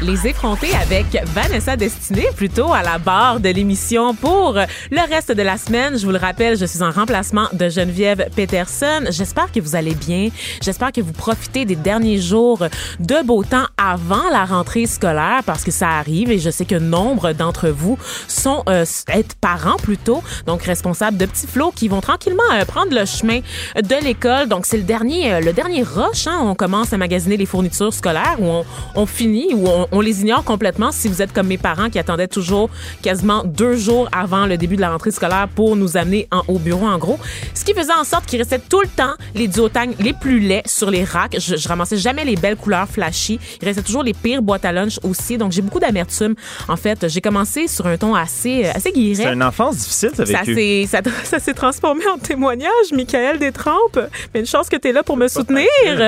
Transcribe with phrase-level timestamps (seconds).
[0.00, 5.42] Les effrontés avec Vanessa Destinée, plutôt à la barre de l'émission pour le reste de
[5.42, 5.98] la semaine.
[5.98, 9.06] Je vous le rappelle, je suis en remplacement de Geneviève Peterson.
[9.10, 10.28] J'espère que vous allez bien.
[10.62, 12.60] J'espère que vous profitez des derniers jours
[13.00, 16.76] de beau temps avant la rentrée scolaire parce que ça arrive et je sais que
[16.76, 17.98] nombre d'entre vous
[18.28, 22.94] sont euh, être parents plutôt, donc responsables de petits flots qui vont tranquillement euh, prendre
[22.94, 23.40] le chemin
[23.74, 24.48] de l'école.
[24.48, 26.28] Donc c'est le dernier euh, le dernier rush.
[26.28, 26.38] Hein?
[26.42, 28.62] On commence à magasiner les fournitures scolaires où
[28.94, 31.98] on finit ou on, on, les ignore complètement si vous êtes comme mes parents qui
[31.98, 32.70] attendaient toujours
[33.02, 36.58] quasiment deux jours avant le début de la rentrée scolaire pour nous amener en, au
[36.58, 37.18] bureau en gros.
[37.54, 40.62] Ce qui faisait en sorte qu'il restait tout le temps les duotangs les plus laids
[40.66, 41.36] sur les racks.
[41.38, 43.38] Je, je ramassais jamais les belles couleurs flashy.
[43.60, 45.38] Il restait toujours les pires boîtes à lunch aussi.
[45.38, 46.34] Donc j'ai beaucoup d'amertume.
[46.68, 49.22] En fait, j'ai commencé sur un ton assez assez guiré.
[49.22, 53.98] C'est une enfance difficile, ça ça s'est ça, ça s'est transformé en témoignage, Michael Détrempe.
[54.32, 55.66] Mais une chance que tu es là pour me soutenir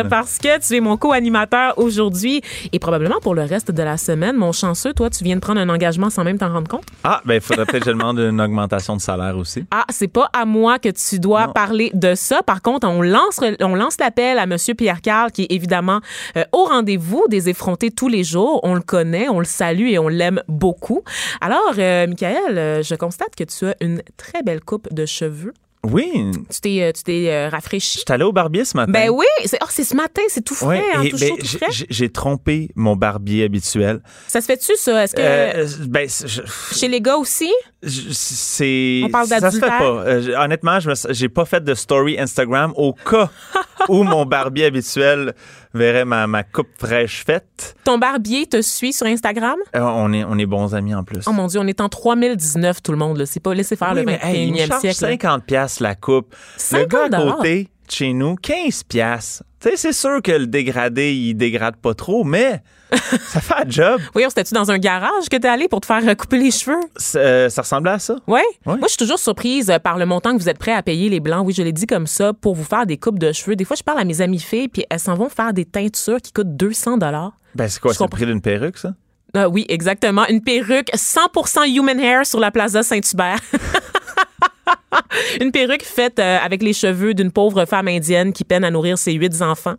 [0.09, 4.37] parce que tu es mon co-animateur aujourd'hui et probablement pour le reste de la semaine.
[4.37, 6.85] Mon chanceux, toi, tu viens de prendre un engagement sans même t'en rendre compte?
[7.05, 9.65] Ah, ben il faudrait peut-être que je demande une augmentation de salaire aussi.
[9.71, 11.53] Ah, c'est pas à moi que tu dois Non.
[11.53, 12.43] parler de ça.
[12.43, 16.01] Par contre, on lance on lance l'appel à monsieur Pierre Carl qui est évidemment
[16.37, 18.59] euh, au rendez-vous des effrontés tous les jours.
[18.65, 21.03] On le connaît, on le salue et on l'aime beaucoup.
[21.41, 25.55] Alors, euh, Michael, euh, je constate que tu as une très belle coupe de cheveux.
[25.85, 27.95] Oui, Tu t'es euh, tu t'es euh, rafraîchi?
[27.95, 28.93] je suis allé au barbier ce matin.
[28.93, 31.29] Ben oui, c'est oh, c'est ce matin, c'est tout frais, Ouais, hein, et tout ben,
[31.31, 31.87] chaud, tout j'ai- frais.
[31.91, 34.01] j'ai- trompé mon barbier habituel.
[34.29, 35.03] Ça se fait-tu ça?
[35.03, 37.53] Est-ce que Euh, ben, je- chez les gars aussi?
[37.87, 39.83] C'est On parle ça se fait pas.
[39.83, 43.31] Euh, honnêtement, je j'ai pas fait de story Instagram au cas
[43.89, 45.35] où mon barbier habituel
[45.75, 47.75] verrait ma, ma coupe fraîche faite.
[47.85, 49.57] Ton barbier te suit sur Instagram?
[49.75, 51.25] Euh, on est on est bons amis en plus.
[51.27, 54.01] Oh mon dieu, on est en 3019 tout le monde c'est pas laisser faire Oui,
[54.01, 55.03] le mais hey, il me 21e charge siècle.
[55.05, 55.11] là.
[55.11, 56.35] 50 pièces la coupe.
[56.57, 59.43] 50 le gars à côté de chez nous 15 pièces.
[59.61, 62.61] Tu sais, c'est sûr que le dégradé, il dégrade pas trop, mais
[63.29, 64.01] ça fait un job.
[64.13, 66.81] Voyons, c'était-tu dans un garage que t'es allé pour te faire couper les cheveux?
[66.97, 68.17] Ça, euh, ça ressemblait à ça.
[68.27, 68.43] Ouais?
[68.67, 68.77] Ouais.
[68.77, 71.09] Moi, je suis toujours surprise euh, par le montant que vous êtes prêt à payer
[71.09, 71.47] les blancs.
[71.47, 73.57] Oui, je l'ai dit comme ça pour vous faire des coupes de cheveux.
[73.57, 76.21] Des fois, je parle à mes amies filles, puis elles s'en vont faire des teintures
[76.21, 77.33] qui coûtent 200 dollars.
[77.55, 78.95] Ben, c'est quoi, c'est le prix d'une perruque, ça?
[79.35, 80.27] Ah oui, exactement.
[80.29, 83.41] Une perruque 100% human hair sur la Plaza Saint-Hubert.
[85.41, 88.97] Une perruque faite euh, avec les cheveux d'une pauvre femme indienne qui peine à nourrir
[88.99, 89.75] ses huit enfants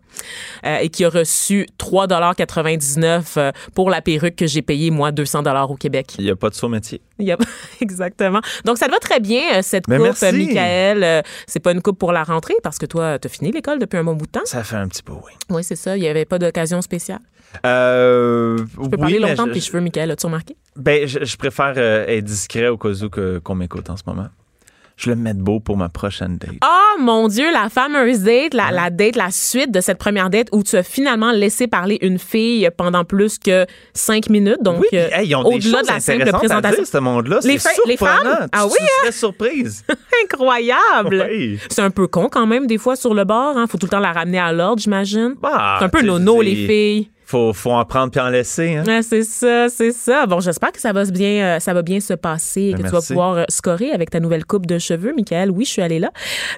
[0.66, 5.42] euh, et qui a reçu 3,99 euh, pour la perruque que j'ai payée, moi, 200
[5.68, 6.14] au Québec.
[6.18, 7.00] Il n'y a pas de saut métier.
[7.18, 7.38] Il y a-
[7.80, 8.40] Exactement.
[8.64, 10.32] Donc, ça te va très bien, euh, cette Mais coupe, merci.
[10.32, 11.22] Michael.
[11.46, 14.04] C'est pas une coupe pour la rentrée parce que toi, t'as fini l'école depuis un
[14.04, 14.44] bon bout de temps.
[14.44, 15.32] Ça fait un petit peu, oui.
[15.50, 15.96] Oui, c'est ça.
[15.96, 17.20] Il n'y avait pas d'occasion spéciale.
[17.64, 20.10] Euh, Tu peux parler oui, longtemps de je- cheveux, Michael.
[20.10, 20.56] As-tu remarqué?
[20.76, 23.08] Ben, je, je préfère euh, être discret au cas où
[23.42, 24.26] qu'on m'écoute en ce moment.
[24.96, 26.50] Je le mets beau pour ma prochaine date.
[26.64, 30.46] Oh mon Dieu, la fameuse date, la, la date, la suite de cette première date
[30.52, 34.62] où tu as finalement laissé parler une fille pendant plus que cinq minutes.
[34.62, 36.82] Donc, oui, puis, euh, hey, ils ont des au-delà choses de la simple à présentation.
[36.82, 37.40] dire, ce monde-là.
[37.42, 38.36] Les C'est fa- les surprenant.
[38.36, 38.48] femmes?
[38.52, 39.84] Ah oui, serais surprise.
[40.24, 41.26] Incroyable!
[41.28, 41.58] Oui.
[41.70, 43.56] C'est un peu con quand même, des fois, sur le bord.
[43.56, 43.66] Hein.
[43.66, 45.34] Faut tout le temps la ramener à l'ordre, j'imagine.
[45.42, 47.10] Bah, c'est un peu nono, je les filles.
[47.34, 48.76] Faut, faut en prendre puis en laisser.
[48.76, 48.84] Hein?
[48.86, 50.24] Ah, c'est ça, c'est ça.
[50.26, 52.84] Bon, j'espère que ça va bien, euh, ça va bien se passer et que Ben,
[52.84, 55.50] tu vas pouvoir euh, scorer avec ta nouvelle coupe de cheveux, Michael.
[55.50, 56.12] Oui, je suis allée là.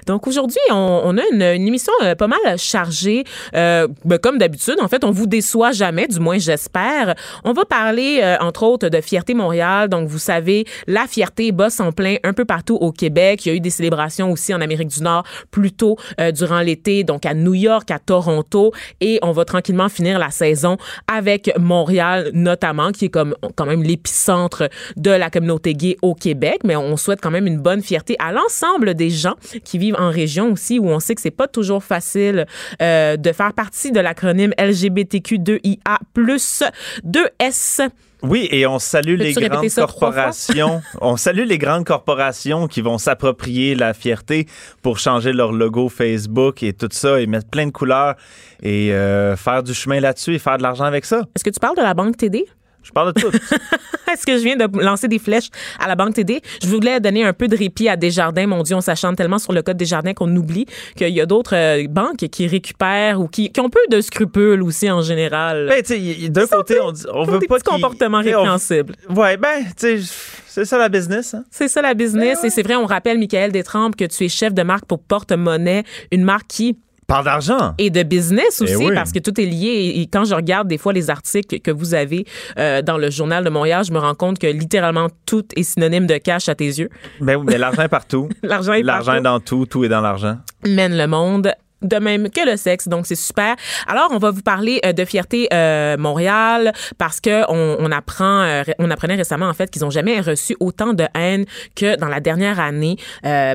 [0.05, 3.23] Donc aujourd'hui, on, on a une, une émission euh, pas mal chargée.
[3.55, 7.15] Euh, ben, comme d'habitude, en fait, on vous déçoit jamais, du moins j'espère.
[7.43, 9.89] On va parler entre autres de Fierté Montréal.
[9.89, 13.47] Donc vous savez, la fierté bosse en plein un peu partout au Québec.
[13.47, 15.97] Il y a eu des célébrations aussi en Amérique du Nord plus tôt
[16.35, 20.66] durant l'été, donc à New York, à Toronto, et on va tranquillement finir la saison
[21.07, 26.59] avec Montréal notamment, qui est comme quand même l'épicentre de la communauté gay au Québec.
[26.63, 30.09] Mais on souhaite quand même une bonne fierté à l'ensemble des gens qui vivent en
[30.09, 32.45] région aussi, où on sait que c'est pas toujours facile
[32.81, 36.63] euh, de faire partie de l'acronyme LGBTQ2IA plus
[37.05, 37.89] 2S.
[38.23, 40.81] Oui, et on salue les grandes corporations.
[41.01, 44.47] on salue les grandes corporations qui vont s'approprier la fierté
[44.81, 48.15] pour changer leur logo Facebook et tout ça et mettre plein de couleurs
[48.63, 51.21] et euh, faire du chemin là-dessus et faire de l'argent avec ça.
[51.35, 52.45] Est-ce que tu parles de la banque TD?
[52.87, 53.31] Je parle de tout.
[54.11, 55.49] est-ce que je viens de lancer des flèches
[55.79, 56.41] à la Banque TD?
[56.61, 58.47] Je voulais donner un peu de répit à Desjardins.
[58.47, 61.55] Mon Dieu, on s'achante tellement sur le code Desjardins qu'on oublie qu'il y a d'autres
[61.55, 65.67] euh, banques qui récupèrent ou qui, qui, ont peu de scrupules aussi en général.
[65.67, 68.95] Ben, tu sais, d'un côté, on, veut des pas comportements répréhensibles.
[69.09, 70.13] Ouais, ben, tu sais,
[70.47, 71.33] c'est ça la business.
[71.33, 71.43] Hein?
[71.51, 72.43] C'est ça la business.
[72.43, 75.83] Et c'est vrai, on rappelle, Michael Détrempe, que tu es chef de marque pour Porte-Monnaie,
[76.11, 77.73] une marque qui Parle d'argent.
[77.77, 78.93] Et de business aussi, oui.
[78.93, 79.93] parce que tout est lié.
[79.95, 82.25] Et quand je regarde des fois les articles que vous avez
[82.59, 86.05] euh, dans le Journal de Montréal, je me rends compte que littéralement tout est synonyme
[86.05, 86.89] de cash à tes yeux.
[87.21, 88.27] Ben oui, mais l'argent est partout.
[88.43, 90.37] l'argent est L'argent est dans tout, tout est dans l'argent.
[90.65, 93.55] Mène le monde de même que le sexe, donc c'est super.
[93.87, 98.41] Alors, on va vous parler euh, de fierté euh, Montréal parce que on, on apprend,
[98.41, 101.45] euh, on apprenait récemment en fait qu'ils ont jamais reçu autant de haine
[101.75, 102.97] que dans la dernière année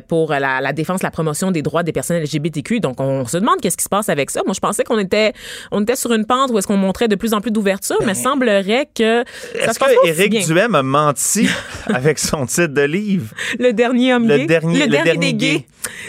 [0.09, 2.81] pour la, la, défense, la promotion des droits des personnes LGBTQ.
[2.81, 4.43] Donc, on se demande qu'est-ce qui se passe avec ça.
[4.45, 5.33] Moi, je pensais qu'on était,
[5.71, 8.15] on était sur une pente où est-ce qu'on montrait de plus en plus d'ouverture, mais
[8.15, 9.23] semblerait que
[9.55, 11.49] est-ce que Éric Duhem a menti
[11.87, 13.35] avec son titre de livre?
[13.59, 15.67] Le dernier homme le gay, dernier, le, le dernier, dernier des gays.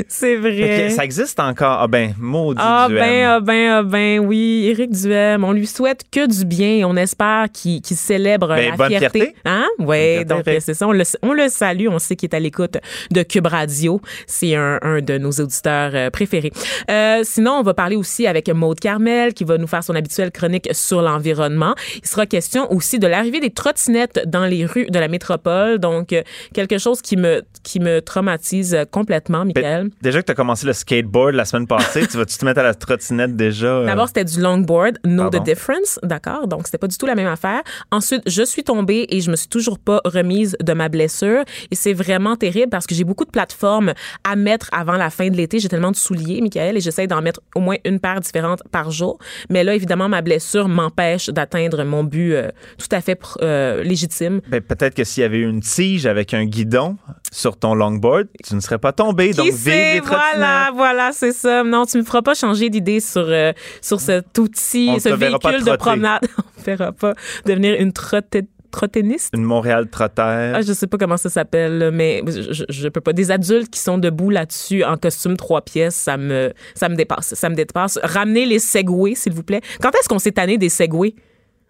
[0.08, 0.90] C'est vrai.
[0.90, 1.80] ça existe encore.
[1.82, 3.00] Ah ben, maudit ah Duhem.
[3.00, 6.86] ben, ah ben, ah ben, oui, Éric Duhem, on lui souhaite que du bien et
[6.86, 9.20] on espère qu'il qu célèbre ben, la bonne fierté.
[9.20, 9.36] fierté.
[9.46, 9.66] Hein?
[9.80, 12.78] Oui, donc c'est ça, on le, on le salue, on sait qu'il est à l'écoute
[13.12, 14.02] de Cube Radio.
[14.28, 16.52] C'est un, un de nos auditeurs euh, préférés.
[16.90, 20.32] Euh, sinon, on va parler aussi avec Maude Carmel qui va nous faire son habituelle
[20.32, 21.76] chronique sur l'environnement.
[22.02, 26.14] Il sera question aussi de l'arrivée des trottinettes dans les rues de la métropole, donc
[26.14, 26.22] euh,
[26.54, 29.90] quelque chose qui me, qui me traumatise complètement, Michael.
[30.02, 32.64] Déjà que tu as commencé le skateboard la semaine passée, tu vas-tu te mettre à
[32.64, 33.68] la trottinette déjà?
[33.68, 33.86] euh?
[33.86, 35.40] D'abord, c'était du longboard, know Pardon.
[35.40, 36.48] the difference, d'accord?
[36.48, 37.62] Donc, c'était pas du tout la même affaire.
[37.92, 41.44] Ensuite, je suis tombée et je me suis toujours pas remise de ma blessure.
[41.72, 43.94] Et c'est vraiment terrible parce que j'ai beaucoup de plateformes
[44.24, 45.60] à mettre avant la fin de l'été.
[45.60, 48.92] J'ai tellement de souliers, Michael, et j'essaie d'en mettre au moins une paire différente par
[48.92, 49.18] jour.
[49.50, 54.42] Mais là, évidemment, ma blessure m'empêche d'atteindre mon but euh, tout à fait euh, légitime.
[54.48, 56.98] Ben, peut-être que s'il y avait eu une tige avec un guidon
[57.32, 59.32] sur ton longboard, tu ne serais pas tombé.
[59.32, 60.00] Qui donc, vive sait?
[60.00, 61.64] Voilà, voilà, c'est ça.
[61.64, 65.64] Non, tu me feras pas changer d'idée sur, euh, sur cet outil, On ce véhicule
[65.64, 66.22] de promenade.
[66.38, 67.14] On ne verra pas
[67.46, 69.30] devenir une trotte- trottiniste?
[69.34, 70.54] Une Montréal trottère.
[70.56, 73.14] Ah, je sais pas comment ça s'appelle, mais je, je, peux pas.
[73.14, 77.34] Des adultes qui sont debout là-dessus en costume trois pièces, ça me, ça me dépasse.
[77.36, 78.00] Ça me dépasse.
[78.04, 79.62] Ramenez les Segway, s'il vous plaît.
[79.82, 81.14] Quand est-ce qu'on s'est tanné des Segway?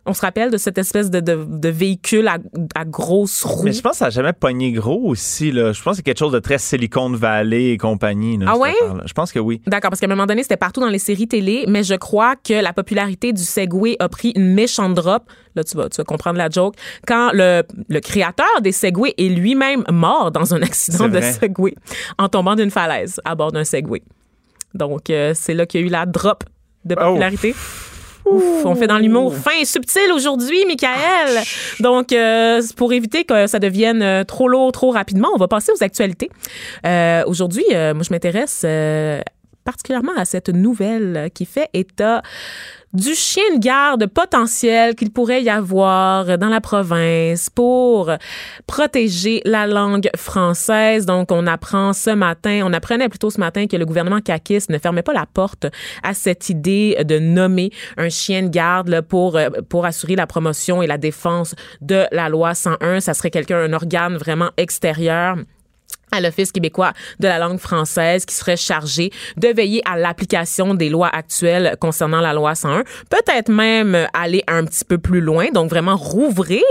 [0.05, 2.37] On se rappelle de cette espèce de, de, de véhicule à,
[2.75, 3.63] à grosses roues.
[3.63, 5.51] Mais je pense que ça n'a jamais pogné gros aussi.
[5.51, 5.71] Là.
[5.71, 8.37] Je pense que c'est quelque chose de très Silicon Valley et compagnie.
[8.37, 8.73] là, Ah ouais?
[9.05, 9.61] Je pense que oui.
[9.65, 12.35] D'accord, parce qu'à un moment donné, c'était partout dans les séries télé, mais je crois
[12.35, 15.23] que la popularité du Segway a pris une méchante drop.
[15.55, 16.75] Là, tu vas, tu vas comprendre la joke.
[17.07, 21.21] Quand le, le créateur des Segway est lui-même mort dans un accident de.
[21.21, 21.75] Segway
[22.17, 24.01] en tombant d'une falaise à bord d'un Segway.
[24.73, 26.43] Donc, euh, c'est là qu'il y a eu la drop
[26.83, 27.17] de Oh.
[28.25, 31.43] Ouf, on fait dans l'humour fin et subtil aujourd'hui, Michael.
[31.79, 35.71] Donc, euh, pour éviter que ça devienne euh, trop lourd trop rapidement, on va passer
[35.71, 36.29] aux actualités.
[36.85, 39.21] Euh, aujourd'hui, euh, moi, je m'intéresse euh,
[39.65, 42.21] particulièrement à cette nouvelle qui fait état
[42.93, 48.11] du chien de garde potentiel qu'il pourrait y avoir dans la province pour
[48.67, 51.05] protéger la langue française.
[51.05, 54.77] Donc, on apprend ce matin, on apprenait plutôt ce matin que le gouvernement caquiste ne
[54.77, 55.65] fermait pas la porte
[56.03, 60.27] à cette idée de nommer un chien de garde là, pour, euh, pour assurer la
[60.27, 62.99] promotion et la défense de la loi 101.
[62.99, 65.37] Ça serait quelqu'un, un organe vraiment extérieur
[66.13, 70.89] à l'Office québécois de la langue française qui serait chargé de veiller à l'application des
[70.89, 72.83] lois actuelles concernant la loi 101.
[73.09, 76.63] Peut-être même aller un petit peu plus loin, donc vraiment rouvrir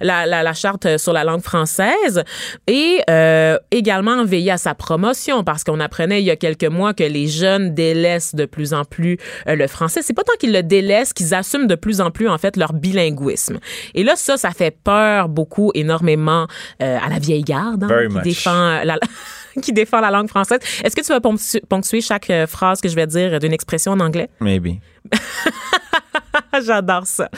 [0.00, 2.24] la, la, la charte sur la langue française
[2.66, 6.94] et euh, également veiller à sa promotion parce qu'on apprenait il y a quelques mois
[6.94, 9.18] que les jeunes délaissent de plus en plus
[9.48, 10.00] euh, le français.
[10.02, 12.72] C'est pas tant qu'ils le délaissent qu'ils assument de plus en plus en fait leur
[12.72, 13.58] bilinguisme.
[13.94, 16.46] Et là, ça, ça fait peur beaucoup, énormément
[16.82, 18.22] euh, à la vieille garde hein, qui much.
[18.24, 18.98] défend la
[19.62, 20.60] qui défend la langue française.
[20.84, 23.92] Est-ce que tu vas ponctu- ponctuer chaque euh, phrase que je vais dire d'une expression
[23.92, 24.28] en anglais?
[24.40, 24.76] Maybe.
[26.64, 27.28] J'adore ça.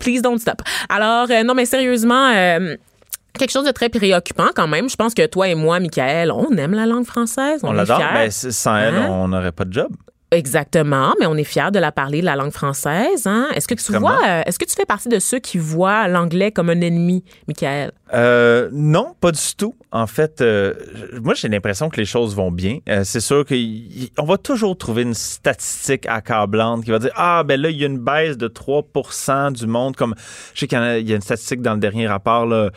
[0.00, 0.62] Please don't stop.
[0.88, 2.76] Alors, euh, non, mais sérieusement, euh,
[3.38, 4.88] quelque chose de très préoccupant quand même.
[4.88, 7.60] Je pense que toi et moi, Michael, on aime la langue française.
[7.62, 7.98] On, On l'adore.
[7.98, 9.08] Ben, sans elle, Hein?
[9.10, 9.88] on n'aurait pas de job.
[10.32, 13.26] Exactement, mais on est fiers de la parler, de la langue française.
[13.26, 13.48] Hein?
[13.54, 16.50] Est-ce que tu vois, euh, est-ce que tu fais partie de ceux qui voient l'anglais
[16.50, 17.92] comme un ennemi, Michael?
[18.14, 19.74] Euh, non, pas du tout.
[19.90, 20.72] En fait, euh,
[21.22, 22.78] moi, j'ai l'impression que les choses vont bien.
[22.88, 27.60] Euh, c'est sûr qu'on va toujours trouver une statistique accablante qui va dire Ah, ben
[27.60, 29.96] là, il y a une baisse de 3% du monde.
[29.96, 30.14] Comme
[30.54, 32.70] je sais qu'il y a une statistique dans le dernier rapport là,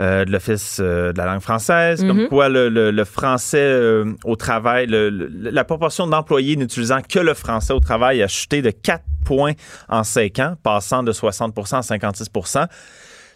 [0.00, 4.12] euh, de l'Office euh, de la langue française, comme quoi le, le- le français euh,
[4.24, 8.70] au travail, le- la proportion d'employés n'utilisant que le français au travail a chuté de
[8.70, 9.52] 4 points
[9.88, 12.66] en 5 ans, passant de 60% à 56%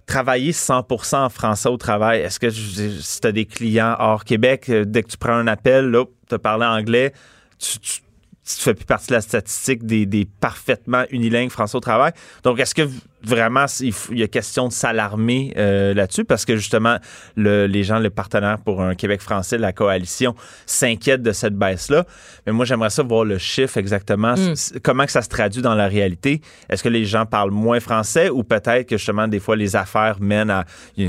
[0.07, 4.69] travailler 100% en français au travail, est-ce que si tu as des clients hors Québec,
[4.71, 7.13] dès que tu prends un appel, là, tu parles anglais,
[7.59, 8.01] tu, tu
[8.43, 12.11] tu fais plus partie de la statistique des, des parfaitement unilingues français au travail.
[12.43, 12.83] Donc, est-ce que
[13.23, 16.97] vraiment, il, y a question de s'alarmer euh, là-dessus parce que justement,
[17.37, 20.35] le, les gens, le partenaire pour un Québec français, la coalition,
[20.67, 22.05] s'inquiètent de cette baisse-là.
[22.47, 24.55] Mais moi, j'aimerais ça voir le chiffre exactement, mm.
[24.83, 26.41] comment que ça se traduit dans la réalité?
[26.69, 30.17] Est-ce que les gens parlent moins français ou peut-être que justement, des fois, les affaires
[30.21, 30.65] mènent à,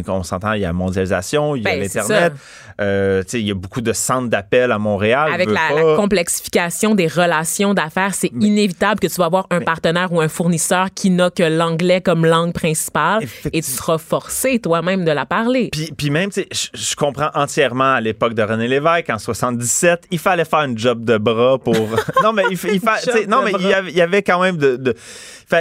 [0.07, 2.33] on s'entend, il y a la mondialisation, il y a ben, l'Internet,
[2.79, 5.31] euh, il y a beaucoup de centres d'appel à Montréal.
[5.33, 10.11] Avec la, la, complexification des relations d'affaires, c'est inévitable que tu vas avoir un partenaire
[10.11, 15.05] ou un fournisseur qui n'a que l'anglais comme langue principale et tu seras forcé toi-même
[15.05, 15.69] de la parler.
[15.71, 20.07] Puis, puis même, tu sais, je comprends entièrement à l'époque de René Lévesque, en 77,
[20.11, 21.75] il fallait faire une job de bras pour...
[22.23, 22.81] non, mais il, il
[23.29, 24.95] non, mais il y, avait, quand même de...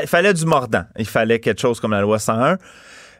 [0.03, 0.85] Il fallait du mordant.
[0.99, 2.59] Il fallait quelque chose comme la loi 101.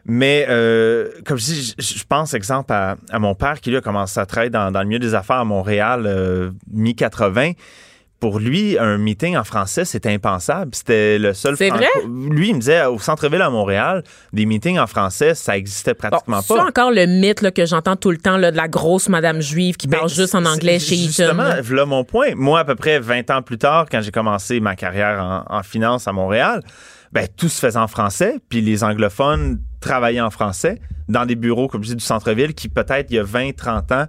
[0.05, 4.19] Mais euh, comme je dis, je, pense exemple à, mon père qui lui a commencé
[4.19, 7.55] à travailler dans, le milieu des affaires à Montréal euh, mi-80
[8.21, 10.75] pour lui, un meeting en français, c'était impensable.
[10.75, 11.57] C'était le seul.
[11.57, 11.87] C'est vrai?
[12.05, 16.37] Lui, il me disait, au centre-ville à Montréal, des meetings en français, ça existait pratiquement
[16.37, 16.43] pas.
[16.55, 19.75] C'est encore le mythe que j'entends tout le temps là, de la grosse madame juive
[19.75, 21.07] qui ben, parle juste en anglais chez Eaton.
[21.07, 22.35] Justement, voilà mon point.
[22.35, 26.07] Moi, à peu près 20 ans plus tard, quand j'ai commencé ma carrière en, finance
[26.07, 26.61] à Montréal,
[27.11, 31.67] ben, tout se faisait en français, puis les anglophones travaillaient en français dans des bureaux,
[31.67, 34.05] comme je dis, du centre-ville, qui peut-être, il y a 20, 30 ans,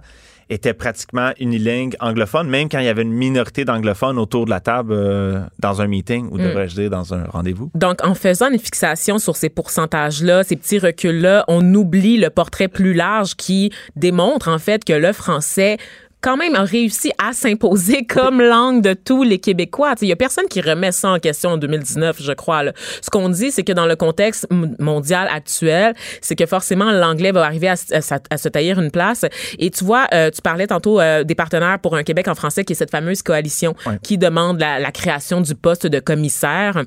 [0.49, 4.59] était pratiquement unilingue anglophone, même quand il y avait une minorité d'anglophones autour de la
[4.59, 6.43] table euh, dans un meeting ou mm.
[6.43, 7.71] devrais-je dire dans un rendez-vous.
[7.75, 12.67] Donc, en faisant une fixation sur ces pourcentages-là, ces petits reculs-là, on oublie le portrait
[12.67, 15.77] plus large qui démontre en fait que le français
[16.23, 19.93] quand même réussi à s'imposer comme langue de tous les Québécois.
[20.01, 22.63] Il y a personne qui remet ça en question en 2019, je crois.
[22.63, 22.73] Là.
[23.01, 24.47] Ce qu'on dit, c'est que dans le contexte
[24.79, 29.25] mondial actuel, c'est que forcément l'anglais va arriver à, se tailler une place.
[29.59, 32.63] Et tu vois, euh, tu parlais tantôt euh, des partenaires pour un Québec en français,
[32.63, 36.83] qui est cette fameuse coalition qui demande la, la création du poste de commissaire.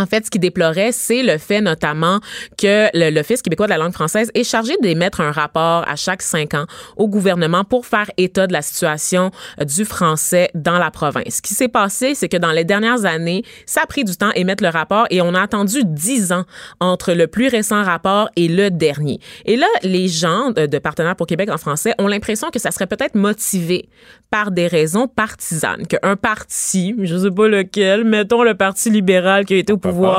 [0.00, 2.20] En fait, ce qui déplorait, c'est le fait notamment
[2.56, 6.54] que l'Office québécois de la langue française est chargé d'émettre un rapport à chaque cinq
[6.54, 6.64] ans
[6.96, 9.30] au gouvernement pour faire état de la situation
[9.60, 11.36] euh, du français dans la province.
[11.36, 14.30] Ce qui s'est passé, c'est que dans les dernières années, ça a pris du temps
[14.30, 16.44] à émettre le rapport et on a attendu dix ans
[16.80, 19.20] entre le plus récent rapport et le dernier.
[19.44, 22.86] Et là, les gens de, Partenaires pour Québec en français ont l'impression que ça serait
[22.86, 23.90] peut-être motivé
[24.30, 29.54] par des raisons partisanes, qu'un parti, je sais pas lequel, mettons le Parti libéral qui
[29.54, 29.76] a été au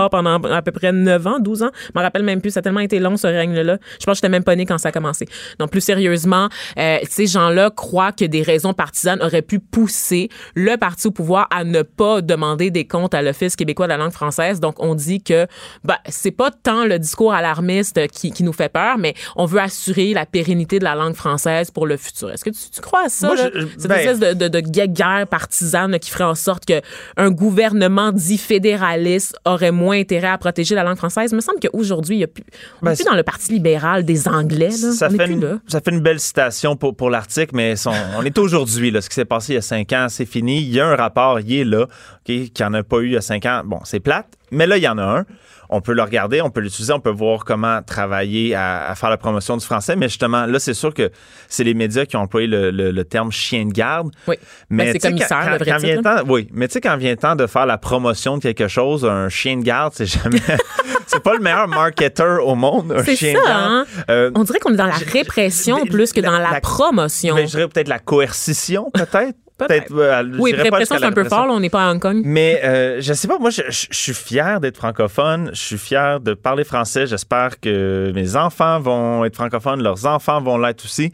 [0.10, 1.72] pendant à peu près 9 ans, 12 ans.
[1.94, 3.78] Je me rappelle même plus, ça a tellement été long ce règne-là.
[4.00, 5.28] Je pense que j'étais même pas née quand ça a commencé.
[5.60, 10.78] Donc plus sérieusement, euh, ces gens-là croient que des raisons partisanes auraient pu pousser le
[10.78, 14.12] parti au pouvoir à ne pas demander des comptes à l'Office québécois de la langue
[14.12, 14.60] française.
[14.60, 15.48] Donc on dit que
[15.84, 19.60] bah c'est pas tant le discours alarmiste qui, qui, nous fait peur, mais on veut
[19.60, 22.32] assurer la pérennité de la langue française pour le futur.
[22.32, 23.28] Est-ce que tu, crois à ça?
[23.28, 26.82] Moi, Cette ben espèce de, de, de, guerre partisane qui ferait en sorte que
[27.18, 31.32] un gouvernement dit fédéraliste aurait moins intérêt à protéger la langue française.
[31.32, 32.44] Il me semble qu'aujourd'hui, il n'y a plus,
[32.82, 34.70] on ben, plus dans le Parti libéral des Anglais.
[34.70, 34.92] Là.
[34.92, 37.76] Ça, fait une, ça fait une belle citation pour, pour l'article, mais
[38.18, 38.92] on est aujourd'hui.
[39.00, 40.62] Ce qui s'est passé il y a cinq ans, c'est fini.
[40.62, 41.86] Il y a un rapport, il est là,
[42.24, 43.62] qui n'en a pas eu il y a cinq ans.
[43.66, 45.26] Bon, c'est plate, mais là, il y en a un
[45.72, 49.18] on peut le regarder, on peut l'utiliser, on peut voir comment travailler à, faire la
[49.18, 49.96] promotion du français.
[49.96, 51.10] Mais justement, là, c'est sûr que
[51.48, 54.12] c'est les médias qui ont employé le, terme chien de garde.
[54.28, 54.36] Oui.
[54.70, 57.12] Mais ben, c'est commissaire, quand, le vrai vient temps, Oui, mais tu sais, quand vient
[57.12, 60.42] le temps de faire la promotion de quelque chose, un chien de garde, c'est jamais.
[61.08, 63.72] c'est pas le meilleur marketeur au monde, un chien ça, de garde.
[63.72, 63.86] Hein?
[64.10, 67.36] Euh, on dirait qu'on est dans la répression plus que dans la, promotion.
[67.36, 69.38] Ben, je dirais peut-être la coercition, peut-être.
[69.68, 69.94] Peut-être.
[69.94, 72.22] Euh, oui, répression, c'est un peu fort, on n'est pas à Hong Kong.
[72.24, 75.52] Mais euh, je sais pas, moi, je, suis fier d'être francophone.
[75.54, 77.08] Je suis fier de parler français.
[77.08, 81.12] J'espère que mes enfants vont être francophones, leurs enfants vont l'être aussi.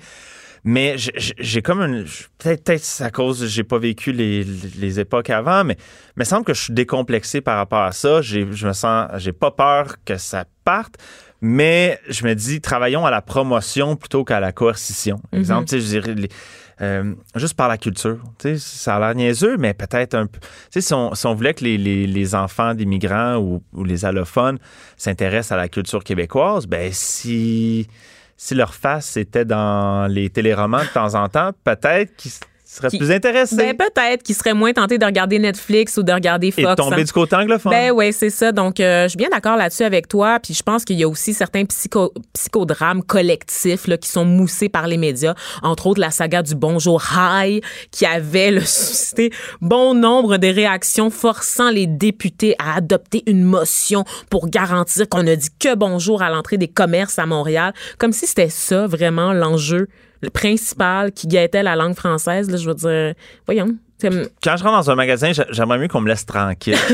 [0.63, 2.05] Mais j'ai comme une.
[2.39, 5.77] Peut-être c'est à cause j'ai pas vécu les, les, époques avant, mais
[6.17, 8.21] il me semble que je suis décomplexé par rapport à ça.
[8.21, 9.07] Je me sens.
[9.17, 10.95] J'ai pas peur que ça parte.
[11.41, 15.17] Mais je me dis, travaillons à la promotion plutôt qu'à la coercition.
[15.17, 15.39] Mm-hmm.
[15.39, 16.15] Exemple, tu sais, je dirais,
[16.81, 18.19] euh, juste par la culture.
[18.57, 20.39] Ça a l'air niaiseux, mais peut-être un peu.
[20.69, 24.59] Si on, si on voulait que les enfants d'immigrants ou, ou, les allophones
[24.95, 27.87] s'intéressent à la culture québécoise, ben si,
[28.35, 32.31] si leur face était dans les téléromans de temps en temps, peut-être qu'ils
[32.67, 33.55] serait Qui- plus intéressé.
[33.55, 36.67] Ben, peut-être qu'ils seraient moins tentés de regarder Netflix ou de regarder et Fox.
[36.67, 37.03] de tomber hein.
[37.03, 37.71] du côté anglophone.
[37.71, 38.51] Ben oui, c'est ça.
[38.51, 40.39] Donc, euh, je suis bien d'accord là-dessus avec toi.
[40.39, 44.69] Puis je pense qu'il y a aussi certains psycho psychodrames collectifs là, qui sont moussés
[44.69, 45.33] par les médias.
[45.63, 49.31] Entre autres, la saga du Bonjour High qui avait le suscité
[49.61, 55.35] bon nombre de réactions forçant les députés à adopter une motion pour garantir qu'on ne
[55.35, 57.73] dit que bonjour à l'entrée des commerces à Montréal.
[57.97, 59.87] Comme si c'était ça vraiment l'enjeu
[60.21, 62.49] le principal qui guettait la langue française.
[62.49, 63.13] Là, je veux dire,
[63.45, 63.75] voyons.
[64.01, 66.75] Quand je rentre dans un magasin, j'a- j'aimerais mieux qu'on me laisse tranquille.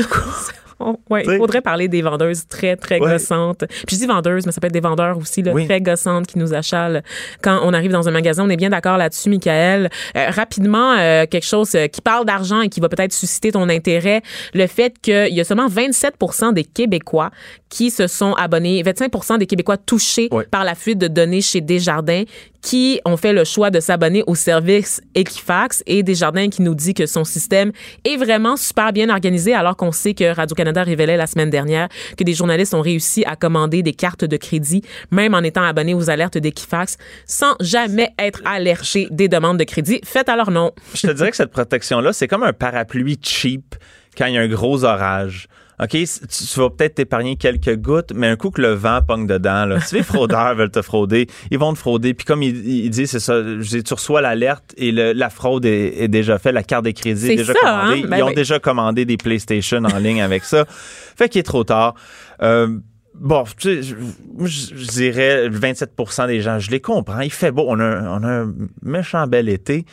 [0.80, 3.12] Oh, ouais, il faudrait parler des vendeuses très, très Ouais.
[3.12, 3.62] gossantes.
[3.86, 5.66] Puis je dis vendeuses, mais ça peut être des vendeurs aussi, là, Oui.
[5.66, 7.00] très gossantes qui nous achalent
[7.42, 8.44] quand on arrive dans un magasin.
[8.44, 9.88] On est bien d'accord là-dessus, Michael.
[10.16, 13.68] Euh, rapidement, euh, quelque chose euh, qui parle d'argent et qui va peut-être susciter ton
[13.68, 14.20] intérêt.
[14.52, 17.30] Le fait qu'il y a seulement 27% des Québécois
[17.74, 22.22] qui se sont abonnés, 25% des Québécois touchés par la fuite de données chez Desjardins
[22.62, 26.94] qui ont fait le choix de s'abonner au service Equifax et Desjardins qui nous dit
[26.94, 27.72] que son système
[28.04, 32.22] est vraiment super bien organisé alors qu'on sait que Radio-Canada révélait la semaine dernière que
[32.22, 36.10] des journalistes ont réussi à commander des cartes de crédit même en étant abonnés aux
[36.10, 40.70] alertes d'Equifax sans jamais être alertés des demandes de crédit faites à leur nom.
[40.94, 43.74] je te dirais que cette protection-là, c'est comme un parapluie cheap
[44.16, 45.48] quand il y a un gros orage.
[45.82, 49.66] OK, tu, vas peut-être t'épargner quelques gouttes, mais un coup que le vent pogne dedans,
[49.66, 52.14] là, si les fraudeurs veulent te frauder, ils vont te frauder.
[52.14, 53.40] Puis comme il, il dit, c'est ça,
[53.84, 57.32] tu reçois l'alerte et le- la fraude est, est déjà faite, la carte de crédit
[57.32, 58.02] est, déjà ça, commandée.
[58.04, 58.06] hein?
[58.08, 58.34] Ben ils ont oui.
[58.34, 60.64] déjà commandé des PlayStation en ligne avec ça.
[61.16, 61.94] Fait qu'il est trop tard.
[62.42, 62.78] Euh,
[63.16, 67.20] Bon, tu sais, je, moi, je- je dirais 27% des gens, je les comprends.
[67.20, 68.52] Il fait beau, on a, un- on a un
[68.82, 69.86] méchant bel été.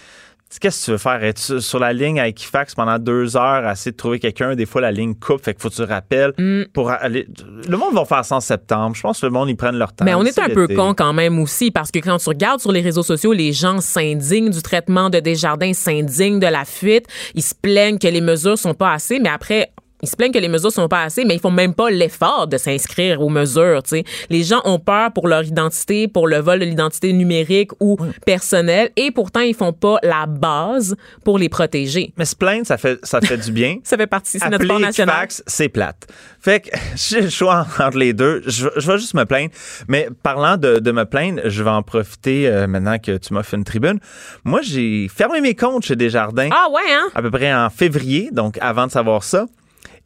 [0.59, 1.23] Qu'est-ce que tu veux faire?
[1.23, 4.55] Être sur- la ligne à Equifax pendant deux heures, à essayer de trouver quelqu'un?
[4.55, 6.63] Des fois, la ligne coupe, fait qu'il faut que tu rappelles Mm.
[6.73, 7.27] pour aller.
[7.67, 8.95] Le monde va faire ça en septembre.
[8.95, 10.05] Je pense que le monde, ils prennent leur temps.
[10.05, 12.71] Mais on est un peu con quand même aussi parce que quand tu regardes sur
[12.71, 17.05] les réseaux sociaux, les gens s'indignent du traitement de Desjardins, s'indignent de la fuite,
[17.35, 20.39] ils se plaignent que les mesures sont pas assez, mais après ils se plaignent que
[20.39, 23.83] les mesures sont pas assez, mais ils font même pas l'effort de s'inscrire aux mesures.
[23.83, 24.03] tu sais.
[24.29, 28.89] Les gens ont peur pour leur identité, pour le vol de l'identité numérique ou personnelle,
[28.95, 32.13] et pourtant ils font pas la base pour les protéger.
[32.17, 33.77] Mais se plaindre, ça fait, ça fait du bien.
[33.83, 35.27] Ça fait partie, c'est notre Appeler sport national.
[35.47, 36.07] C'est plate.
[36.39, 38.41] Fait que j'ai le choix entre les deux.
[38.45, 39.51] Je, je vais juste me plaindre.
[39.87, 43.43] Mais parlant de, de me plaindre, je vais en profiter euh, maintenant que tu m'as
[43.43, 43.99] fait une tribune.
[44.43, 47.09] Moi, j'ai fermé mes comptes chez Desjardins Ah ouais, hein?
[47.15, 49.45] à peu près en février, donc avant de savoir ça.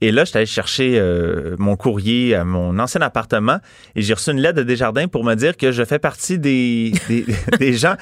[0.01, 3.59] Et là, j'étais allé chercher euh, mon courrier à mon ancien appartement
[3.95, 6.93] et j'ai reçu une lettre de Desjardins pour me dire que je fais partie des,
[7.07, 7.25] des,
[7.59, 7.95] des gens.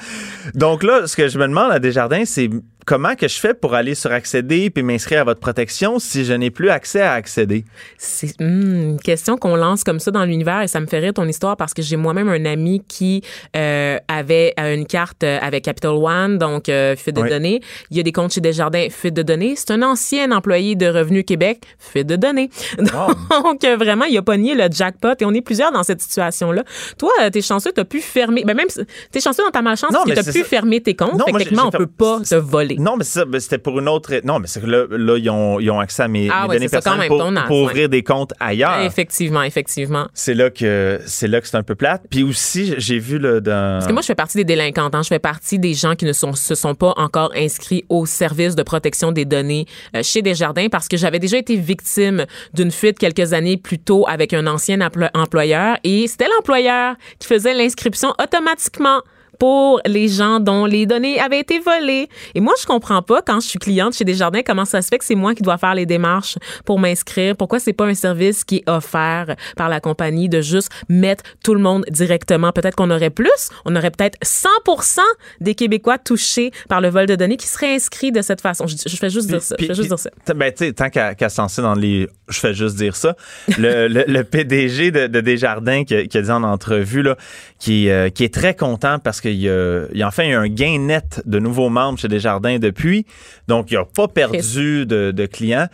[0.54, 2.50] Donc là, ce que je me demande à Desjardins, c'est
[2.84, 6.32] comment que je fais pour aller sur accéder puis m'inscrire à votre protection si je
[6.32, 7.64] n'ai plus accès à accéder?
[7.98, 11.14] C'est hmm, une question qu'on lance comme ça dans l'univers et ça me fait rire
[11.14, 13.22] ton histoire parce que j'ai moi-même un ami qui
[13.56, 17.28] euh, avait euh, une carte euh, avec Capital One, donc euh, fuite de Oui.
[17.30, 17.60] données.
[17.90, 19.54] Il y a des comptes chez Desjardins, fuite de données.
[19.56, 22.50] C'est un ancien employé de Revenu Québec, fuite de données.
[22.78, 26.64] Donc vraiment, il a pogné le jackpot et on est plusieurs dans cette situation-là.
[26.98, 30.00] Toi, t'es chanceux, t'as pu fermer, ben même si- t'es chanceux dans ta malchance Non,
[30.04, 30.44] parce que mais t'as pu ça.
[30.44, 31.12] fermer tes comptes.
[31.18, 32.73] Non, moi, Techniquement, on j'ai peut fait- pas te voler.
[32.78, 34.12] Non, mais ça, c'était pour une autre.
[34.24, 36.54] Non, mais c'est que là, là, ils, ont, ils ont accès à mes, Ah mes
[36.54, 37.62] données personnelles pour, âge, pour ouais.
[37.64, 38.80] ouvrir des comptes ailleurs.
[38.80, 40.08] Effectivement, effectivement.
[40.14, 42.02] C'est là que c'est là que c'est un peu plate.
[42.10, 43.78] Puis aussi, j'ai vu là, dans.
[43.78, 44.94] Parce que moi, je fais partie des délinquantes.
[44.94, 45.02] hein.
[45.02, 48.54] Je fais partie des gens qui ne sont, se sont pas encore inscrits au service
[48.56, 52.98] de protection des données euh, chez Desjardins parce que j'avais déjà été victime d'une fuite
[52.98, 58.12] quelques années plus tôt avec un ancien emplo- employeur et c'était l'employeur qui faisait l'inscription
[58.22, 59.00] automatiquement
[59.38, 62.08] pour les gens dont les données avaient été volées.
[62.34, 64.98] Et moi, je comprends pas quand je suis cliente chez Desjardins comment ça se fait
[64.98, 67.36] que c'est moi qui dois faire les démarches pour m'inscrire?
[67.36, 71.54] Pourquoi c'est pas un service qui est offert par la compagnie de juste mettre tout
[71.54, 72.52] le monde directement?
[72.52, 73.30] Peut-être qu'on aurait plus.
[73.64, 75.00] On aurait peut-être 100%
[75.40, 78.66] des Québécois touchés par le vol de données qui seraient inscrits de cette façon.
[78.66, 79.56] Je, je fais juste dire ça.
[79.56, 80.34] Puis- je fais juste puis- dire ça.
[80.34, 82.08] Ben, tu sais, tant qu'à lancer dans les.
[82.28, 83.16] Je fais juste dire ça.
[83.58, 87.16] Le, le, le PDG de, de Desjardins qui, a- qui a dit en entrevue, là,
[87.58, 91.22] qui, euh, qui est très content parce qu'il il a enfin eu un gain net
[91.26, 93.06] de nouveaux membres chez Desjardins depuis.
[93.48, 95.68] Donc, il n'a pas perdu de, de clients.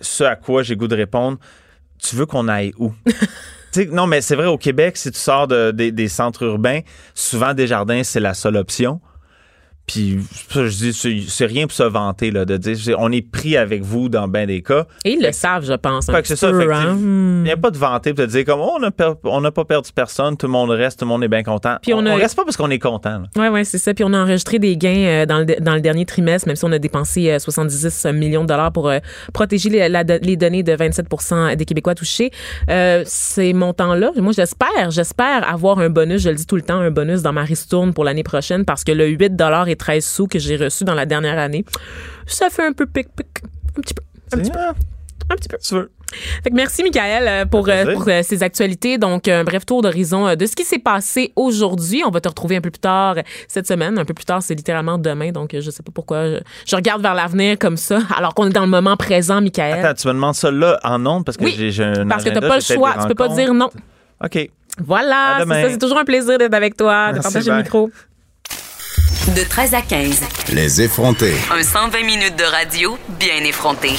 [0.00, 1.38] Ce à quoi j'ai goût de répondre,
[2.02, 2.92] tu veux qu'on aille où?
[3.92, 6.80] Non, mais c'est vrai, au Québec, si tu sors de- des- des centres urbains,
[7.12, 9.02] souvent Desjardins, c'est la seule option.
[9.86, 10.18] Puis,
[10.50, 13.82] ça, je dis, c'est- rien pour se vanter, là, de dire, on est pris avec
[13.82, 14.86] vous dans bien des cas.
[15.04, 16.06] Et ils le savent, je pense.
[16.06, 16.48] Fait que c'est ça.
[16.48, 16.96] hein.
[16.98, 18.78] Il n'y a pas de vanter pour te dire, comme, oh,
[19.24, 21.76] on n'a pas perdu personne, tout le monde reste, tout le monde est bien content.
[21.82, 23.22] Puis on on, a- reste pas parce qu'on est content.
[23.36, 23.94] Oui, oui, c'est ça.
[23.94, 26.64] Puis on a enregistré des gains euh, dans, le, dans le dernier trimestre, même si
[26.64, 28.98] on a dépensé euh, 70 millions de dollars pour euh,
[29.32, 32.30] protéger les, la- les données de 27% des Québécois touchés.
[32.70, 36.80] Euh, ces montants-là, moi, j'espère, j'espère avoir un bonus, je le dis tout le temps,
[36.80, 39.22] un bonus dans ma ristourne pour l'année prochaine parce que le 8
[39.68, 41.64] est et 13 sous que j'ai reçus dans la dernière année.
[42.26, 43.26] Ça fait un peu pic-pic.
[43.76, 44.02] Un petit peu.
[44.32, 44.58] Un petit peu.
[44.58, 45.58] Un petit peu.
[45.58, 45.90] Tu veux.
[46.44, 48.96] Fait que merci, Michael, euh, pour, euh, pour euh, ces actualités.
[48.96, 52.02] Donc, un bref tour d'horizon euh, de ce qui s'est passé aujourd'hui.
[52.06, 53.16] On va te retrouver un peu plus tard
[53.48, 53.98] cette semaine.
[53.98, 55.32] Un peu plus tard, c'est littéralement demain.
[55.32, 58.52] Donc, je sais pas pourquoi je, je regarde vers l'avenir comme ça, alors qu'on est
[58.52, 59.84] dans le moment présent, Michael.
[59.84, 62.30] Attends, tu me demandes ça là en ondes parce que Oui, j'ai un Parce que
[62.30, 62.94] t'as pas le choix.
[63.00, 63.70] Tu peux pas dire non.
[64.24, 64.50] OK.
[64.78, 67.90] Voilà, c'est toujours un plaisir d'être avec toi, de partager le micro.
[69.34, 70.20] De 13 à 15.
[70.52, 71.34] Les effrontés.
[71.50, 73.90] Un 120 minutes de radio bien effronté.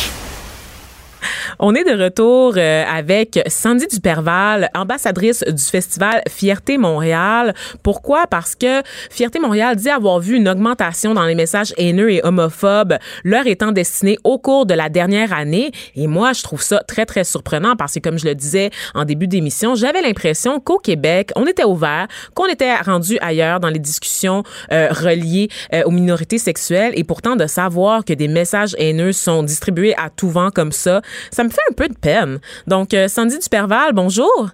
[1.60, 7.56] On est de retour euh, avec Sandy Duperval, ambassadrice du festival Fierté Montréal.
[7.82, 8.28] Pourquoi?
[8.28, 12.98] Parce que Fierté Montréal dit avoir vu une augmentation dans les messages haineux et homophobes,
[13.24, 15.72] leur étant destinés au cours de la dernière année.
[15.96, 19.04] Et moi, je trouve ça très, très surprenant parce que, comme je le disais en
[19.04, 23.80] début d'émission, j'avais l'impression qu'au Québec, on était ouvert, qu'on était rendu ailleurs dans les
[23.80, 29.12] discussions euh, reliées euh, aux minorités sexuelles et pourtant de savoir que des messages haineux
[29.12, 32.40] sont distribués à tout vent comme ça, ça me fait un peu de peine.
[32.68, 34.50] Donc, euh, Sandy Duperval, bonjour.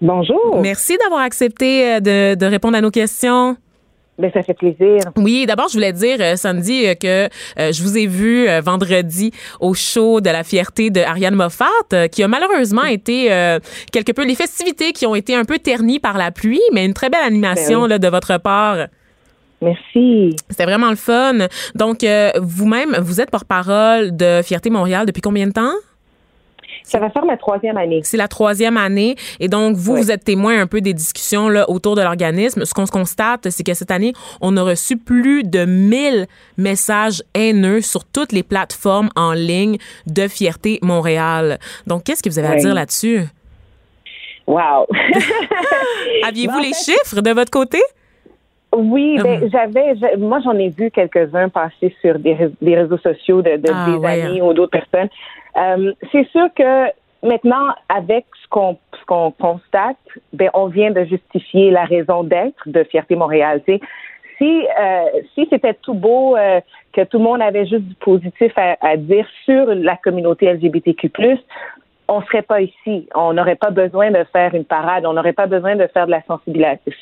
[0.00, 0.58] Bonjour.
[0.62, 3.56] Merci d'avoir accepté euh, de, de répondre à nos questions.
[4.20, 4.98] Ben, ça fait plaisir.
[5.16, 7.24] Oui, d'abord, je voulais dire, euh, Sandy, euh, que
[7.58, 12.22] euh, je vous ai vu vendredi au show de la fierté de Ariane Moffat, qui
[12.22, 13.28] a malheureusement été
[13.92, 16.92] quelque peu les festivités qui ont été un peu ternies par la pluie, mais une
[16.92, 17.88] très belle animation Ben oui.
[17.90, 18.86] là, de votre part.
[19.62, 20.36] Merci.
[20.50, 21.46] C'était vraiment le fun.
[21.74, 22.04] Donc,
[22.40, 25.72] vous-même, vous êtes porte-parole de Fierté Montréal depuis combien de temps?
[26.84, 28.00] Ça va faire ma troisième année.
[28.02, 29.14] C'est la troisième année.
[29.38, 30.00] Et donc, vous, Oui.
[30.02, 32.64] vous êtes témoin un peu des discussions là, autour de l'organisme.
[32.64, 37.22] Ce qu'on se constate, c'est que cette année, on a reçu plus de 1000 messages
[37.34, 41.58] haineux sur toutes les plateformes en ligne de Fierté Montréal.
[41.86, 43.22] Donc, qu'est-ce que vous avez à dire là-dessus?
[44.46, 44.86] Wow.
[46.26, 47.80] Aviez-vous les fait- chiffres de votre côté?
[48.74, 49.48] Oui, ben, Hum.
[49.50, 53.70] j'avais, moi, j'en ai vu quelques-uns passer sur des, ré- des réseaux sociaux de, de-
[53.72, 54.22] Ah, des ouais.
[54.22, 55.08] amis ou d'autres personnes.
[55.56, 56.86] Euh, c'est sûr que
[57.26, 59.96] maintenant, avec ce qu'on, ce qu'on constate,
[60.32, 63.60] ben, on vient de justifier la raison d'être de Fierté Montréal.
[63.66, 63.80] Si,
[64.80, 65.04] euh,
[65.34, 66.60] si c'était tout beau, euh,
[66.92, 71.10] que tout le monde avait juste du positif à, à dire sur la communauté LGBTQ+,
[72.08, 73.06] on serait pas ici.
[73.14, 75.04] On n'aurait pas besoin de faire une parade.
[75.06, 76.22] On n'aurait pas besoin de faire de la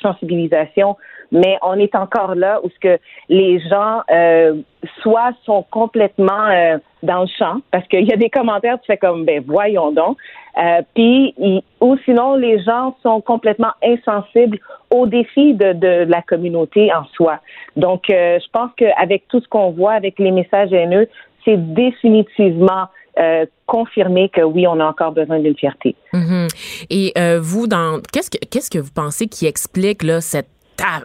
[0.02, 0.96] sensibilisation.
[1.30, 4.54] Mais on est encore là où ce que les gens euh,
[5.02, 8.96] soit sont complètement euh, dans le champ parce qu'il y a des commentaires tu fais
[8.96, 10.16] comme ben voyons donc.
[10.58, 11.34] Euh, Puis
[11.80, 14.58] ou sinon les gens sont complètement insensibles
[14.90, 17.40] aux défis de, la communauté en soi.
[17.76, 21.08] Donc euh, je pense qu'avec tout ce qu'on voit avec les messages haineux,
[21.44, 22.86] c'est définitivement
[23.18, 25.94] euh, confirmé que oui, on a encore besoin d'une fierté.
[26.12, 26.48] Mhm.
[26.90, 30.48] Et vous, dans qu'est-ce que qu'est-ce que vous pensez qui explique là cette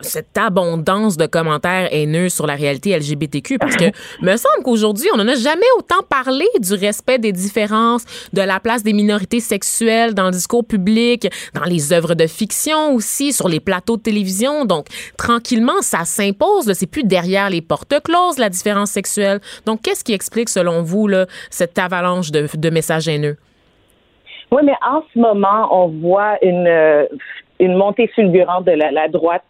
[0.01, 3.85] cette abondance de commentaires haineux sur la réalité LGBTQ parce que
[4.21, 8.59] me semble qu'aujourd'hui on n'en a jamais autant parlé du respect des différences, de la
[8.59, 13.47] place des minorités sexuelles dans le discours public, dans les œuvres de fiction aussi, sur
[13.47, 14.65] les plateaux de télévision.
[14.65, 19.39] Donc tranquillement ça s'impose, c'est plus derrière les portes closes la différence sexuelle.
[19.65, 23.37] Donc qu'est-ce qui explique selon vous là cette avalanche de, de messages haineux?
[24.51, 27.05] Oui, mais en ce moment, on voit une, euh,
[27.65, 29.43] une montée fulgurante de la, la droite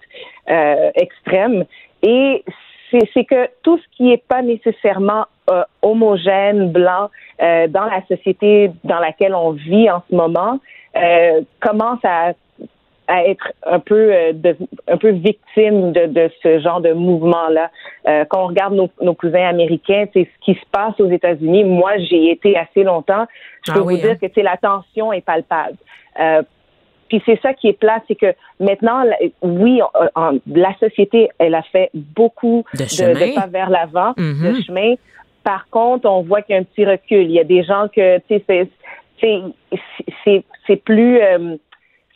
[0.49, 1.65] euh, extrême.
[2.01, 2.43] Et
[2.91, 7.09] c'est que tout ce qui n'est pas nécessairement euh, homogène, blanc,
[7.41, 10.59] euh, dans la société dans laquelle on vit en ce moment,
[11.59, 12.33] commence à
[13.09, 14.55] à être un peu de-
[14.87, 17.69] un peu victime de, de ce genre de mouvement-là.
[18.07, 21.65] Euh, quand on regarde nos, nos cousins américains, c'est ce qui se passe aux États-Unis.
[21.65, 23.25] Moi, j'y ai été assez longtemps.
[23.67, 24.17] Je Ah peux oui, vous dire hein?
[24.21, 25.75] que c'est la tension est palpable.
[26.17, 26.43] Euh,
[27.17, 29.03] puis c'est ça qui est plat, c'est que maintenant,
[29.41, 33.13] oui, euh, en- la société, elle a fait beaucoup De de, chemin.
[33.13, 34.53] de pas vers l'avant, Mhm.
[34.55, 34.93] de chemin.
[35.43, 37.23] Par contre, on voit qu'il y a un petit recul.
[37.23, 38.67] Il y a des gens que, tu sais,
[40.23, 41.55] c'est- c'est plus euh,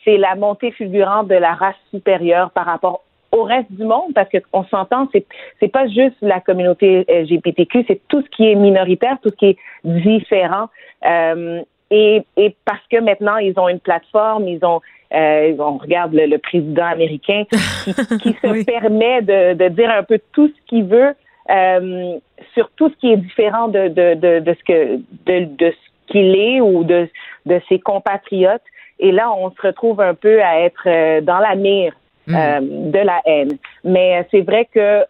[0.04, 4.28] c'est la montée fulgurante de la race supérieure par rapport au reste du monde parce
[4.30, 5.26] que on s'entend c'est
[5.60, 9.46] c'est pas juste la communauté LGBTQ c'est tout ce qui est minoritaire tout ce qui
[9.50, 10.68] est différent
[11.06, 14.80] Euh, et, et parce que maintenant ils ont une plateforme ils ont
[15.14, 17.44] euh, on regarde le, le président américain
[17.84, 18.64] qui, qui se Oui.
[18.64, 21.14] permet de, de dire un peu tout ce qu'il veut
[21.50, 22.18] euh,
[22.52, 24.96] sur tout ce qui est différent de, de, de, de ce que
[25.26, 27.08] de, de ce qu'il est ou de,
[27.46, 28.62] de ses compatriotes.
[28.98, 31.94] Et là, on se retrouve un peu à être euh, dans la mire
[32.28, 33.56] euh, de la haine.
[33.84, 35.04] Mais euh, c'est vrai que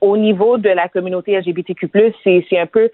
[0.00, 1.88] au niveau de la communauté LGBTQ+,
[2.24, 2.90] c'est un peu,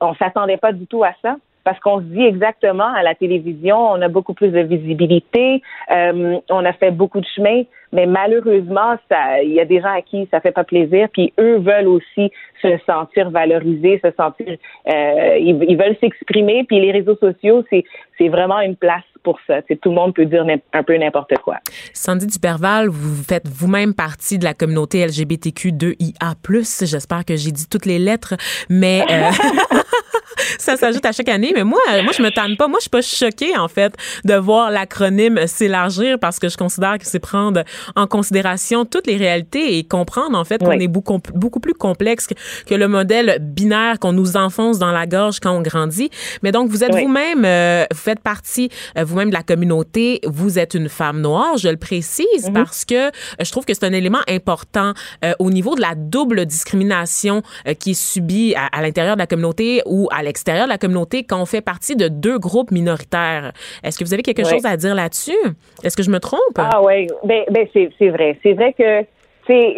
[0.00, 1.36] on s'attendait pas du tout à ça.
[1.66, 6.38] Parce qu'on se dit exactement à la télévision, on a beaucoup plus de visibilité, euh,
[6.48, 7.64] on a fait beaucoup de chemin,
[7.96, 8.96] mais malheureusement,
[9.42, 12.30] il y a des gens à qui ça fait pas plaisir, puis eux veulent aussi
[12.60, 17.84] se sentir valorisés, se sentir, euh, ils, veulent s'exprimer, puis les réseaux sociaux, c'est
[18.18, 19.62] c'est vraiment une place pour ça.
[19.62, 21.56] Tout le monde peut dire un peu n'importe quoi.
[21.94, 26.86] Sandy Duperval, vous faites vous-même partie de la communauté LGBTQ2IA+.
[26.86, 28.34] J'espère que j'ai dit toutes les lettres,
[28.68, 29.30] mais euh,
[30.58, 31.52] ça s'ajoute à chaque année.
[31.54, 32.68] Mais moi, moi, je me tanne pas.
[32.68, 36.98] Moi, je suis pas choquée, en fait, de voir l'acronyme s'élargir parce que je considère
[36.98, 37.62] que c'est prendre
[37.94, 42.28] en considération toutes les réalités et comprendre, en fait, qu'on est beaucoup, beaucoup plus complexe
[42.66, 46.10] que le modèle binaire qu'on nous enfonce dans la gorge quand on grandit.
[46.42, 50.20] Mais donc, vous êtes vous-même, euh, vous faites partie euh, vous-même de la communauté.
[50.26, 52.52] Vous êtes une femme noire, je le précise, mhm.
[52.52, 54.92] parce que euh, je trouve que c'est un élément important
[55.38, 57.42] au niveau de la double discrimination
[57.78, 61.24] qui est subie à, à l'intérieur de la communauté ou à l'extérieur de la communauté
[61.24, 63.52] quand on fait partie de deux groupes minoritaires.
[63.82, 65.36] Est-ce que vous avez quelque chose à dire là-dessus?
[65.82, 66.40] Est-ce que je me trompe?
[66.56, 67.66] Ah oui, ben, ben
[67.98, 68.38] c'est vrai.
[68.42, 69.04] C'est vrai que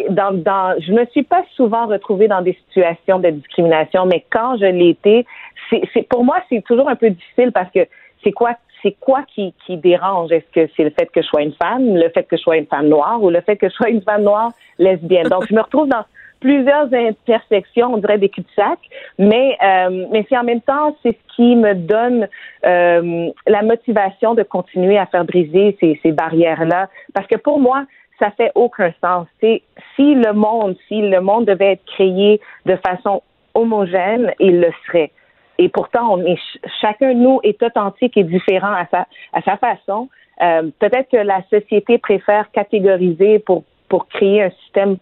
[0.09, 4.57] dans, dans, je me suis pas souvent retrouvée dans des situations de discrimination, mais quand
[4.57, 5.25] je l'ai été,
[5.69, 7.81] c'est pour moi c'est toujours un peu difficile parce que
[8.23, 10.31] c'est quoi c'est quoi qui, qui dérange?
[10.31, 12.57] Est-ce que c'est le fait que je sois une femme, le fait que je sois
[12.57, 15.27] une femme noire ou le fait que je sois une femme noire lesbienne?
[15.27, 16.05] Donc je me retrouve dans
[16.39, 18.79] plusieurs intersections, on dirait des cul-de-sac,
[19.17, 22.27] mais euh, mais c'est en même temps c'est ce qui me donne
[22.65, 27.59] euh, la motivation de continuer à faire briser ces, ces barrières là, parce que pour
[27.59, 27.85] moi
[28.19, 29.27] ça fait aucun sens.
[29.39, 29.61] C'est
[29.95, 33.23] si le monde, si le monde devait être créé de façon
[33.53, 35.11] homogène, il le serait.
[35.57, 36.39] Et pourtant, on est
[36.81, 40.09] chacun de nous est authentique et différent à sa à sa façon.
[40.41, 44.97] Euh, Peut-être que la société préfère catégoriser pour pour créer un système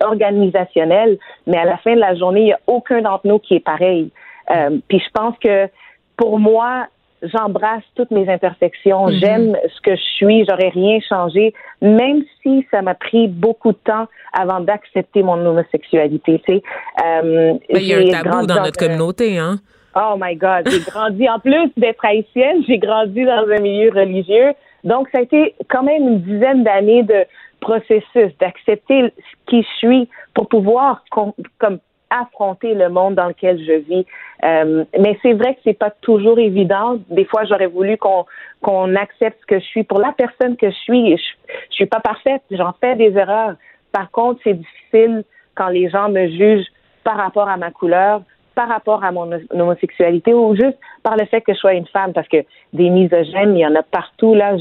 [0.00, 3.54] organisationnel, mais à la fin de la journée, il n'y a aucun d'entre nous qui
[3.54, 4.10] est pareil.
[4.50, 5.68] Euh, puis je pense que
[6.16, 6.86] pour moi,
[7.22, 9.06] j'embrasse toutes mes intersections.
[9.06, 9.12] Mhm.
[9.18, 10.44] J'aime ce que je suis.
[10.48, 16.42] J'aurais rien changé, même si ça m'a pris beaucoup de temps avant d'accepter mon homosexualité.
[16.46, 16.62] Tu sais,
[17.04, 19.56] euh, il y a un tabou dans notre communauté, hein.
[19.94, 24.52] Oh my God, j'ai grandi en plus d'être haïtienne, j'ai grandi dans un milieu religieux.
[24.84, 27.26] Donc ça a été quand même une dizaine d'années de
[27.62, 29.12] processus, d'accepter
[29.46, 31.78] qui je suis pour pouvoir comme
[32.10, 34.06] affronter le monde dans lequel je vis.
[34.44, 36.98] Euh, mais c'est vrai que c'est pas toujours évident.
[37.08, 38.26] Des fois, j'aurais voulu qu'on
[38.60, 41.16] qu'on accepte ce que je suis pour la personne que je suis.
[41.16, 41.22] Je,
[41.70, 43.54] je suis pas parfaite, j'en fais des erreurs.
[43.92, 46.70] Par contre, c'est difficile quand les gens me jugent
[47.04, 48.22] par rapport à ma couleur,
[48.54, 52.12] par rapport à mon homosexualité ou juste par le fait que je sois une femme,
[52.12, 54.34] parce que des misogènes, il y en a partout.
[54.34, 54.56] Là,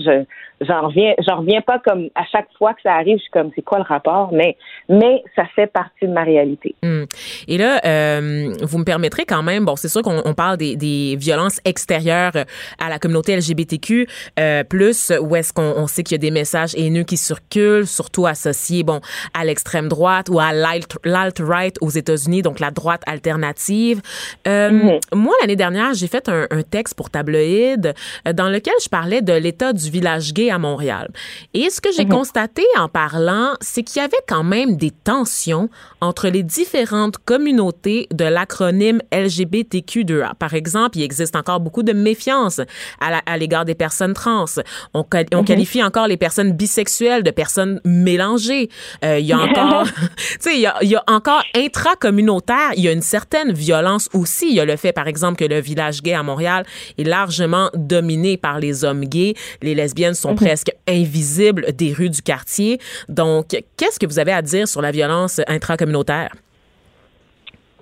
[0.61, 3.51] j'en reviens, j'en reviens pas comme à chaque fois que ça arrive, je suis comme
[3.55, 4.57] c'est quoi le rapport, mais
[4.89, 6.75] mais ça fait partie de ma réalité.
[6.83, 7.03] Hmm.
[7.47, 11.15] Et là, euh, vous me permettrez quand même, bon, c'est sûr qu'on parle des, des,
[11.15, 12.33] violences extérieures
[12.79, 14.07] à la communauté LGBTQ,
[14.39, 17.87] euh, plus où est-ce qu'on on sait qu'il y a des messages haineux qui circulent,
[17.87, 19.01] surtout associés, bon,
[19.33, 24.01] à l'extrême droite ou à l'alt-right aux États-Unis, donc la droite alternative.
[24.47, 24.99] Euh, mm-hmm.
[25.15, 27.93] Moi, l'année dernière, j'ai fait un, un, texte pour Tabloïd
[28.27, 31.09] euh, dans lequel je parlais de l'état du village gay à Montréal.
[31.53, 32.11] Et ce que j'ai mhm.
[32.11, 35.69] constaté en parlant, c'est qu'il y avait quand même des tensions
[36.01, 40.35] entre les différentes communautés de l'acronyme LGBTQ2A.
[40.35, 42.61] Par exemple, il existe encore beaucoup de méfiance
[42.99, 44.45] à l'égard des personnes trans.
[44.93, 45.45] On, on mhm.
[45.45, 48.69] qualifie encore les personnes bisexuelles de personnes mélangées.
[49.03, 52.87] Euh, il y a encore, tu sais, il, il y a, encore intracommunautaire, il y
[52.87, 54.49] a une certaine violence aussi.
[54.49, 56.65] Il y a le fait, par exemple, que le village gay à Montréal
[56.97, 59.33] est largement dominé par les hommes gays.
[59.61, 62.79] Les lesbiennes sont presque invisibles des rues du quartier.
[63.09, 66.31] Donc, qu'est-ce que vous avez à dire sur la violence intracommunautaire?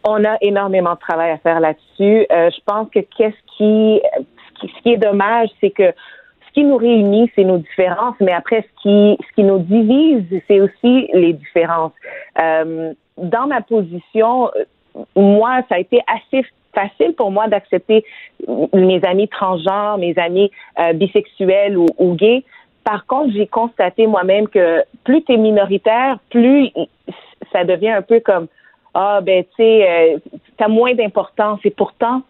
[0.04, 2.26] On a énormément de travail à faire là-dessus.
[2.32, 4.02] Euh, je pense que qu'est-ce qui,
[4.62, 5.91] ce qui est dommage, c'est que
[6.48, 10.26] ce qui nous réunit, c'est nos différences, mais après, ce qui, ce qui nous divise,
[10.48, 11.91] c'est aussi les différences.
[12.41, 14.50] Euh, dans ma position,
[15.15, 18.05] moi, ça a été assez facile pour moi d'accepter
[18.73, 22.43] mes amis transgenres, mes amis euh, bisexuels ou, gays.
[22.84, 26.71] Par contre, j'ai constaté moi-même que plus tu es minoritaire, plus
[27.51, 28.47] ça devient un peu comme
[28.93, 30.17] ah ben tu sais, euh,
[30.58, 31.60] t'as moins d'importance.
[31.63, 32.23] Et pourtant,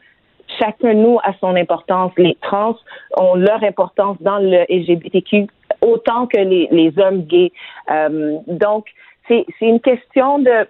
[0.59, 2.11] chacun de nous a son importance.
[2.17, 2.75] Les trans
[3.17, 5.47] ont leur importance dans le LGBTQ
[5.81, 7.51] autant que les, les hommes gays.
[7.91, 8.87] Euh, donc,
[9.27, 10.67] c'est une question de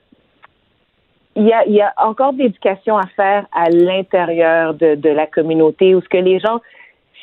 [1.40, 5.26] il y a, il y a encore de l'éducation à faire à l'intérieur de, la
[5.26, 6.60] communauté où ce que les gens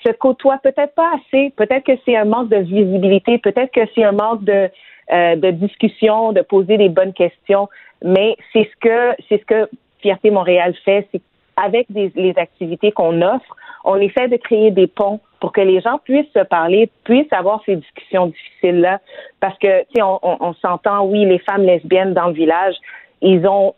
[0.04, 4.04] se côtoient peut-être pas assez, peut-être que c'est un manque de visibilité, peut-être que c'est
[4.04, 4.70] un manque de,
[5.12, 7.68] euh, discussion, de poser des bonnes questions,
[8.02, 9.68] mais c'est ce que c'est ce que
[10.00, 11.20] Fierté Montréal fait, c'est
[11.56, 15.80] avec des, les activités qu'on offre, on essaie de créer des ponts pour que les
[15.80, 19.00] gens puissent se parler, puissent avoir ces discussions difficiles-là.
[19.40, 22.74] Parce que, tu sais, on, on, s'entend, oui, les femmes lesbiennes dans le village,
[23.22, 23.74] ils ont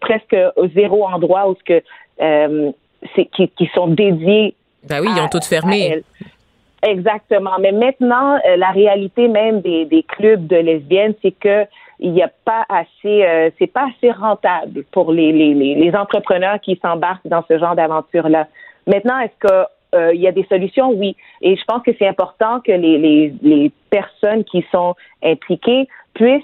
[0.00, 0.36] presque
[0.74, 1.82] zéro endroit où ce que
[2.20, 2.72] euh,
[3.14, 4.54] qui, qui, sont dédiés.
[4.88, 6.02] Ben oui, ils ont toutes fermé.
[6.82, 7.58] Exactement.
[7.60, 11.64] Mais maintenant, euh, la réalité même des, des clubs de lesbiennes, c'est que
[12.00, 16.60] il n'y a pas assez, euh, c'est pas assez rentable pour les, les, les entrepreneurs
[16.60, 18.48] qui s'embarquent dans ce genre d'aventure-là.
[18.86, 21.16] Maintenant, est-ce que euh, il y a des solutions, oui.
[21.40, 26.42] Et je pense que c'est important que les, les, les, personnes qui sont impliquées puissent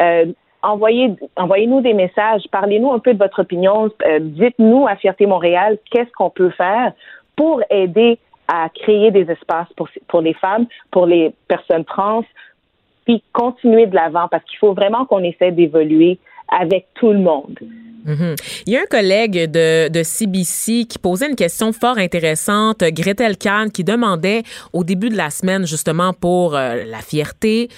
[0.00, 0.26] euh,
[0.62, 5.78] envoyer, envoyez-nous des messages, parlez-nous un peu de votre opinion, euh, dites-nous à Fierté Montréal
[5.90, 6.92] qu'est-ce qu'on peut faire
[7.36, 8.18] pour aider
[8.48, 9.68] à créer des espaces
[10.08, 12.24] pour, les femmes, pour les personnes trans,
[13.04, 16.18] puis continuer de l'avant parce qu'il faut vraiment qu'on essaie d'évoluer
[16.48, 17.58] avec tout le monde.
[18.04, 18.36] Mhm.
[18.66, 23.36] Il y a un collègue de, de, CBC qui posait une question fort intéressante, Gretel
[23.36, 27.68] Kahn, qui demandait au début de la semaine, justement pour euh, la fierté,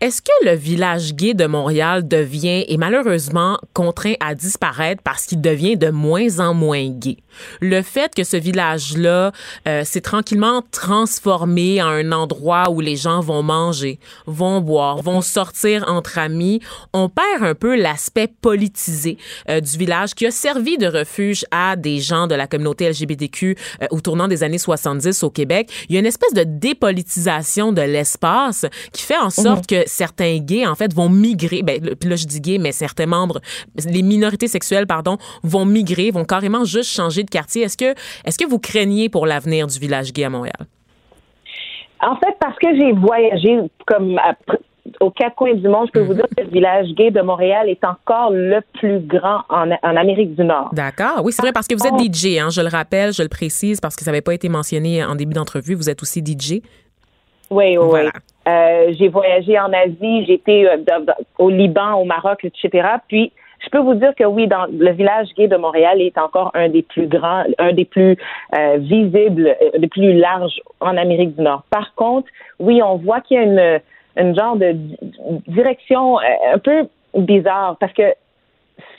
[0.00, 5.42] est-ce que le village gay de Montréal devient et malheureusement contraint à disparaître parce qu'il
[5.42, 7.18] devient de moins en moins gay?
[7.60, 9.32] Le fait que ce village-là
[9.68, 15.20] euh, s'est tranquillement transformé en un endroit où les gens vont manger, vont boire, vont
[15.20, 16.60] sortir entre amis,
[16.94, 19.18] on perd un peu l'aspect politisé
[19.50, 23.56] euh, du village qui a servi de refuge à des gens de la communauté LGBTQ
[23.82, 25.70] euh, au tournant des années 70 au Québec.
[25.88, 29.82] Il y a une espèce de dépolitisation de l'espace qui fait en sorte mhm.
[29.82, 31.62] que certains gays, en fait, vont migrer.
[31.62, 33.40] Ben, puis là, je dis gay, mais certains membres,
[33.88, 37.62] les minorités sexuelles, pardon, vont migrer, vont carrément juste changer de quartier.
[37.62, 40.66] Est-ce que, est-ce que vous craignez pour l'avenir du village gay à Montréal?
[42.00, 44.18] En fait, parce que j'ai voyagé comme
[45.00, 46.18] aux quatre coins du monde, je peux vous mhm.
[46.18, 50.34] dire que le village gay de Montréal est encore le plus grand en, en Amérique
[50.34, 50.70] du Nord.
[50.72, 51.20] D'accord.
[51.22, 53.80] Oui, c'est vrai parce que vous êtes DJ, hein, je le rappelle, je le précise
[53.80, 55.74] parce que ça n'avait pas été mentionné en début d'entrevue.
[55.74, 56.62] Vous êtes aussi DJ.
[57.50, 58.00] Oui, oui.
[58.50, 61.04] Euh, j'ai voyagé en Asie, j'étais euh,
[61.38, 62.88] au Liban, au Maroc, etc.
[63.08, 63.32] Puis,
[63.62, 66.82] je peux vous dire que oui, le village gay de Montréal est encore un des
[66.82, 68.16] plus grands, un des plus
[68.54, 71.62] euh, visibles, des plus larges en Amérique du Nord.
[71.70, 73.80] Par contre, oui, on voit qu'il y a une,
[74.16, 74.74] une genre de
[75.46, 78.14] direction un peu bizarre parce que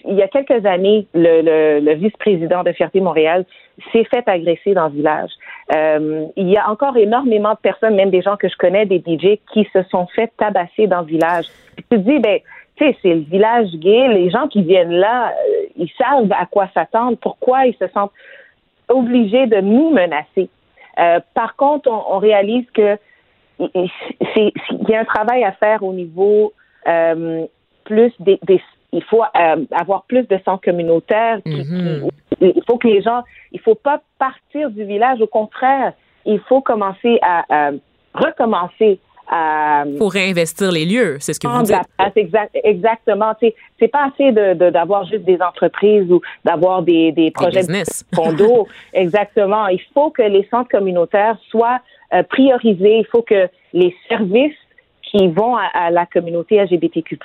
[0.05, 3.45] il y a quelques années, le, le, vice-président de Fierté Montréal
[3.91, 5.31] s'est fait agresser dans le village.
[5.73, 8.99] Euh, il y a encore énormément de personnes, même des gens que je connais, des
[8.99, 11.45] DJ, qui se sont fait tabasser dans le village.
[11.77, 12.39] tu te dis, ben,
[12.75, 16.45] tu sais, c'est le village gay, les gens qui viennent là, euh, ils savent à
[16.45, 18.11] quoi s'attendre, pourquoi ils se sentent
[18.89, 20.49] obligés de nous menacer.
[20.99, 22.97] Euh, par contre, on, réalise que
[23.59, 23.89] il
[24.89, 26.51] y a un travail à faire au niveau
[27.85, 28.39] plus des,
[28.91, 29.23] il faut
[29.71, 31.39] avoir plus de centres communautaires.
[31.45, 32.09] Mhm.
[32.41, 35.21] Il faut que les gens, il faut pas partir du village.
[35.21, 35.93] Au contraire,
[36.25, 37.71] il faut commencer à,
[38.13, 38.99] recommencer
[39.29, 41.77] à pour réinvestir les lieux, c'est ce que vous dites.
[42.17, 43.33] exact, exactement.
[43.79, 47.83] C'est pas assez de d'avoir juste des entreprises ou d'avoir des, des projets de
[48.15, 48.67] condos.
[48.93, 49.67] exactement.
[49.67, 51.79] Il faut que les centres communautaires soient
[52.13, 52.97] euh, priorisés.
[52.97, 54.57] Il faut que les services
[55.11, 57.17] qui vont à, la communauté LGBTQ+,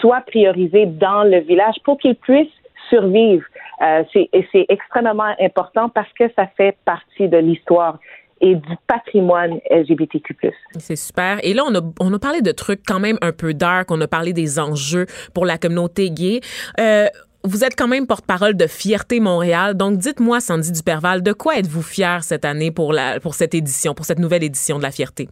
[0.00, 2.48] soient priorisés dans le village pour qu'ils puissent
[2.88, 3.44] survivre.
[3.82, 7.98] Euh, c'est extrêmement important parce que ça fait partie de l'histoire
[8.40, 10.34] et du patrimoine LGBTQ+.
[10.78, 11.38] C'est super.
[11.42, 13.90] Et là, on a, on a parlé de trucs quand même un peu dark.
[13.90, 16.40] On a parlé des enjeux pour la communauté gay.
[16.78, 17.06] Euh,
[17.44, 19.74] vous êtes quand même porte-parole de Fierté Montréal.
[19.74, 23.94] Donc, dites-moi, Sandy Duperval, de quoi êtes-vous fière cette année pour, la, pour cette édition,
[23.94, 25.28] pour cette nouvelle édition de la Fierté?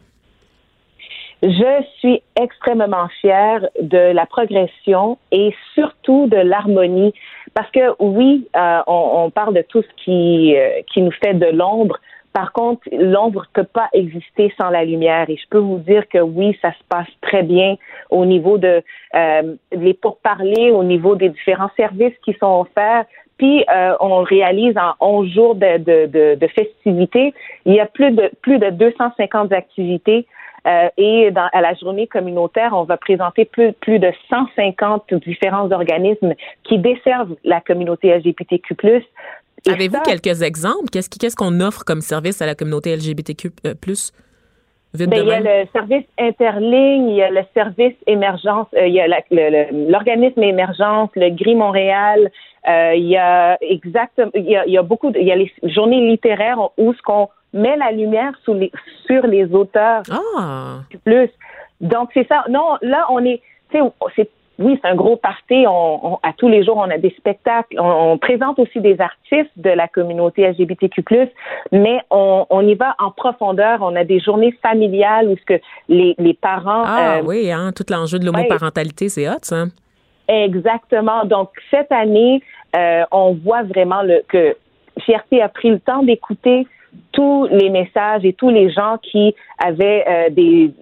[1.43, 7.13] Je suis extrêmement fière de la progression et surtout de l'harmonie
[7.59, 11.35] parce que oui, euh, on, on, parle de tout ce qui, euh, qui nous fait
[11.35, 11.99] de l'ombre.
[12.33, 15.29] Par contre, l'ombre ne peut pas exister sans la lumière.
[15.29, 17.75] Et je peux vous dire que oui, ça se passe très bien
[18.11, 18.81] au niveau de
[19.17, 23.07] euh, les pourparlers, au niveau des différents services qui sont offerts.
[23.39, 27.35] Puis euh, on réalise en 11 jours de, de, de, de festivités,
[27.67, 30.29] il y a plus de plus de 250 activités
[30.69, 35.71] euh, et dans, à la journée communautaire, on va présenter plus, plus de 150 différents
[35.71, 38.77] organismes qui desservent la communauté LGBTQ+.
[39.67, 40.91] Avez-vous quelques exemples?
[40.91, 43.51] Qu'est-ce qu'on offre comme service à la communauté LGBTQ+.
[44.95, 48.95] Ben, il y a le service interligne, il y a le service émergence, euh, il
[48.95, 49.07] y a
[49.71, 52.31] l'organisme émergence, le Gris Montréal,
[52.67, 55.33] euh, il y a exactement, il y a, il y a beaucoup, de, il y
[55.33, 58.71] a les journées littéraires où ce qu'on met la lumière sur les,
[59.07, 60.03] sur les auteurs.
[60.11, 60.81] Ah.
[61.05, 61.31] Plus.
[61.81, 62.45] Donc, c'est ça.
[62.49, 63.41] Non, là, on est,
[63.73, 63.81] c'est
[64.59, 65.67] oui, c'est un gros party.
[65.69, 67.79] On, à tous les jours, on a des spectacles.
[67.79, 71.05] On, présente aussi des artistes de la communauté LGBTQ+,
[71.71, 73.79] mais on, on, y va en profondeur.
[73.83, 76.83] On a des journées familiales où ce que les, les parents...
[76.85, 79.67] Ah oui, hein, tout l'enjeu de l'homoparentalité, c'est hot, ça.
[80.27, 81.25] Exactement.
[81.25, 82.43] Donc, cette année,
[83.13, 84.57] on voit vraiment le, que
[85.05, 86.67] Fierté a pris le temps d'écouter
[87.13, 90.73] tous les messages et tous les gens qui avaient euh, des,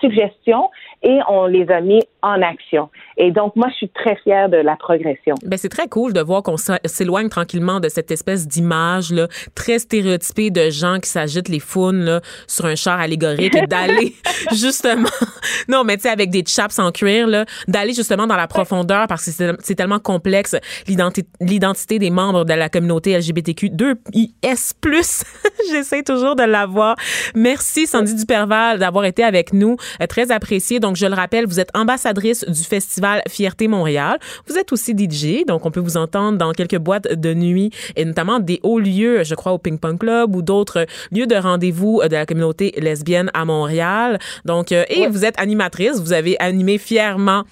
[0.00, 0.68] suggestions
[1.02, 2.90] et on les a mis en action.
[3.16, 5.34] Et donc, moi, je suis très fière de la progression.
[5.44, 9.78] Ben, c'est très cool de voir qu'on s'éloigne tranquillement de cette espèce d'image là, très
[9.78, 14.14] stéréotypée de gens qui s'agitent les faunes là, sur un char allégorique et d'aller
[14.52, 15.08] justement,
[15.68, 19.06] non, mais tu sais, avec des chaps en cuir, là, d'aller justement dans la profondeur
[19.06, 20.56] parce que c'est, tellement complexe
[20.88, 25.17] l'identité des membres de la communauté LGBTQ2IS+,
[25.70, 26.96] J'essaie toujours de l'avoir.
[27.34, 29.76] Merci, Sandy Duperval, d'avoir été avec nous.
[30.00, 30.80] Euh, très apprécié.
[30.80, 34.18] Donc, je le rappelle, vous êtes ambassadrice du festival Fierté Montréal.
[34.46, 38.04] Vous êtes aussi DJ, donc on peut vous entendre dans quelques boîtes de nuit et
[38.04, 42.02] notamment des hauts lieux, je crois au Ping Pong Club ou d'autres lieux de rendez-vous
[42.02, 44.18] de la communauté lesbienne à Montréal.
[44.44, 46.00] Donc, euh, et vous êtes animatrice.
[46.00, 47.44] Vous avez animé fièrement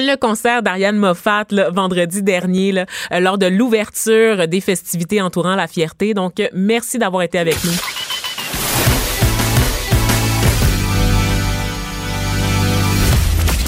[0.00, 5.54] le concert d'Ariane Moffat le vendredi dernier là, euh, lors de l'ouverture des festivités entourant
[5.54, 6.14] la fierté.
[6.14, 7.72] Donc, merci d'avoir été avec nous.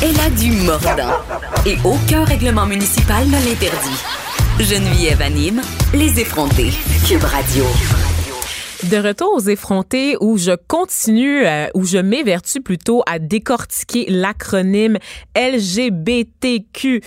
[0.03, 1.16] Elle a du mordant.
[1.64, 4.03] Et aucun règlement municipal ne l'interdit.
[4.59, 5.62] Geneviève anime
[5.95, 6.72] Les effrontés.
[7.07, 7.64] Cube Radio.
[8.91, 14.99] De retour aux effrontés où je continue, euh, où je m'évertue plutôt à décortiquer l'acronyme
[15.37, 17.01] LGBTQ.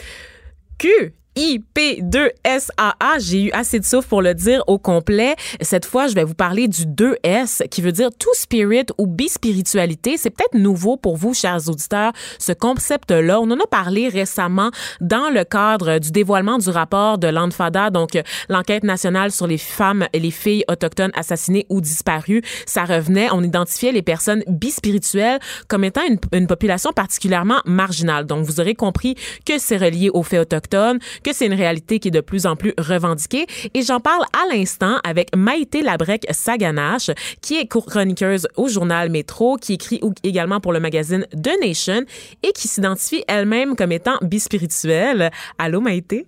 [0.78, 3.20] Q IP2SAA.
[3.20, 5.36] J'ai eu assez de souffle pour le dire au complet.
[5.62, 10.18] Cette fois, je vais vous parler du 2S qui veut dire tout spirit ou bispiritualité.
[10.18, 13.40] C'est peut-être nouveau pour vous, chers auditeurs, ce concept-là.
[13.42, 14.72] On en a parlé récemment
[15.02, 18.12] dans le cadre du dévoilement du rapport de l'ANFADA, donc
[18.50, 22.42] l'enquête nationale sur les femmes et les filles autochtones assassinées ou disparues.
[22.66, 28.26] Ça revenait, on identifiait les personnes bispirituelles comme étant une population particulièrement marginale.
[28.26, 29.16] Donc, vous aurez compris
[29.46, 32.56] que c'est relié aux faits autochtones, que c'est une réalité qui est de plus en
[32.56, 33.48] plus revendiquée.
[33.74, 37.10] Et j'en parle à l'instant avec Maïté Labrec-Saganache,
[37.42, 42.04] qui est chroniqueuse au journal Métro, qui écrit également pour le magazine The Nation
[42.44, 45.32] et qui s'identifie elle-même comme étant bispirituelle.
[45.58, 46.28] Allô, Maïté?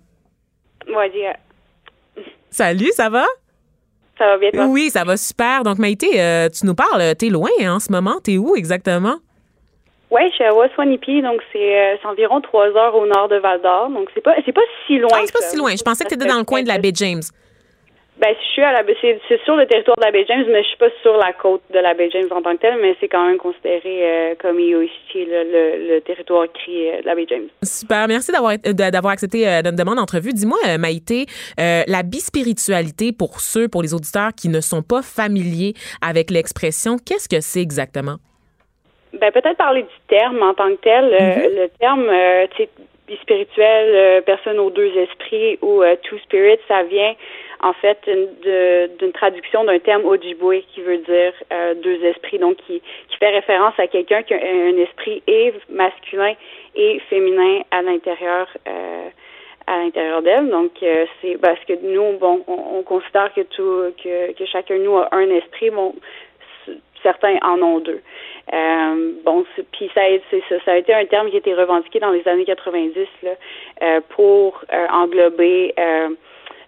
[0.88, 1.04] Moi,
[2.50, 3.24] Salut, ça va?
[4.16, 4.66] Ça va bien, toi?
[4.66, 5.62] Oui, ça va super.
[5.62, 8.18] Donc, Maïté, euh, tu nous parles, t'es loin hein, en ce moment.
[8.20, 9.18] T'es où exactement?
[10.10, 13.60] Oui, je suis à Waswanipi, donc euh, c'est environ trois heures au nord de Val
[13.60, 13.90] d'Or.
[13.90, 15.10] Donc c'est pas c'est pas si loin.
[15.12, 15.74] Ah, c'est pas si loin.
[15.76, 17.22] Je pensais que tu étais dans le coin de la baie James.
[18.18, 20.62] Ben, je suis à la c'est, c'est sur le territoire de la baie James, mais
[20.62, 22.96] je suis pas sur la côte de la baie James en tant que telle, mais
[22.98, 27.26] c'est quand même considéré euh, comme ici le, le, territoire écrit euh, de la baie
[27.28, 27.46] James.
[27.62, 30.32] Super, merci d'avoir d'avoir accepté notre demande d'entrevue.
[30.32, 31.26] Dis-moi, Maïté,
[31.58, 37.28] la bispiritualité pour ceux, pour les auditeurs qui ne sont pas familiers avec l'expression, qu'est-ce
[37.28, 38.16] que c'est exactement?
[39.14, 41.04] Ben peut-être parler du terme en tant que tel.
[41.04, 41.60] Euh, mm-hmm.
[41.62, 46.82] Le terme, euh, tu sais, spirituel, euh, personne aux deux esprits ou two spirit, ça
[46.82, 47.14] vient
[47.60, 51.32] en fait d'une traduction d'un terme Ojibwe qui veut dire
[51.82, 56.34] deux esprits, donc qui, qui fait référence à quelqu'un qui a un esprit et masculin
[56.76, 58.46] et féminin à l'intérieur
[59.66, 60.50] à l'intérieur d'elle.
[60.50, 60.72] Donc
[61.20, 65.08] c'est parce que nous, bon, on, considère que tout que, que chacun de nous a
[65.12, 65.70] un esprit.
[65.70, 65.94] Bon,
[67.02, 68.02] certains en ont deux.
[68.52, 72.10] Euh, bon, puis ça, ça, ça a été un terme qui a été revendiqué dans
[72.10, 73.30] les années 90 là,
[73.82, 75.74] euh, pour euh, englober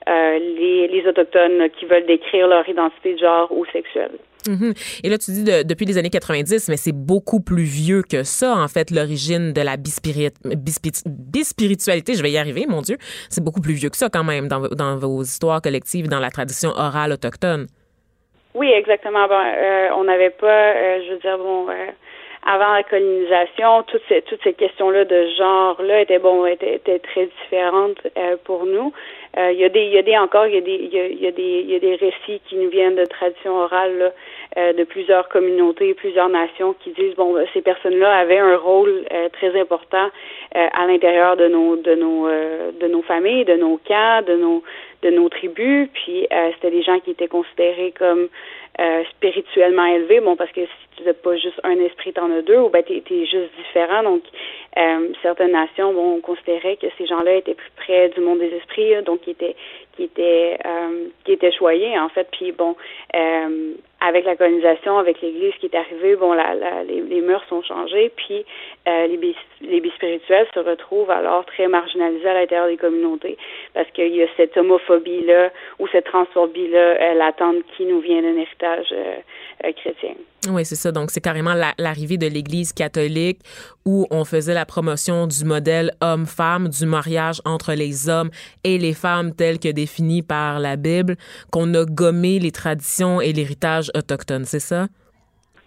[0.07, 4.12] les, autochtones qui veulent décrire leur identité de genre ou sexuelle.
[4.47, 5.01] Mm-hmm.
[5.05, 8.55] Et là, tu dis depuis les années 90, mais c'est beaucoup plus vieux que ça,
[8.57, 12.14] en fait, l'origine de la bispiritualité.
[12.14, 12.97] Je vais y arriver, mon Dieu.
[13.28, 16.31] C'est beaucoup plus vieux que ça, quand même, dans, dans vos histoires collectives, dans la
[16.31, 17.66] tradition orale autochtone.
[18.55, 19.26] Oui, exactement.
[19.30, 21.86] euh, on n'avait pas, euh, je veux dire, bon, euh,
[22.44, 27.26] avant la colonisation, toutes ces toutes ces questions-là de genre-là étaient bon, étaient, étaient très
[27.26, 28.92] différentes euh, pour nous.
[29.36, 31.26] Il y a des, il y a des encore, il y a des, il y
[31.28, 34.12] a, des, il y a des récits qui nous viennent de tradition orale
[34.57, 40.11] de plusieurs communautés, plusieurs nations qui disent bon, ces personnes-là avaient un rôle très important
[40.53, 44.64] à l'intérieur de nos de nos de nos familles, de nos camps, de nos
[45.03, 48.28] de nos tribus, puis euh, c'était des gens qui étaient considérés comme
[48.78, 52.42] euh, spirituellement élevés, bon, parce que si tu n'as pas juste un esprit, t'en as
[52.42, 54.03] deux, ou ben t'es, es juste différent.
[54.03, 54.22] Donc,
[54.76, 59.03] euh, certaines nations, bon, considéraient que ces gens-là étaient plus près du monde des esprits,
[59.05, 59.57] donc qui étaient
[59.96, 60.59] qui étaient
[61.24, 62.28] qui étaient choyés en fait.
[62.30, 62.76] Puis bon,
[64.01, 67.62] avec la colonisation, avec l'Église qui est arrivée, bon, la, la, les, les, mœurs sont
[67.62, 68.44] changées, puis
[68.88, 73.36] euh, les, bis, les bispirituels se retrouvent alors très marginalisés à l'intérieur des communautés
[73.74, 78.36] parce qu'il y a cette homophobie-là ou cette transphobie-là euh, latente qui nous vient d'un
[78.36, 79.16] héritage euh,
[79.64, 80.14] euh chrétien.
[80.49, 80.91] Oui, c'est ça.
[80.91, 83.41] Donc, c'est carrément l'arrivée de l'Église catholique
[83.84, 88.30] où on faisait la promotion du modèle homme-femme, du mariage entre les hommes
[88.64, 91.16] et les femmes tel que défini par la Bible,
[91.51, 94.86] qu'on a gommé les traditions et l'héritage autochtone, c'est ça?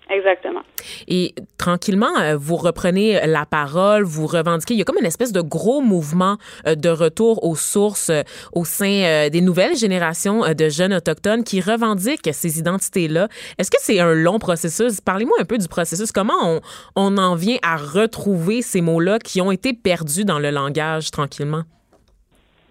[0.09, 0.62] Exactement.
[1.07, 4.73] Et tranquillement, euh, vous reprenez la parole, vous revendiquez.
[4.73, 8.21] Il y a comme une espèce de gros mouvement euh, de retour aux sources euh,
[8.53, 13.27] au sein des nouvelles générations de jeunes autochtones qui revendiquent ces identités-là.
[13.57, 15.01] Est-ce que c'est un long processus?
[15.01, 16.11] Parlez-moi un peu du processus.
[16.11, 16.59] Comment
[16.95, 21.63] on, en vient à retrouver ces mots-là qui ont été perdus dans le langage tranquillement?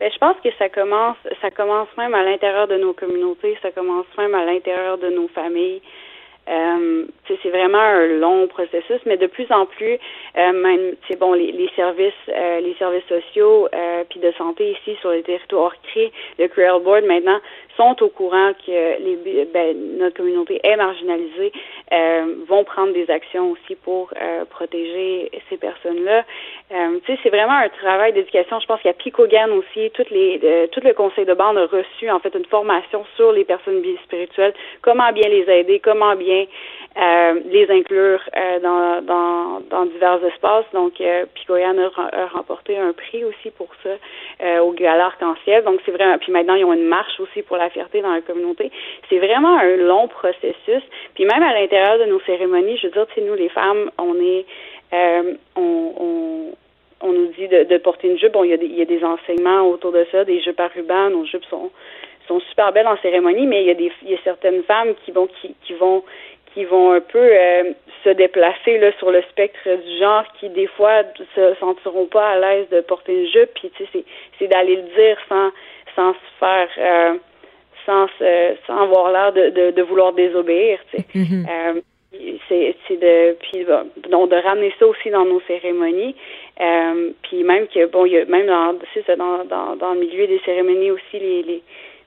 [0.00, 3.70] Bien, je pense que ça commence, ça commence même à l'intérieur de nos communautés, ça
[3.70, 5.80] commence même à l'intérieur de nos familles.
[6.48, 9.98] Euh, c'est vraiment un long processus, mais de plus en plus,
[10.36, 14.72] euh, même c'est bon, les, les services, euh, les services sociaux euh, puis de santé
[14.72, 17.38] ici sur les territoires créés, le Creole Board maintenant
[17.76, 21.52] sont au courant que les, ben, notre communauté est marginalisée,
[21.92, 26.24] euh, vont prendre des actions aussi pour euh, protéger ces personnes-là.
[26.72, 28.60] Euh, tu sais, c'est vraiment un travail d'éducation.
[28.60, 31.58] Je pense qu'il y a Picogan aussi, toutes les, euh, tout le conseil de bande
[31.58, 36.16] a reçu en fait une formation sur les personnes spirituelles, comment bien les aider, comment
[36.16, 36.46] bien
[36.96, 40.66] euh, les inclure euh, dans, dans, dans divers espaces.
[40.72, 43.90] Donc, euh, a, a, remporté un prix aussi pour ça
[44.42, 45.64] euh, au Gala Arc-en-Ciel.
[45.64, 46.18] Donc, c'est vraiment.
[46.18, 48.70] Puis maintenant, ils ont une marche aussi pour la fierté dans la communauté.
[49.08, 50.82] C'est vraiment un long processus.
[51.14, 54.14] Puis même à l'intérieur de nos cérémonies, je veux dire, tu nous les femmes, on
[54.20, 54.44] est,
[54.92, 56.56] euh, on, on
[57.04, 58.32] on nous dit de, de, porter une jupe.
[58.32, 60.60] Bon, il y, a des, il y a des enseignements autour de ça, des jupes
[60.60, 61.10] à ruban.
[61.10, 61.70] Nos jupes sont
[62.28, 64.94] sont super belles en cérémonie, mais il y a des il y a certaines femmes
[65.04, 66.04] qui vont qui, qui vont
[66.54, 67.72] qui vont un peu euh,
[68.04, 71.02] se déplacer là sur le spectre du genre qui des fois
[71.34, 74.04] se sentiront pas à l'aise de porter une jupe puis tu sais c'est
[74.38, 75.50] c'est d'aller le dire sans
[75.94, 77.14] sans se faire euh,
[77.86, 78.06] sans
[78.66, 81.06] sans avoir l'air de, de, de, vouloir désobéir tu sais.
[81.14, 81.46] Mm-hmm.
[81.48, 81.80] euh,
[82.48, 86.14] c'est c'est de puis bon, donc de ramener ça aussi dans nos cérémonies.
[87.22, 90.00] Puis même que bon il y a même dans c'est ça dans, dans dans le
[90.00, 91.62] milieu des cérémonies aussi les les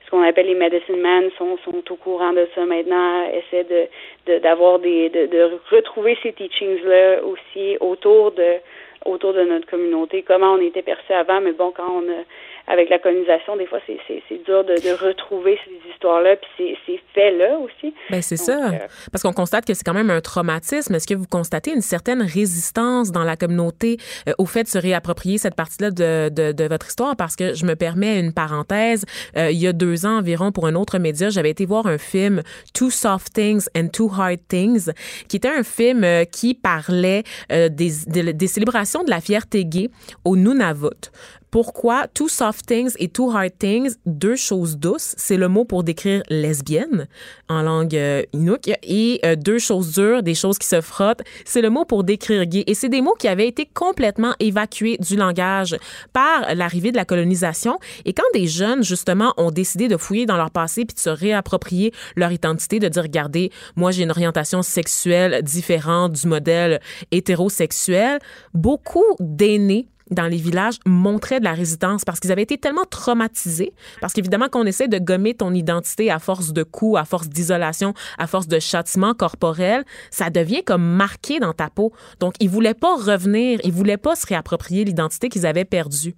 [0.06, 4.38] ce qu'on appelle les medicine men sont, sont au courant de ça maintenant, essaient de
[4.40, 8.60] d'avoir des de, de retrouver ces teachings là aussi autour de
[9.04, 12.24] autour de notre communauté, comment on était perçu avant, mais bon, quand on a
[12.68, 17.00] avec la colonisation, des fois, c'est, dur de, de, retrouver ces histoires-là, puis ces, ces
[17.14, 17.94] faits-là aussi.
[18.10, 18.72] Ben c'est ça.
[18.72, 18.78] Euh,
[19.12, 20.94] Parce qu'on constate que c'est quand même un traumatisme.
[20.94, 23.98] Est-ce que vous constatez une certaine résistance dans la communauté
[24.28, 27.14] euh, au fait de se réapproprier cette partie-là de, de, de, votre histoire?
[27.16, 29.04] Parce que je me permets une parenthèse.
[29.36, 31.98] Euh, il y a deux ans environ, pour un autre média, j'avais été voir un
[31.98, 32.42] film,
[32.74, 34.90] Two Soft Things and Two Hard Things,
[35.28, 39.88] qui était un film qui parlait des, des, des célébrations de la fierté gay
[40.24, 41.10] au Nunavut
[41.50, 45.84] pourquoi Two Soft Things et Two Hard Things, deux choses douces, c'est le mot pour
[45.84, 47.06] décrire lesbienne
[47.48, 51.62] en langue euh, inuk, et euh, deux choses dures, des choses qui se frottent, c'est
[51.62, 52.64] le mot pour décrire gay.
[52.66, 55.76] Et c'est des mots qui avaient été complètement évacués du langage
[56.12, 57.78] par l'arrivée de la colonisation.
[58.04, 61.10] Et quand des jeunes, justement, ont décidé de fouiller dans leur passé puis de se
[61.10, 66.80] réapproprier leur identité, de dire, regardez, moi j'ai une orientation sexuelle différente du modèle
[67.10, 68.18] hétérosexuel,
[68.52, 73.72] beaucoup d'aînés dans les villages montraient de la résistance parce qu'ils avaient été tellement traumatisés.
[74.00, 77.94] Parce qu'évidemment, qu'on essaie de gommer ton identité à force de coups, à force d'isolation,
[78.18, 81.92] à force de châtiment corporel, ça devient comme marqué dans ta peau.
[82.20, 86.14] Donc, ils voulaient pas revenir, ils voulaient pas se réapproprier l'identité qu'ils avaient perdue.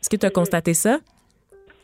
[0.00, 0.98] Est-ce que tu as constaté ça?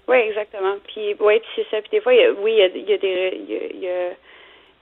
[0.06, 0.76] Oui, exactement.
[0.86, 1.80] Puis, oui, c'est ça.
[1.80, 2.12] Puis des fois,
[2.42, 3.40] oui, il y a, il y a des...
[3.40, 4.14] Il y a, il y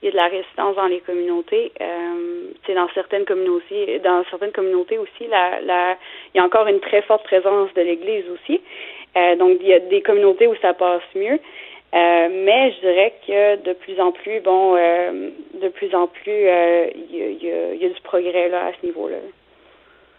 [0.07, 1.71] a de la résistance dans les communautés.
[1.81, 5.97] Euh, dans certaines communautés, dans certaines communautés aussi, la, la,
[6.33, 8.61] il y a encore une très forte présence de l'Église aussi.
[9.17, 11.39] Euh, donc, il y a des communautés où ça passe mieux.
[11.95, 15.29] Euh, mais je dirais que de plus en plus, bon, euh,
[15.61, 18.85] de plus en plus, il y, a, il y a du progrès là à ce
[18.85, 19.17] niveau-là.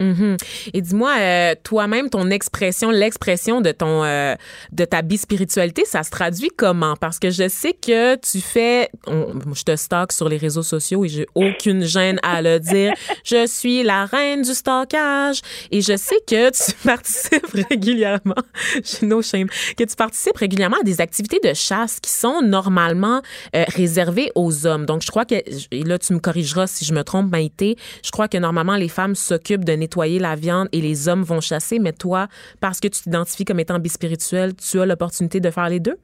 [0.00, 0.36] Mm
[0.72, 4.34] Et dis-moi, euh, toi-même, ton expression, l'expression de ton, euh,
[4.72, 6.96] de ta bispiritualité, ça se traduit comment?
[6.96, 11.04] Parce que je sais que tu fais, on, je te stocke sur les réseaux sociaux
[11.04, 12.92] et j'ai aucune gêne à le dire.
[13.24, 15.40] je suis la reine du stockage
[15.70, 18.34] et je sais que tu participes régulièrement.
[18.84, 19.48] j'ai no shame.
[19.76, 23.22] Que tu participes régulièrement à des activités de chasse qui sont normalement
[23.54, 24.86] euh, réservées aux hommes.
[24.86, 27.76] Donc, je crois que et là, tu me corrigeras si je me trompe, Maïté.
[28.04, 31.40] Je crois que normalement les femmes s'occupent de nettoyer la viande et les hommes vont
[31.40, 32.26] chasser, mais toi,
[32.60, 35.98] parce que tu t'identifies comme étant bispirituel, tu as l'opportunité de faire les deux?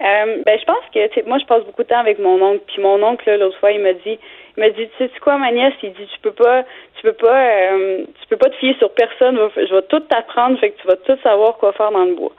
[0.00, 2.62] Euh, ben, je pense que, moi, je passe beaucoup de temps avec mon oncle.
[2.66, 4.18] Puis mon oncle, l'autre fois, il m'a dit,
[4.56, 6.64] il m'a dit, tu sais quoi, ma nièce, il dit, tu peux pas,
[6.96, 9.38] tu peux pas, euh, tu peux pas te fier sur personne.
[9.56, 12.32] Je vais tout t'apprendre, fait que tu vas tout savoir quoi faire dans le bois.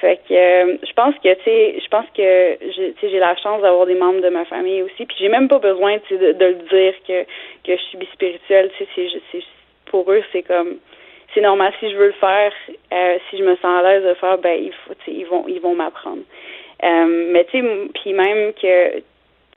[0.00, 2.58] Fait que euh, je pense que tu sais, je pense que
[3.00, 5.06] j'ai la chance d'avoir des membres de ma famille aussi.
[5.06, 7.22] Puis j'ai même pas besoin de, le dire que
[7.64, 8.70] que je suis bispirituelle.
[8.76, 9.42] Tu sais,
[9.90, 10.76] pour eux c'est comme
[11.34, 12.52] c'est normal si je veux le faire,
[12.92, 15.44] euh, si je me sens à l'aise de le faire, ben il faut, ils vont
[15.48, 16.22] ils vont m'apprendre.
[16.82, 17.64] Euh, mais tu sais,
[17.94, 19.02] puis même que tu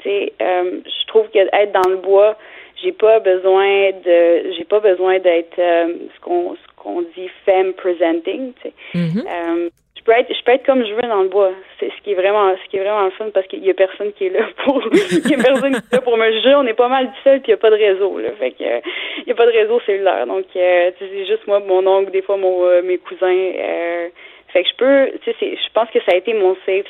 [0.03, 2.37] sais, euh, je trouve que être dans le bois,
[2.81, 8.53] j'ai pas besoin de j'ai pas besoin d'être ce qu'on ce qu'on dit femme presenting.
[8.61, 8.73] Tu sais.
[8.95, 9.69] Mm-hmm
[9.99, 11.51] je peux être je peux être comme je veux dans le bois.
[11.79, 13.73] C'est ce qui est vraiment ce qui est vraiment le fun parce qu'il y a
[13.73, 16.55] personne qui est là pour il y a personne qui est là pour me juger.
[16.55, 18.29] On est pas mal tout seul puis il y a pas de réseau là.
[18.39, 20.25] Fait que il y a pas de réseau cellulaire.
[20.25, 23.27] Donc euh, c'est juste moi, mon oncle, des fois mon euh, mes cousins.
[23.27, 24.07] Euh,
[24.53, 26.85] fait que je peux tu sais je pense que ça a été mon safe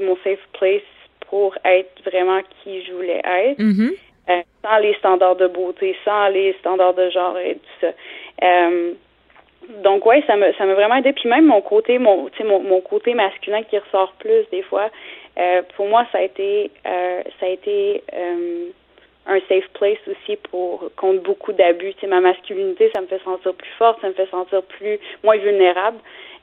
[0.00, 0.82] mon safe place
[1.28, 3.58] pour être vraiment qui je voulais être.
[3.58, 3.96] Mm-hmm.
[4.30, 7.92] euh, sans les standards de beauté, sans les standards de genre et tout ça.
[9.82, 11.12] Donc ouais, ça me ça m'a vraiment aidé.
[11.12, 14.90] Puis même mon côté, mon mon, mon côté masculin qui ressort plus des fois.
[15.38, 18.68] Euh, pour moi, ça a été euh, ça a été euh,
[19.26, 21.94] un safe place aussi pour contre beaucoup d'abus.
[21.94, 24.98] Tu sais, ma masculinité, ça me fait sentir plus forte, ça me fait sentir plus
[25.24, 25.98] moins vulnérable.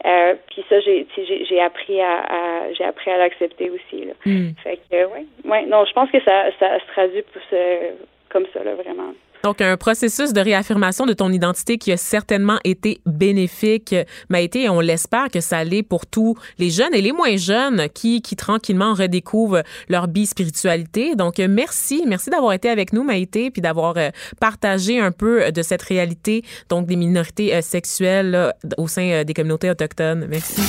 [0.05, 4.05] Euh, puis ça, j'ai j'ai appris à, à j'ai appris à l'accepter aussi.
[4.05, 4.13] Là.
[4.26, 4.49] Mm.
[4.63, 7.93] Fait que ouais, ouais, non, je pense que ça ça se traduit pour ce,
[8.30, 9.13] comme ça là vraiment.
[9.43, 13.93] Donc, un processus de réaffirmation de ton identité qui a certainement été bénéfique,
[14.29, 17.35] m'a été, et on l'espère que ça l'est pour tous les jeunes et les moins
[17.35, 21.17] jeunes qui, qui tranquillement redécouvrent leur bi-spiritualité.
[21.17, 22.05] Donc, merci.
[22.07, 26.45] Merci d'avoir été avec nous, Maïté, puis d'avoir euh, partagé un peu de cette réalité,
[26.69, 30.25] donc des minorités euh, sexuelles au sein euh, des communautés autochtones.
[30.29, 30.61] Merci.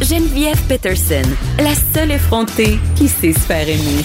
[0.00, 4.04] Geneviève Peterson, la seule effrontée qui sait se faire aimer.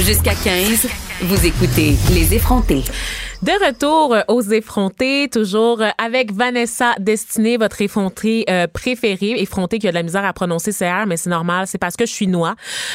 [0.00, 1.07] Jusqu'à 15.
[1.20, 2.84] Vous écoutez Les effrontés.
[3.42, 9.90] De retour aux effrontés, toujours avec Vanessa Destinée, votre effrontée euh, préférée, effrontée qui a
[9.90, 12.54] de la misère à prononcer CR, mais c'est normal, c'est parce que je suis noix.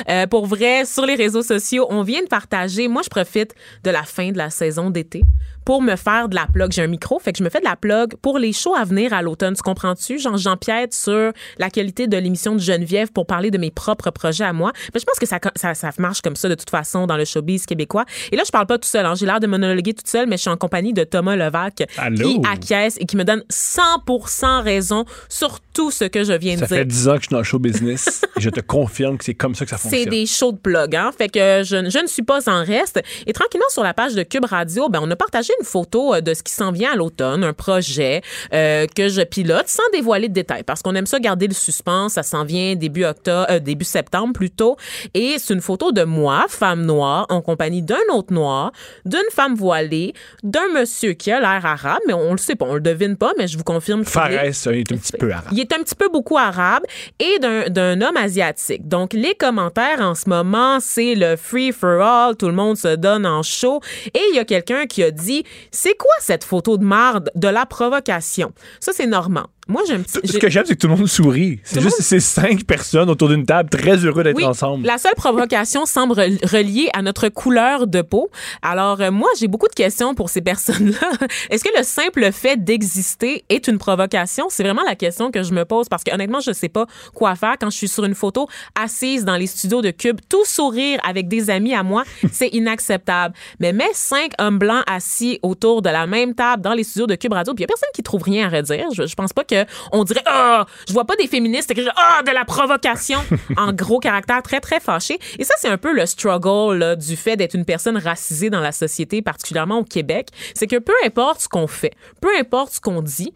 [0.09, 3.89] Euh, pour vrai, sur les réseaux sociaux, on vient de partager, moi je profite de
[3.89, 5.23] la fin de la saison d'été
[5.65, 6.71] pour me faire de la plug.
[6.71, 8.83] J'ai un micro, fait que je me fais de la plug pour les shows à
[8.83, 9.55] venir à l'automne.
[9.55, 10.19] Tu comprends-tu?
[10.19, 14.43] Genre, j'empiète sur la qualité de l'émission de Geneviève pour parler de mes propres projets
[14.43, 14.71] à moi.
[14.93, 17.25] Mais je pense que ça, ça, ça marche comme ça de toute façon dans le
[17.25, 18.05] showbiz québécois.
[18.31, 19.05] Et là, je parle pas tout seul.
[19.05, 19.15] Hein.
[19.15, 22.41] J'ai l'air de monologuer toute seule, mais je suis en compagnie de Thomas Levac qui
[22.49, 26.67] acquiesce et qui me donne 100% raison sur tout ce que je viens de dire.
[26.67, 29.17] Ça fait 10 ans que je suis dans le show business et je te confirme
[29.17, 30.03] que c'est comme ça que ça fonctionne.
[30.03, 31.11] C'est des shows de plug, hein?
[31.17, 33.01] Fait que je, je ne suis pas en reste.
[33.25, 36.21] Et tranquillement, sur la page de Cube Radio, ben, on a partagé une photo euh,
[36.21, 38.21] de ce qui s'en vient à l'automne, un projet
[38.53, 42.13] euh, que je pilote sans dévoiler de détails parce qu'on aime ça garder le suspense.
[42.13, 44.77] Ça s'en vient début octobre, euh, début septembre plutôt.
[45.13, 48.71] Et c'est une photo de moi, femme noire, en compagnie d'un autre noir,
[49.05, 52.75] d'une femme voilée, d'un monsieur qui a l'air arabe, mais on le sait pas, on
[52.75, 54.05] le devine pas, mais je vous confirme.
[54.05, 55.49] Fares est, est un petit peu arabe.
[55.51, 56.83] Il est un petit peu beaucoup arabe
[57.19, 58.87] et d'un homme asiatique.
[58.87, 62.95] Donc les commentaires en ce moment, c'est le free for all, tout le monde se
[62.95, 63.81] donne en show.
[64.13, 67.47] Et il y a quelqu'un qui a dit, c'est quoi cette photo de marde de
[67.47, 68.53] la provocation?
[68.79, 69.47] Ça, c'est Normand.
[69.67, 70.03] Moi, j'aime.
[70.07, 71.59] Ce que j'aime, c'est que tout le monde sourit.
[71.63, 74.85] C'est juste ces cinq personnes autour d'une table très heureux d'être ensemble.
[74.85, 78.29] La seule provocation semble reliée à notre couleur de peau.
[78.61, 81.11] Alors, euh, moi, j'ai beaucoup de questions pour ces personnes-là.
[81.49, 84.47] Est-ce que le simple fait d'exister est une provocation?
[84.49, 87.35] C'est vraiment la question que je me pose parce que honnêtement, je sais pas quoi
[87.35, 90.99] faire quand je suis sur une photo assise dans les studios de Cube, tout sourire
[91.07, 92.03] avec des amis à moi.
[92.31, 93.33] C'est inacceptable.
[93.59, 97.15] Mais mets cinq hommes blancs assis autour de la même table dans les studios de
[97.15, 98.87] Cube Radio, puis il y a personne qui trouve rien à redire.
[98.93, 99.52] Je, je pense pas que
[99.91, 103.19] on dirait ah, je vois pas des féministes écrire ah de la provocation
[103.57, 105.19] en gros caractère très très fâché.
[105.39, 108.71] Et ça c'est un peu le struggle du fait d'être une personne racisée dans la
[108.71, 113.01] société, particulièrement au Québec, c'est que peu importe ce qu'on fait, peu importe ce qu'on
[113.01, 113.33] dit,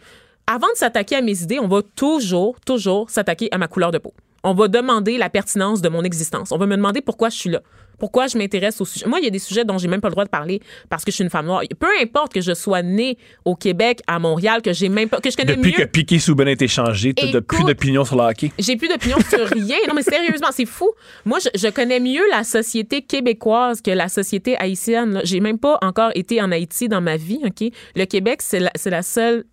[0.47, 3.97] avant de s'attaquer à mes idées, on va toujours toujours s'attaquer à ma couleur de
[3.97, 4.13] peau.
[4.43, 6.51] On va demander la pertinence de mon existence.
[6.51, 7.61] On va me demander pourquoi je suis là.
[7.99, 9.05] Pourquoi je m'intéresse au sujet?
[9.07, 11.03] Moi, il y a des sujets dont j'ai même pas le droit de parler parce
[11.03, 11.61] que je suis une femme noire.
[11.79, 15.31] Peu importe que je sois née au Québec, à Montréal, que j'ai même pas, que
[15.31, 15.85] je connais Depuis mieux.
[15.85, 18.51] que Piqué Souben a été changé, t'as plus d'opinion sur le hockey.
[18.59, 19.77] J'ai plus d'opinion sur rien.
[19.87, 20.91] Non, mais sérieusement, c'est fou.
[21.25, 25.21] Moi, je, je, connais mieux la société québécoise que la société haïtienne.
[25.23, 27.71] J'ai même pas encore été en Haïti dans ma vie, OK?
[27.95, 29.45] Le Québec, c'est la, la seule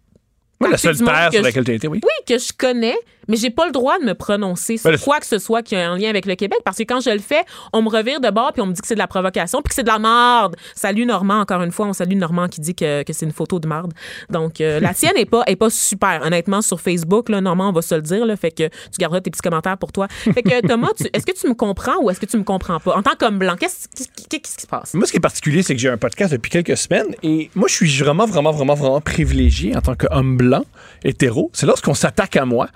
[0.61, 2.01] oui, la seule terre sur laquelle tu as été, oui.
[2.03, 2.97] Oui, que je connais
[3.29, 5.77] Mais j'ai pas le droit de me prononcer sur Ben, quoi que ce soit qui
[5.77, 8.21] a un lien avec le Québec parce que quand je le fais, on me revire
[8.21, 9.89] de bord puis on me dit que c'est de la provocation puis que c'est de
[9.89, 10.57] la marde.
[10.75, 13.59] Salut Normand, encore une fois, on salue Normand qui dit que, que c'est une photo
[13.59, 13.93] de marde.
[14.31, 16.23] Donc, euh, la tienne est pas, est pas super.
[16.25, 19.21] Honnêtement, sur Facebook, là, Normand, on va se le dire, là, fait que tu garderas
[19.21, 20.09] tes petits commentaires pour toi.
[20.09, 22.97] Fait que Thomas, est-ce que tu me comprends ou est-ce que tu me comprends pas?
[22.97, 24.95] En tant qu'homme blanc, qu'est-ce qu'est-ce qui qu'est-ce qui se passe?
[24.95, 27.69] Moi, ce qui est particulier, c'est que j'ai un podcast depuis quelques semaines et moi,
[27.69, 30.65] je suis vraiment, vraiment, vraiment, vraiment privilégié en tant qu'homme blanc,
[31.05, 31.51] hétéro.
[31.53, 32.69] C'est lorsqu'on s'attaque à moi,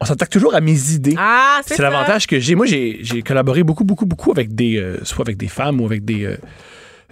[0.00, 1.14] on s'attaque toujours à mes idées.
[1.18, 2.54] Ah, c'est l'avantage que j'ai.
[2.54, 6.04] Moi, j'ai collaboré beaucoup, beaucoup, beaucoup avec des, euh, soit avec des femmes ou avec
[6.04, 6.36] des, euh,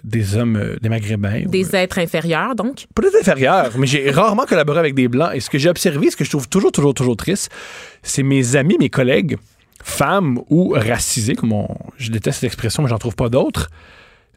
[0.02, 1.42] des hommes, euh, des maghrébins.
[1.46, 2.84] ou, Des êtres inférieurs, donc?
[2.94, 5.30] peut-être inférieurs, mais j'ai rarement collaboré avec des blancs.
[5.34, 7.50] Et ce que j'ai observé, ce que je trouve toujours, toujours, toujours triste,
[8.02, 9.38] c'est mes amis, mes collègues,
[9.82, 13.70] femmes ou racisés, comme on- je déteste cette expression, mais j'en trouve pas d'autres.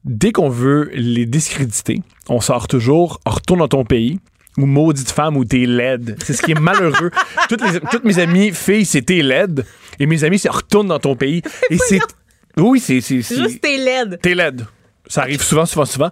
[0.06, 4.20] Dès qu'on veut les discréditer, on sort toujours, retourne dans ton pays.
[4.58, 6.18] Ou maudite femme ou t'es laide.
[6.26, 7.12] C'est ce qui est malheureux.
[7.50, 9.66] toutes, les- toutes mes amies filles, c'est t'es laide.
[10.00, 11.42] Et mes amis, c'est retourne dans ton pays.
[11.70, 12.00] Et c'est.
[12.58, 13.00] Oui, c'est.
[13.02, 14.20] Juste tes LED.
[14.22, 14.66] T'es laide.
[15.08, 16.10] Ça arrive souvent, souvent, souvent.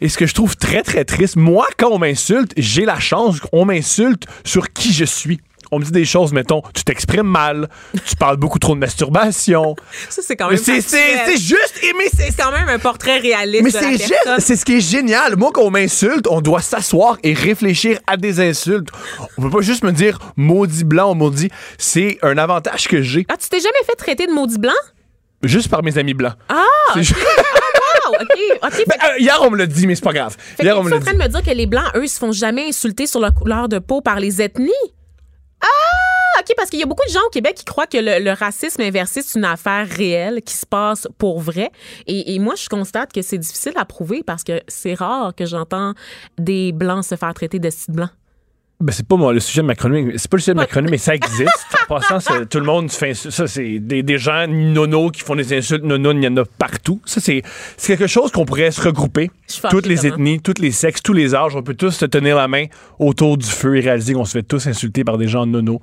[0.00, 3.38] Et ce que je trouve très, très triste, moi, quand on m'insulte, j'ai la chance
[3.40, 5.40] qu'on m'insulte sur qui je suis.
[5.74, 7.68] On me dit des choses, mettons, tu t'exprimes mal,
[8.06, 9.74] tu parles beaucoup trop de masturbation.
[10.10, 10.58] Ça, c'est quand même.
[10.58, 10.80] c'est
[11.38, 14.80] juste, mais c'est quand même un portrait réaliste mais c'est gé- c'est ce qui est
[14.80, 15.36] génial.
[15.36, 18.88] Moi, quand on m'insulte, on doit s'asseoir et réfléchir à des insultes.
[19.38, 21.48] On peut pas juste me dire maudit blanc ou maudit.
[21.78, 24.72] C'est un avantage que j'ai Ah, tu t'es jamais fait traiter de maudit blanc?
[25.42, 26.34] juste par mes amis blancs.
[26.48, 26.62] Ah!
[26.94, 28.58] C'est ju- Wow, OK.
[28.62, 28.84] OK.
[28.86, 30.36] Ben, euh, hier, on me l'a dit, mais c'est pas grave.
[30.56, 31.18] Fait Hier, on tu me es l'a en train dit.
[31.18, 33.78] de me dire que les Blancs, eux, se font jamais insulter sur leur couleur de
[33.78, 34.70] peau par les ethnies?
[35.62, 38.32] Ah, OK, parce qu'il y a beaucoup de gens au Québec qui croient que le,
[38.32, 41.70] racisme inversé, c'est une affaire réelle qui se passe pour vrai.
[42.06, 45.46] Et, et moi, je constate que c'est difficile à prouver parce que c'est rare que
[45.46, 45.94] j'entends
[46.38, 48.10] des Blancs se faire traiter de sites blancs.
[48.82, 50.18] Ben, c'est pas moi, le sujet de ma chronique.
[50.18, 51.48] C'est pas le sujet de ma chronique, mais ça existe.
[51.88, 53.36] en passant, tout le monde fait insulter.
[53.36, 56.44] Ça, c'est des, des gens nono qui font des insultes nono, il y en a
[56.44, 57.00] partout.
[57.04, 57.42] Ça, c'est
[57.86, 59.30] quelque chose qu'on pourrait se regrouper.
[59.70, 61.54] Toutes les ethnies, tous les sexes, tous les âges.
[61.56, 62.66] On peut tous se tenir la main
[62.98, 65.80] autour du feu et réaliser qu'on se fait tous insulter par des gens nono.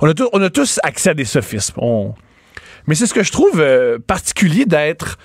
[0.00, 1.74] On a, tous- on a tous accès à des sophismes.
[1.76, 2.14] On-
[2.88, 5.16] Mais c'est ce que je trouve euh, particulier d'être.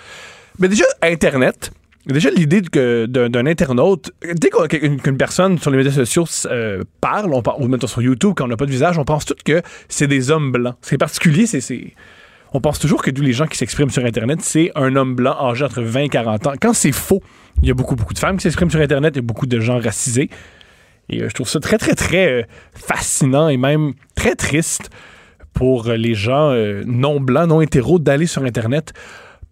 [0.59, 1.71] Mais déjà, Internet.
[2.07, 7.61] Déjà, l'idée d'un internaute, dès qu'une personne sur les médias sociaux euh, parle, on parle,
[7.61, 10.07] ou mettons sur YouTube, quand on n'a pas de visage, on pense tout que c'est
[10.07, 10.75] des hommes blancs.
[10.81, 11.61] Ce qui est particulier, c'est.
[11.61, 11.93] c'est-
[12.53, 15.35] On pense toujours que tous les gens qui s'expriment sur Internet, c'est un homme blanc
[15.37, 16.53] âgé entre 20 et 40 ans.
[16.61, 17.21] Quand c'est faux,
[17.61, 19.45] il y a beaucoup, beaucoup de femmes qui s'expriment sur Internet, il y a beaucoup
[19.45, 20.29] de gens racisés.
[21.09, 22.43] Et euh, je trouve ça très, très, très euh,
[22.73, 24.89] fascinant et même très triste
[25.53, 26.53] pour les gens
[26.85, 28.93] non blancs, non hétéros d'aller sur Internet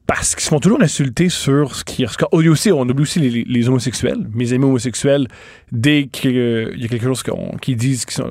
[0.08, 3.44] parce qu'ils se font toujours insulter sur ce qui a aussi on oublie aussi les,
[3.44, 5.28] les homosexuels mes amis homosexuels
[5.72, 6.36] dès qu'il
[6.78, 7.24] y a quelque chose
[7.62, 8.30] qu'ils disent qu'ils sont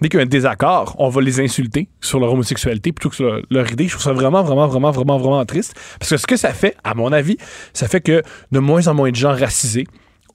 [0.00, 3.16] dès qu'il y a un désaccord on va les insulter sur leur homosexualité plutôt que
[3.16, 6.16] sur leur, leur idée je trouve ça vraiment vraiment vraiment vraiment vraiment triste parce que
[6.16, 7.36] ce que ça fait à mon avis
[7.72, 9.86] ça fait que de moins en moins de gens racisés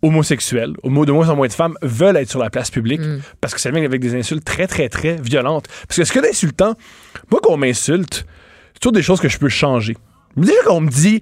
[0.02, 3.00] homosexuels, homo- de moins en moins de femmes veulent être sur la place publique
[3.40, 5.68] parce que ça vient avec des insultes très, très, très violentes.
[5.88, 6.76] Parce que ce que d'insultant,
[7.32, 8.26] moi, qu'on m'insulte,
[8.74, 9.96] c'est toujours des choses que je peux changer.
[10.36, 11.20] Déjà qu'on me dit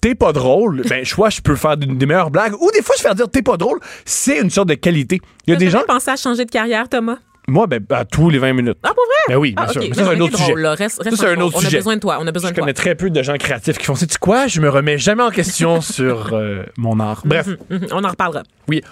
[0.00, 3.02] t'es, pas drôle, ben soit je peux faire des, meilleures blagues ou des fois je
[3.02, 5.20] fais dire t'es pas drôle, c'est une sorte de qualité.
[5.46, 7.16] Il y a des gens, jamais pensé à changer de carrière, Thomas?
[7.48, 8.76] moi ben à tous les 20 minutes.
[8.82, 9.34] Ah, pour vrai?
[9.34, 9.80] Ben oui, bien Ah, sûr.
[9.80, 10.54] Mais ça, c'est un autre sujet.
[10.56, 10.74] là.
[10.74, 11.76] Reste- reste Ça, c'est un autre On sujet.
[11.76, 12.18] a besoin de toi.
[12.20, 12.62] On a besoin Je de toi.
[12.64, 15.30] connais très peu de gens créatifs qui font c'est quoi, je me remets jamais en
[15.30, 17.22] question sur euh, mon art.
[17.24, 18.42] Bref, Mhm, On en reparlera.
[18.68, 18.82] oui.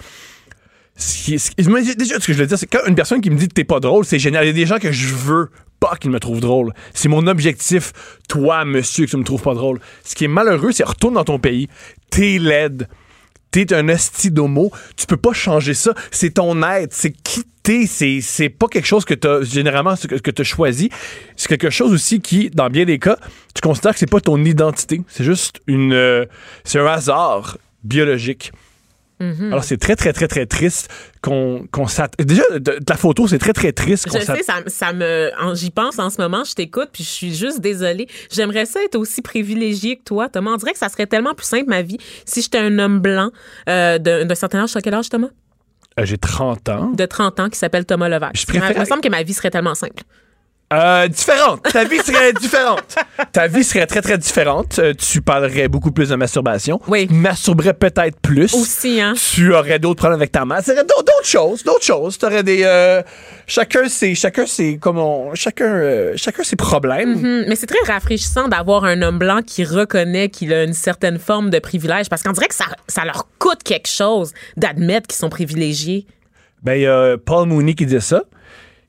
[0.97, 3.20] Ce qui- ce qui- moi, déjà, ce que je veux dire, c'est quand une personne
[3.20, 4.45] qui me dit que t'es pas drôle, c'est génial.
[4.45, 5.51] Il y a des gens que je veux
[5.85, 6.72] pas qu'ils me trouvent drôle.
[6.95, 7.93] C'est mon objectif,
[8.28, 9.80] toi, monsieur, que tu me trouves pas drôle.
[10.05, 11.68] Ce qui est malheureux, c'est retourne dans ton pays,
[12.11, 12.89] t'es laide,
[13.51, 15.95] t'es un esti d'homo, tu peux pas changer ça.
[16.11, 20.30] C'est ton être, c'est qui t'es, c'est, pas quelque chose que t'as, généralement, que, que
[20.30, 20.91] t'as choisi.
[21.37, 23.18] C'est quelque chose aussi qui, dans bien des cas,
[23.55, 25.03] tu considères que c'est pas ton identité.
[25.09, 26.26] C'est juste une, euh,
[26.64, 28.53] c'est un hasard biologique.
[29.21, 30.91] Alors, c'est très, très, très, très triste
[31.23, 34.43] qu'on qu'on s'att- Déjà, de, de la photo, c'est très, très triste qu'on Je sais,
[34.43, 35.31] ça, ça me.
[35.55, 38.09] J'y pense en ce moment, je t'écoute, puis je suis juste désolée.
[38.31, 40.51] J'aimerais ça être aussi privilégiée que toi, Thomas.
[40.53, 43.31] On dirait que ça serait tellement plus simple, ma vie, si j'étais un homme blanc
[43.69, 44.73] euh, d'un d'un certain âge.
[44.73, 45.29] Tu as quel âge, Thomas?
[46.01, 46.91] Euh, J'ai 30 ans.
[46.91, 48.37] De 30 ans, qui s'appelle Thomas Levac.
[48.37, 50.03] Je préfère- Il me semble que ma vie serait tellement simple.
[50.75, 51.62] Euh, différente.
[51.72, 52.97] Ta vie serait différente.
[53.33, 54.79] Ta vie serait très, très différente.
[54.79, 56.81] Euh, tu parlerais beaucoup plus de masturbation.
[56.89, 57.07] Oui.
[57.07, 58.53] Tu masturberais peut-être plus.
[58.55, 59.14] Aussi, hein?
[59.16, 60.59] Tu aurais d'autres problèmes avec ta mère.
[60.59, 61.62] Ce serait d'autres choses.
[61.62, 62.18] D'autres choses.
[62.18, 62.62] Tu aurais des.
[62.64, 63.03] euh,
[63.47, 64.14] chacun ses.
[64.14, 64.79] Chacun ses.
[64.79, 65.35] Comment.
[65.35, 67.14] Chacun, chacun ses problèmes.
[67.14, 71.18] Hum, mais c'est très rafraîchissant d'avoir un homme blanc qui reconnaît qu'il a une certaine
[71.18, 75.18] forme de privilège parce qu'on dirait que ça, ça leur coûte quelque chose d'admettre qu'ils
[75.18, 76.07] sont privilégiés.
[76.62, 78.22] Ben, il y a Paul Mooney qui disait ça,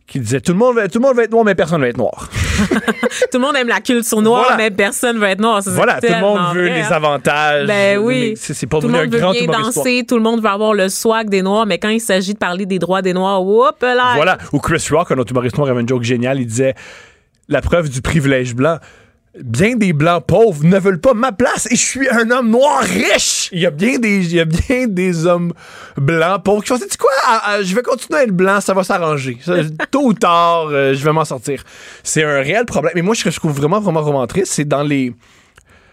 [0.07, 1.97] qui disait tout le monde, tout le monde va être noir, mais personne va être
[1.97, 2.29] noir.
[3.31, 4.57] Tout le monde aime la culture noire, Voilà.
[4.57, 5.61] mais personne veut être noir.
[5.65, 6.91] Voilà, tout le monde veut vrai, les hein.
[6.91, 7.67] avantages.
[7.67, 8.33] Ben oui.
[8.37, 10.49] C'est pas Tout le devenu un monde veut grand bien danser, tout le monde veut
[10.49, 13.43] avoir le swag des Noirs, mais quand il s'agit de parler des droits des Noirs,
[13.43, 14.13] whoop là.
[14.15, 14.37] Voilà.
[14.53, 16.39] Ou Chris Rock, un autre humoriste noir, avait une joke géniale.
[16.39, 16.75] Il disait
[17.49, 18.77] La preuve du privilège blanc.
[19.43, 22.81] Bien des blancs pauvres ne veulent pas ma place et je suis un homme noir
[22.81, 23.49] riche.
[23.51, 25.53] Il y a bien des, il y a bien des hommes
[25.97, 27.11] blancs pauvres qui font tu quoi?
[27.25, 29.37] Ah, ah, Je vais continuer à être blanc, ça va s'arranger.
[29.91, 31.63] Tôt ou tard, euh, je vais m'en sortir.
[32.01, 32.97] C'est un réel problème.
[32.97, 35.13] Et moi, ce que je trouve vraiment, vraiment, vraiment triste, c'est dans les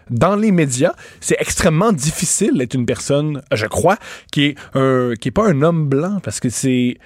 [0.09, 3.97] dans les médias, c'est extrêmement difficile d'être une personne, je crois,
[4.31, 6.97] qui est un, qui est pas un homme blanc parce que c'est,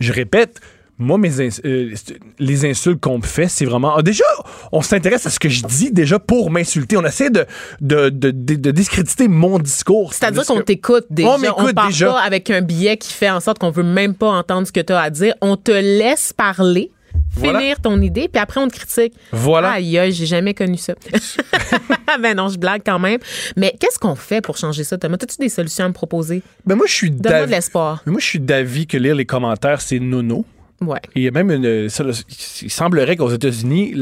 [0.00, 0.60] je répète,
[1.02, 1.92] moi, mes ins- euh,
[2.38, 3.94] les insultes qu'on me fait, c'est vraiment.
[3.96, 4.24] ah, déjà,
[4.72, 6.96] on s'intéresse à ce que je dis déjà pour m'insulter.
[6.96, 7.44] On essaie de,
[7.80, 10.14] de, de, de- de discréditer mon discours.
[10.14, 11.28] C'est-à-dire qu'on t'écoute déjà.
[11.30, 12.06] On m'écoute part déjà.
[12.12, 14.80] pas avec un billet qui fait en sorte qu'on veut même pas entendre ce que
[14.80, 15.34] tu as à dire.
[15.40, 16.90] On te laisse parler,
[17.34, 17.58] Voilà.
[17.60, 19.14] finir ton idée, puis après on te critique.
[19.32, 19.72] Voilà.
[19.72, 20.94] Aïe, aïe, j'ai jamais connu ça.
[22.22, 23.18] ben non, je blague quand même.
[23.56, 25.16] Mais qu'est-ce qu'on fait pour changer ça, Thomas?
[25.22, 26.42] As-tu des solutions à me proposer?
[26.66, 28.02] Ben moi, je suis Donne-moi de l'espoir.
[28.06, 30.44] Moi, je suis d'avis que lire les commentaires, c'est nono.
[30.86, 31.00] Ouais.
[31.14, 31.88] Il y a même une.
[31.88, 32.04] ça,
[32.62, 33.94] il semblerait qu'aux États-Unis,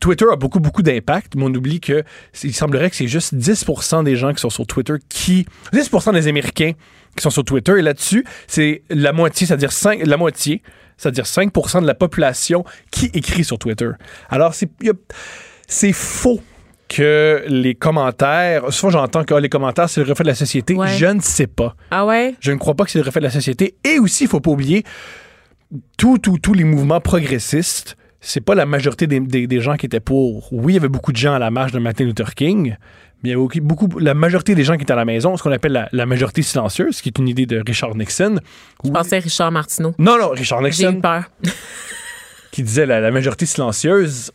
[0.00, 2.02] Twitter a beaucoup, beaucoup d'impact, mais on oublie que
[2.42, 5.46] il semblerait que c'est juste 10% des gens qui sont sur Twitter qui.
[5.72, 6.72] 10 des Américains
[7.16, 7.78] qui sont sur Twitter.
[7.78, 10.62] Et là-dessus, c'est la moitié, c'est-à-dire 5, la moitié,
[10.96, 13.90] c'est-à-dire 5 de la population qui écrit sur Twitter.
[14.28, 16.40] Alors, c'est, faux
[16.88, 18.72] que les commentaires.
[18.72, 20.74] Souvent, j'entends que ah, les commentaires, c'est le reflet de la société.
[20.74, 20.88] Ouais.
[20.96, 21.76] Je ne sais pas.
[21.90, 22.34] Ah ouais?
[22.40, 23.76] Je ne crois pas que c'est le reflet de la société.
[23.84, 24.84] Et aussi, il faut pas oublier,
[25.96, 29.86] tous tous tous les mouvements progressistes, c'est pas la majorité des, des- des gens qui
[29.86, 30.52] étaient pour.
[30.52, 32.76] Oui, il y avait beaucoup de gens à la marche de Martin Luther King,
[33.22, 35.42] mais il y avait beaucoup, la majorité des gens qui étaient à la maison, ce
[35.42, 38.38] qu'on appelle la, la majorité silencieuse, qui est une idée de Richard Nixon.
[38.84, 39.94] Je pensais à Richard Martineau.
[39.98, 41.24] Non, non, Richard J'ai eu Nixon, peur.
[42.50, 44.32] qui disait la, la majorité silencieuse.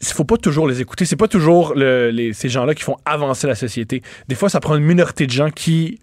[0.00, 1.04] Il faut pas toujours les écouter.
[1.04, 4.02] C'est pas toujours le- les- ces gens-là qui font avancer la société.
[4.28, 5.98] Des fois, ça prend une minorité de gens qui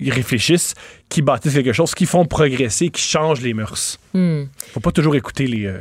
[0.00, 0.74] y réfléchissent,
[1.08, 3.98] qui bâtissent quelque chose, qui font progresser, qui changent les mœurs.
[4.12, 4.44] Hmm.
[4.72, 5.66] Faut pas toujours écouter les.
[5.66, 5.78] euh,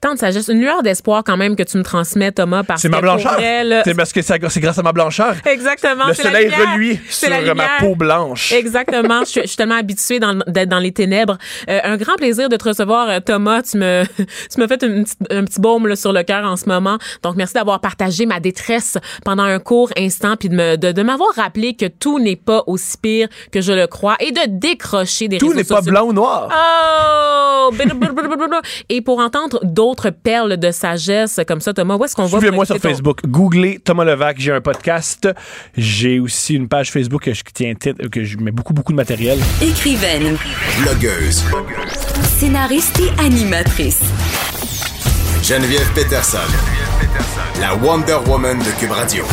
[0.00, 2.88] Tant de sagesse, une lueur d'espoir quand même que tu me transmets, Thomas, parce C'est
[2.88, 3.36] ma blancheur.
[3.84, 5.34] C'est parce que c'est grâce à ma blancheur.
[5.44, 6.06] Exactement.
[6.06, 8.52] Le soleil reluit sur la ma peau blanche.
[8.52, 9.24] Exactement.
[9.24, 11.36] Je suis, tellement habituée d'être dans les ténèbres.
[11.68, 13.62] Euh, un grand plaisir de te recevoir, euh, Thomas.
[13.62, 14.04] Tu me,
[14.54, 16.98] tu me fais une un petit baume là, sur le cœur en ce moment.
[17.24, 21.02] Donc, merci d'avoir partagé ma détresse pendant un court instant, puis de, me, de, de
[21.02, 25.26] m'avoir rappelé que tout n'est pas aussi pire que je le crois et de décrocher
[25.26, 26.48] des Tout n'est pas blanc ou noir.
[26.52, 27.72] Oh!
[28.88, 32.38] Et pour entendre d'autres perles de sagesse comme ça, Thomas, où est-ce qu'on va?
[32.38, 33.20] Suivez-moi sur ton- Facebook.
[33.26, 34.36] Googlez Thomas Levac.
[34.38, 35.28] J'ai un podcast.
[35.76, 39.38] J'ai aussi une page Facebook que je tiens que je mets beaucoup, beaucoup de matériel.
[39.62, 40.36] Écrivaine,
[40.82, 41.44] Blogueuse.
[42.38, 44.00] scénariste et animatrice.
[45.42, 46.38] Geneviève Peterson.
[47.60, 49.24] La Wonder Woman de Cube Radio.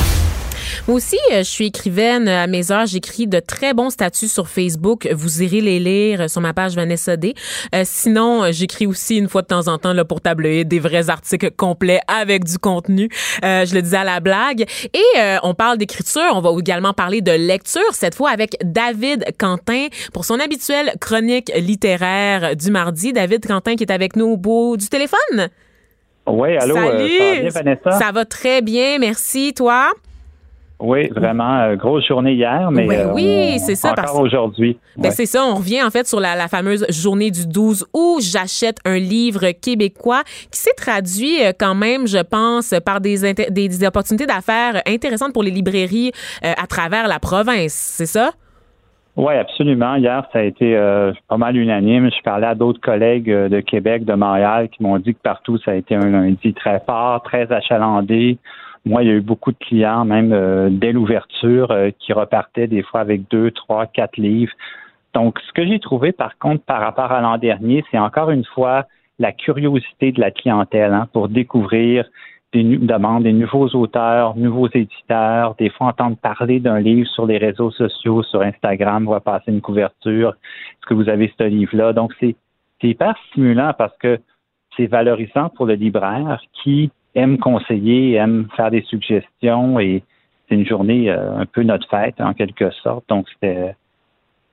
[0.88, 2.86] Moi aussi, euh, je suis écrivaine à mes heures.
[2.86, 5.08] J'écris de très bons statuts sur Facebook.
[5.12, 7.34] Vous irez les lire sur ma page Vanessa D.
[7.74, 10.78] Euh, sinon, euh, j'écris aussi une fois de temps en temps là, pour tabloïd des
[10.78, 13.10] vrais articles complets avec du contenu.
[13.44, 14.66] Euh, je le disais à la blague.
[14.94, 16.22] Et euh, on parle d'écriture.
[16.36, 21.52] On va également parler de lecture, cette fois avec David Quentin pour son habituelle chronique
[21.56, 23.12] littéraire du mardi.
[23.12, 25.50] David Quentin qui est avec nous au bout du téléphone.
[26.28, 27.18] Oui, allô, euh, Salut!
[27.18, 27.92] ça va bien, Vanessa?
[27.92, 29.54] Ça va très bien, merci.
[29.56, 29.92] Toi?
[30.80, 34.78] Oui, vraiment, euh, grosse journée hier, mais euh, oui, c'est ça, Encore aujourd'hui.
[34.98, 35.12] Ben Ouais.
[35.12, 38.80] c'est ça, on revient en fait sur la, la fameuse journée du 12 où j'achète
[38.84, 43.88] un livre québécois qui s'est traduit euh, quand même, je pense, par des, des, des
[43.88, 46.12] opportunités d'affaires intéressantes pour les librairies
[46.44, 48.32] euh, à travers la province, c'est ça?
[49.16, 49.96] Oui, absolument.
[49.96, 52.10] Hier, ça a été euh, pas mal unanime.
[52.12, 55.72] Je parlais à d'autres collègues de Québec, de Montréal, qui m'ont dit que partout, ça
[55.72, 58.38] a été un lundi très fort, très achalandé.
[58.86, 62.68] Moi, il y a eu beaucoup de clients, même euh, dès l'ouverture, euh, qui repartaient
[62.68, 64.54] des fois avec deux, trois, quatre livres.
[65.16, 68.46] Donc, ce que j'ai trouvé, par contre, par rapport à l'an dernier, c'est encore une
[68.46, 68.86] fois
[69.18, 72.06] la curiosité de la clientèle hein, pour découvrir
[72.54, 77.38] des demandes, des nouveaux auteurs, nouveaux éditeurs, des fois entendre parler d'un livre sur les
[77.38, 81.94] réseaux sociaux, sur Instagram, on va passer une couverture, est-ce que vous avez ce livre-là?
[81.94, 82.36] Donc, c'est
[82.84, 84.20] hyper stimulant parce que
[84.78, 90.04] c'est valorisant pour le libraire qui aime conseiller, aime faire des suggestions et
[90.48, 93.08] c'est une journée euh, un peu notre fête en quelque sorte.
[93.10, 93.76] Donc, c'était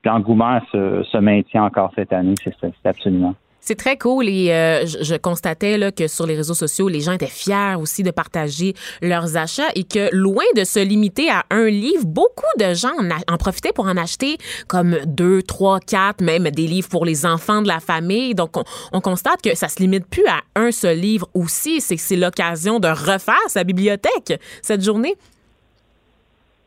[0.03, 3.35] l'engouement se, se maintient encore cette année, c'est c'est absolument.
[3.65, 7.27] C'est très cool et euh, je, constatais que sur les réseaux sociaux, les gens étaient
[7.27, 12.05] fiers aussi de partager leurs achats et que loin de se limiter à un livre,
[12.05, 12.91] beaucoup de gens
[13.29, 14.35] en, profitaient pour en acheter
[14.67, 18.35] comme deux, trois, quatre, même des livres pour les enfants de la famille.
[18.35, 18.57] Donc,
[18.91, 21.79] on, constate que ça se limite plus à un seul livre aussi.
[21.79, 25.13] C'est c'est l'occasion de refaire sa bibliothèque cette journée.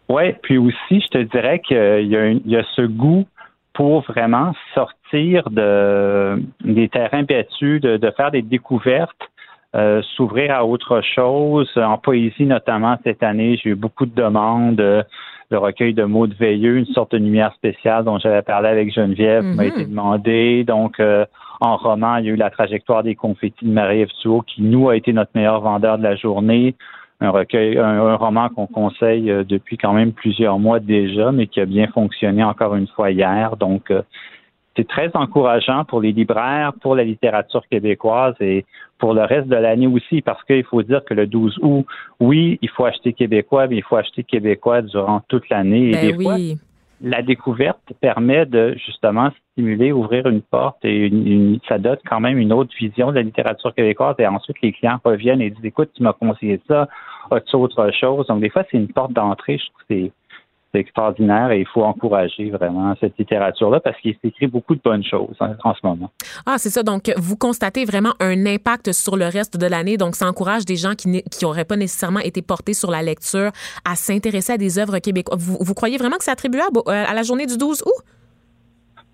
[0.08, 3.26] Oui, puis aussi, je te dirais qu'il y, a ce goût
[3.74, 9.30] pour vraiment sortir de, des terrains battus, de, de faire des découvertes,
[9.76, 11.70] euh, s'ouvrir à autre chose.
[11.76, 14.80] En poésie, notamment, cette année, j'ai eu beaucoup de demandes.
[14.80, 15.02] Euh,
[15.50, 18.92] le recueil de mots de Veilleux, une sorte de lumière spéciale dont j'avais parlé avec
[18.92, 19.68] Geneviève, m'a mm-hmm.
[19.68, 20.64] été demandé.
[20.64, 21.26] Donc, euh,
[21.60, 24.08] en roman, il y a eu la trajectoire des confettis de Marie-Ève
[24.46, 26.74] qui, nous, a été notre meilleur vendeur de la journée
[27.20, 31.64] un recueil, un, roman qu'on conseille depuis quand même plusieurs mois déjà, mais qui a
[31.64, 33.56] bien fonctionné encore une fois hier.
[33.56, 33.90] Donc,
[34.76, 38.64] c'est très encourageant pour les libraires, pour la littérature québécoise et
[38.98, 41.86] pour le reste de l'année aussi, parce qu'il faut dire que le 12 août,
[42.20, 45.90] oui, il faut acheter québécois, mais il faut acheter québécois durant toute l'année.
[45.90, 46.58] Et ben oui
[47.02, 51.10] la découverte permet de justement stimuler, ouvrir une porte et
[51.68, 54.98] ça donne quand même une autre vision de la littérature québécoise et ensuite les clients
[55.04, 56.88] reviennent et disent écoute, tu m'as conseillé ça,
[57.30, 58.26] as-tu autre chose?
[58.28, 60.12] Donc des fois, c'est une porte d'entrée, je trouve que c'est
[60.76, 65.36] extraordinaire et il faut encourager vraiment cette littérature-là parce qu'il s'écrit beaucoup de bonnes choses
[65.40, 66.10] en, ce moment.
[66.46, 66.82] Ah, c'est ça.
[66.82, 69.96] Donc, vous constatez vraiment un impact sur le reste de l'année.
[69.96, 73.50] Donc, ça encourage des gens qui n'auraient pas nécessairement été portés sur la lecture
[73.84, 75.38] à s'intéresser à des œuvres québécoises.
[75.38, 78.04] Vous, croyez vraiment que c'est attribuable euh, à la journée du 12 août?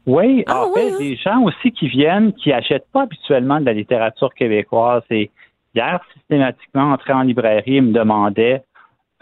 [0.06, 0.98] Oui, ah, en fait, hein?
[0.98, 5.02] des gens aussi qui viennent, qui n'achètent pas habituellement de la littérature québécoise.
[5.10, 5.30] Et
[5.74, 8.62] hier, systématiquement, entrer en librairie, me demandait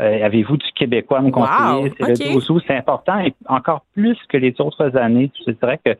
[0.01, 1.92] euh, avez-vous du québécois à me conseiller?
[1.98, 5.30] c'est le 12 c'est important et encore plus que les autres années.
[5.46, 5.96] Je dirais que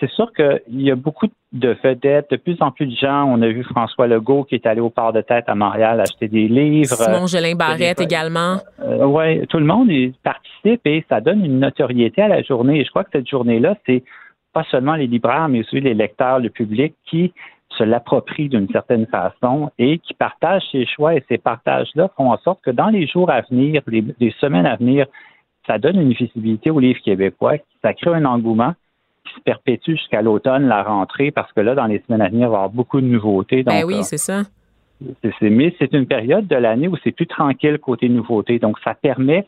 [0.00, 3.24] c'est sûr qu'il y a beaucoup de vedettes, de plus en plus de gens.
[3.24, 6.26] On a vu François Legault qui est allé au port de tête à Montréal acheter
[6.26, 6.96] des livres.
[6.96, 8.58] Simon Gelin Barrette également.
[8.82, 9.88] Euh, oui, tout le monde
[10.24, 12.80] participe et ça donne une notoriété à la journée.
[12.80, 14.02] Et je crois que cette journée-là, c'est
[14.52, 17.32] pas seulement les libraires, mais aussi les lecteurs, le public qui
[17.76, 22.38] se l'approprient d'une certaine façon et qui partagent ses choix et ces partages-là font en
[22.38, 25.06] sorte que dans les jours à venir, les, semaines à venir,
[25.66, 28.74] ça donne une visibilité au livre québécois, ça crée un engouement
[29.24, 32.48] qui se perpétue jusqu'à l'automne, la rentrée, parce que là, dans les semaines à venir,
[32.48, 33.62] il va y avoir beaucoup de nouveautés.
[33.62, 34.42] ben oui, euh, c'est ça.
[35.40, 38.58] mais c'est une période de l'année où c'est plus tranquille côté nouveautés.
[38.58, 39.46] Donc, ça permet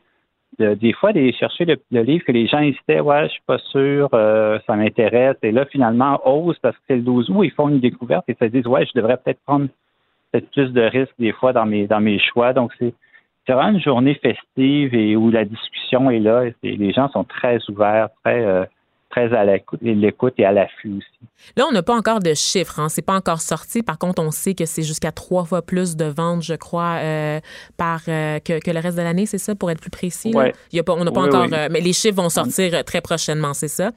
[0.59, 4.09] des fois d'aller chercher le, livre que les gens hésitaient, ouais, je suis pas sûr,
[4.15, 5.37] euh, ça m'intéresse.
[5.43, 8.35] Et là, finalement, osent parce que c'est le 12 août, ils font une découverte et
[8.35, 9.69] se disent, ouais, je devrais peut-être prendre
[10.33, 12.53] peut-être plus de risques des fois dans mes dans mes choix.
[12.53, 12.95] Donc c'est
[13.53, 16.45] vraiment une journée festive et où la discussion est là.
[16.63, 18.65] Et les gens sont très ouverts, très euh,
[19.11, 21.53] très à l'écoute et à l'affût aussi.
[21.57, 22.81] Là, on n'a pas encore de chiffres.
[22.81, 22.89] Hein.
[22.89, 23.83] C'est pas encore sorti.
[23.83, 27.41] Par contre, on sait que c'est jusqu'à trois fois plus de ventes, je crois, euh,
[27.77, 30.33] par euh, que, le reste de l'année, c'est ça, pour être plus précis.
[30.73, 31.47] Il y a pas, on n'a pas encore.
[31.53, 33.91] Euh, mais les chiffres vont sortir très prochainement, c'est ça?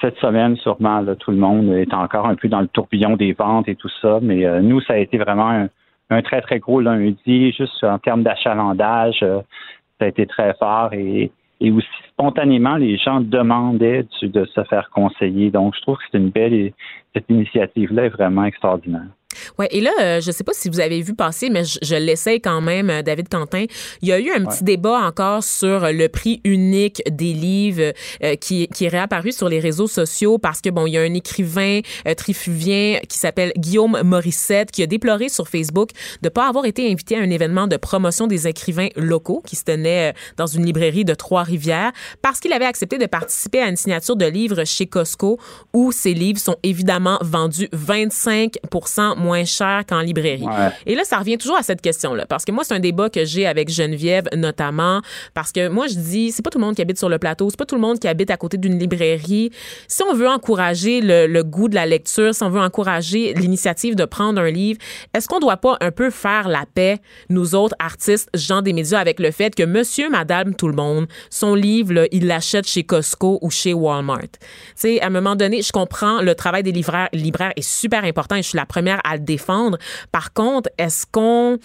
[0.00, 3.68] Cette semaine, sûrement, tout le monde est encore un peu dans le tourbillon des ventes
[3.68, 4.20] et tout ça.
[4.22, 5.68] Mais nous, ça a été vraiment un,
[6.10, 9.18] un, très, très gros lundi, juste en termes d'achalandage.
[9.20, 14.90] ça a été très fort et et aussi spontanément, les gens demandaient de se faire
[14.90, 15.50] conseiller.
[15.50, 16.72] Donc, je trouve que c'est une belle,
[17.14, 19.08] cette initiative-là est vraiment extraordinaire.
[19.58, 22.40] Ouais, et là, euh, je sais pas si vous avez vu passer, mais je, l'essaye
[22.40, 23.64] quand même, euh, David Quentin.
[24.02, 28.36] Il y a eu un petit débat encore sur le prix unique des livres euh,
[28.36, 31.14] qui, qui est réapparu sur les réseaux sociaux parce que bon, il y a un
[31.14, 31.80] écrivain
[32.16, 35.90] trifuvien qui s'appelle Guillaume Morissette qui a déploré sur Facebook
[36.22, 39.64] de pas avoir été invité à un événement de promotion des écrivains locaux qui se
[39.64, 44.16] tenait dans une librairie de Trois-Rivières parce qu'il avait accepté de participer à une signature
[44.16, 45.38] de livres chez Costco
[45.72, 50.46] où ces livres sont évidemment vendus 25% moins cher qu'en librairie.
[50.86, 53.24] Et là, ça revient toujours à cette question-là, parce que moi, c'est un débat que
[53.24, 55.00] j'ai avec Geneviève notamment,
[55.34, 57.48] parce que moi, je dis, c'est pas tout le monde qui habite sur le plateau,
[57.50, 59.50] c'est pas tout le monde qui habite à côté d'une librairie.
[59.86, 64.04] Si on veut encourager le, goût de la lecture, si on veut encourager l'initiative de
[64.04, 64.78] prendre un livre,
[65.14, 66.98] est-ce qu'on doit pas un peu faire la paix,
[67.28, 71.06] nous autres artistes, gens des médias, avec le fait que monsieur, madame, tout le monde,
[71.30, 74.18] son livre, il l'achète chez Costco ou chez Walmart?
[74.20, 74.38] Tu
[74.74, 78.36] sais, à un moment donné, je comprends, le travail des libraires, libraires est super important
[78.36, 79.78] et je suis la première à le défendre.
[80.12, 81.58] Par contre, est-ce qu'on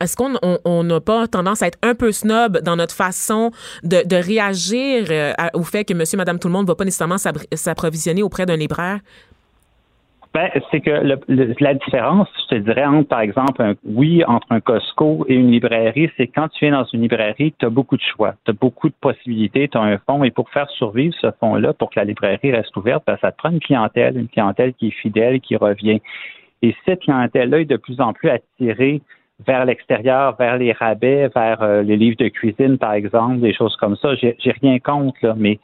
[0.00, 3.50] est-ce qu'on n'a pas tendance à être un peu snob dans notre façon
[3.82, 7.18] de, réagir euh, au fait que monsieur, madame, tout le monde ne va pas nécessairement
[7.18, 9.00] s'approvisionner auprès d'un libraire?
[10.32, 15.26] Ben, c'est que la différence, je te dirais, entre, par exemple, oui, entre un Costco
[15.28, 18.36] et une librairie, c'est quand tu viens dans une librairie, tu as beaucoup de choix,
[18.44, 21.72] tu as beaucoup de possibilités, tu as un fonds, et pour faire survivre ce fonds-là,
[21.72, 24.88] pour que la librairie reste ouverte, ben, ça te prend une clientèle, une clientèle qui
[24.88, 26.00] est fidèle, qui revient.
[26.62, 29.00] Et cette clientèle-là est de plus en plus attirée
[29.46, 33.74] vers l'extérieur, vers les rabais, vers euh, les livres de cuisine, par exemple, des choses
[33.76, 34.14] comme ça.
[34.16, 35.58] J'ai rien contre, là, mais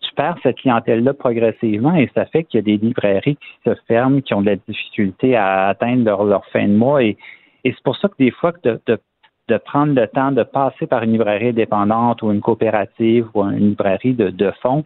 [0.00, 3.74] tu perds cette clientèle-là progressivement et ça fait qu'il y a des librairies qui se
[3.88, 7.02] ferment, qui ont de la difficulté à atteindre leur, fin de mois.
[7.02, 7.16] Et,
[7.64, 11.12] c'est pour ça que des fois, de, de, prendre le temps de passer par une
[11.12, 14.84] librairie indépendante ou une coopérative ou une librairie de, de fonds,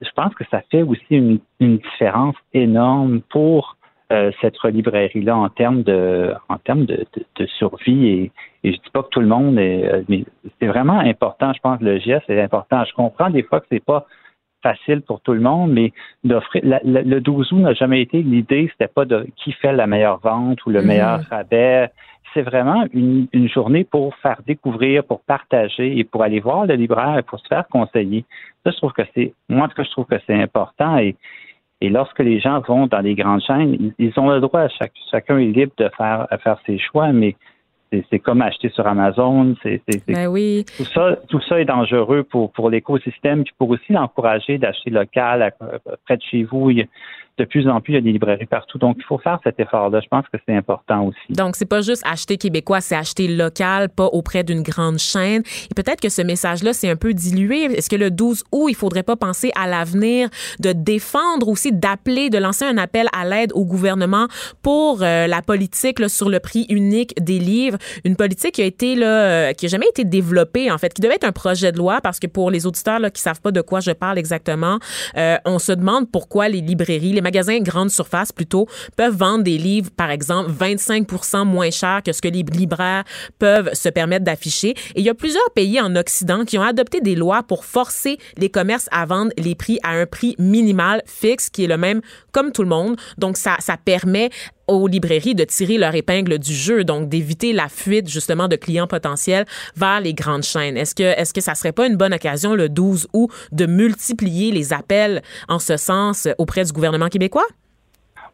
[0.00, 3.76] je pense que ça fait aussi une, différence énorme pour
[4.12, 7.06] euh, cette librairie-là en termes de en termes de,
[7.58, 8.32] survie et,
[8.62, 10.24] et je dis pas que tout le monde est euh, mais
[10.60, 12.84] c'est vraiment important, je pense le geste est important.
[12.84, 14.06] Je comprends des fois que c'est pas
[14.62, 15.92] facile pour tout le monde, mais
[16.24, 20.18] d'offrir le 12 août n'a jamais été l'idée, c'était pas de qui fait la meilleure
[20.18, 20.86] vente ou le mhm.
[20.86, 21.90] meilleur rabais.
[22.34, 27.18] C'est vraiment une, journée pour faire découvrir, pour partager et pour aller voir le libraire
[27.18, 28.24] et pour se faire conseiller.
[28.62, 31.16] Ça, je trouve que c'est, moi, en tout cas, je trouve que c'est important et,
[31.80, 35.38] et lorsque les gens vont dans les grandes chaînes, ils, ont le droit, chaque, chacun
[35.38, 37.36] est libre de faire, de faire ses choix, mais
[38.10, 39.54] c'est comme acheter sur Amazon.
[39.62, 40.64] C'est, ben oui.
[40.76, 45.52] Tout ça, tout ça est dangereux pour, pour l'écosystème, puis pour aussi l'encourager d'acheter local
[46.04, 46.70] près de chez vous
[47.38, 48.78] de plus en plus, il y a des librairies partout.
[48.78, 50.00] Donc, il faut faire cet effort-là.
[50.00, 51.18] Je pense que c'est important aussi.
[51.30, 55.42] Donc, c'est pas juste acheter québécois, c'est acheter local, pas auprès d'une grande chaîne.
[55.70, 57.64] Et peut-être que ce message-là, c'est un peu dilué.
[57.64, 60.28] Est-ce que le 12 août, il faudrait pas penser à l'avenir
[60.60, 64.28] de défendre aussi, d'appeler, de lancer un appel à l'aide au gouvernement
[64.62, 67.75] pour euh, la politique là, sur le prix unique des livres?
[68.04, 71.02] Une politique qui a été, là, euh, qui a jamais été développée, en fait, qui
[71.02, 73.50] devait être un projet de loi parce que pour les auditeurs là, qui savent pas
[73.52, 74.78] de quoi je parle exactement,
[75.16, 78.66] euh, on se demande pourquoi les librairies, les magasins grande surface plutôt
[78.96, 83.04] peuvent vendre des livres, par exemple, 25% moins cher que ce que les libraires
[83.38, 84.70] peuvent se permettre d'afficher.
[84.94, 88.18] Et il y a plusieurs pays en Occident qui ont adopté des lois pour forcer
[88.36, 92.00] les commerces à vendre les prix à un prix minimal fixe qui est le même
[92.32, 92.96] comme tout le monde.
[93.18, 94.30] Donc, ça, ça permet
[94.68, 98.86] aux librairies de tirer leur épingle du jeu, donc d'éviter la fuite justement de clients
[98.86, 99.46] potentiels
[99.76, 100.76] vers les grandes chaînes.
[100.76, 104.52] Est-ce que est-ce que ça serait pas une bonne occasion le 12 août de multiplier
[104.52, 107.46] les appels en ce sens auprès du gouvernement québécois?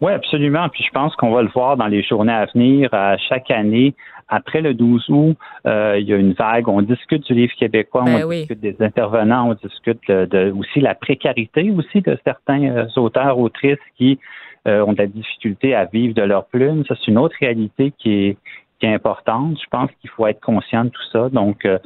[0.03, 0.69] Oui, absolument.
[0.69, 2.93] Puis je pense qu'on va le voir dans les journées à venir.
[2.93, 3.95] À chaque année,
[4.29, 6.69] après le 12 août, euh, il y a une vague.
[6.69, 10.97] On discute du livre québécois, on ben discute des intervenants, on discute de, aussi la
[10.97, 14.19] précarité aussi de certains euh, auteurs, autrices qui
[14.67, 16.85] euh, ont de la difficulté à vivre de leur plume.
[16.87, 18.37] Ça, c'est une autre réalité qui est,
[18.81, 19.57] qui est importante.
[19.63, 21.29] Je pense qu'il faut être conscient de tout ça.
[21.29, 21.79] Donc, euh,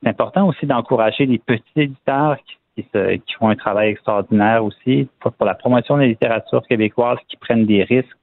[0.00, 5.32] c'est important aussi d'encourager les petits éditeurs qui, qui, font un travail extraordinaire aussi pour,
[5.44, 8.16] la promotion de la littérature québécoise, qui prennent des risques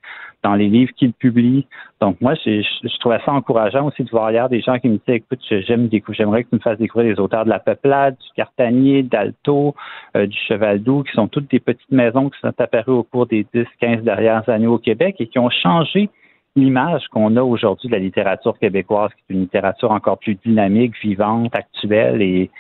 [0.44, 1.66] dans les livres qu'ils publient.
[2.02, 4.98] Donc moi, je, je, trouvais ça encourageant aussi de voir hier des gens qui me
[4.98, 8.28] disaient, écoute, j'aime j'aimerais que tu me fasses découvrir des auteurs de la Peuplade, du
[8.36, 9.74] Cartanier, d'Alto,
[10.18, 13.26] euh, du Cheval Doux, qui sont toutes des petites maisons qui sont apparues au cours
[13.26, 16.10] des 10, 15 dernières années au Québec et qui ont changé
[16.56, 20.94] l'image qu'on a aujourd'hui de la littérature québécoise, qui est une littérature encore plus dynamique,
[21.02, 22.52] vivante, actuelle et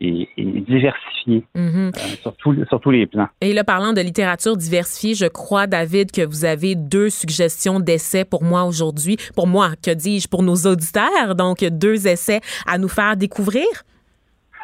[0.00, 1.88] et, diversifié mm-hmm.
[1.88, 3.28] euh, sur, tous les plans.
[3.40, 8.24] Et là, parlant de littérature diversifiée, je crois, David, que vous avez deux suggestions d'essais
[8.24, 9.16] pour moi aujourd'hui.
[9.34, 11.34] Pour moi, que dis-je, pour nos auditeurs.
[11.36, 13.66] Donc, deux essais à nous faire découvrir.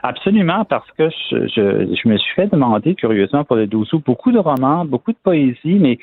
[0.03, 4.39] Absolument, parce que je, je, me suis fait demander, curieusement, pour le 12 beaucoup de
[4.39, 5.99] romans, beaucoup de poésie, mais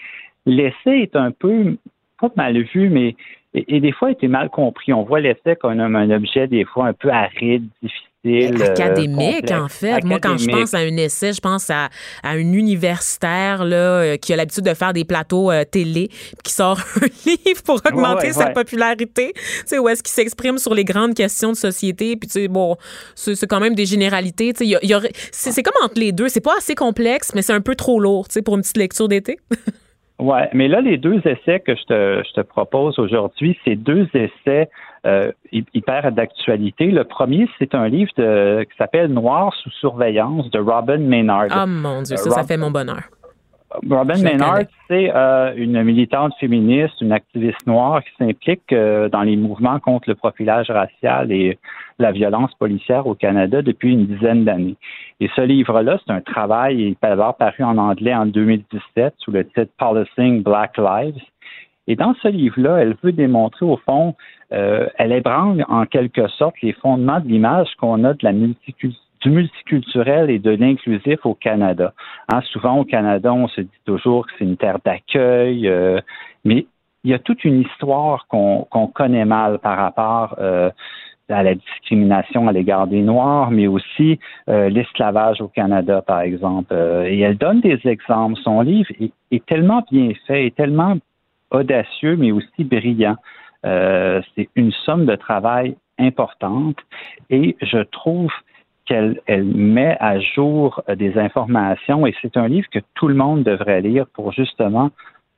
[0.46, 1.78] l'essai est un peu,
[2.20, 3.16] pas mal vu, mais
[3.54, 4.94] et, des fois, il était mal compris.
[4.94, 9.68] On voit l'essai comme un objet, des fois, un peu aride, difficile euh, académique, en
[9.68, 10.04] fait.
[10.06, 11.90] Moi, quand je pense à un essai, je pense à,
[12.24, 16.08] un universitaire là, euh, qui a l'habitude de faire des plateaux euh, télé,
[16.44, 20.74] qui sort un livre pour augmenter sa popularité, tu sais, où est-ce qu'il s'exprime sur
[20.74, 22.16] les grandes questions de société.
[22.16, 22.78] Puis, tu sais, bon,
[23.16, 24.54] c'est quand même des généralités.
[24.54, 26.30] Tu sais, c'est comme entre les deux.
[26.30, 28.78] C'est pas assez complexe, mais c'est un peu trop lourd, tu sais, pour une petite
[28.78, 29.38] lecture d'été.
[30.20, 34.08] Oui, mais là, les deux essais que je te, je te propose aujourd'hui, c'est deux
[34.14, 34.70] essais
[35.06, 36.92] euh, hyper d'actualité.
[36.92, 41.48] Le premier, c'est un livre de, qui s'appelle Noir sous surveillance de Robin Maynard.
[41.52, 43.02] Ah mon Dieu, ça, ça fait mon bonheur.
[43.90, 49.36] Robin Maynard, c'est euh, une militante féministe, une activiste noire qui s'implique euh, dans les
[49.36, 51.58] mouvements contre le profilage racial et
[52.00, 54.76] la violence policière au Canada depuis une dizaine d'années.
[55.20, 59.32] Et ce livre-là, c'est un travail, il peut avoir paru en anglais en 2017 sous
[59.32, 61.22] le titre Policing Black Lives.
[61.88, 64.16] Et dans ce livre-là, elle veut démontrer au fond,
[64.54, 69.30] euh, elle ébranle en quelque sorte les fondements de l'image qu'on a de la du
[69.30, 71.94] multiculturel et de l'inclusif au Canada.
[72.30, 76.02] Hein, souvent au Canada, on se dit toujours que c'est une terre d'accueil, euh,
[76.44, 76.66] mais
[77.06, 80.70] il y a toute une histoire qu'on connaît mal par rapport euh,
[81.30, 86.74] à la discrimination à l'égard des Noirs, mais aussi l'esclavage au Canada, par exemple.
[86.74, 88.40] et elle donne des exemples.
[88.44, 88.90] Son livre
[89.32, 90.98] est, tellement bien fait, est tellement
[91.50, 93.16] audacieux, mais aussi brillant.
[93.64, 96.78] C'est une somme de travail importante
[97.30, 98.32] et je trouve
[98.86, 103.16] qu'elle elle met à jour euh, des informations et c'est un livre que tout le
[103.16, 104.92] monde devrait lire pour justement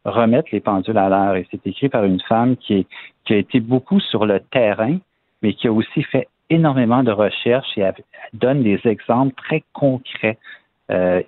[0.04, 1.36] remettre les pendules à l'heure.
[1.36, 2.88] Et c'est écrit par une femme qui,
[3.26, 4.98] qui a été beaucoup sur le terrain,
[5.42, 7.88] mais qui a aussi fait énormément de recherches et
[8.34, 10.38] donne des exemples très concrets.
[10.92, 11.22] Euh,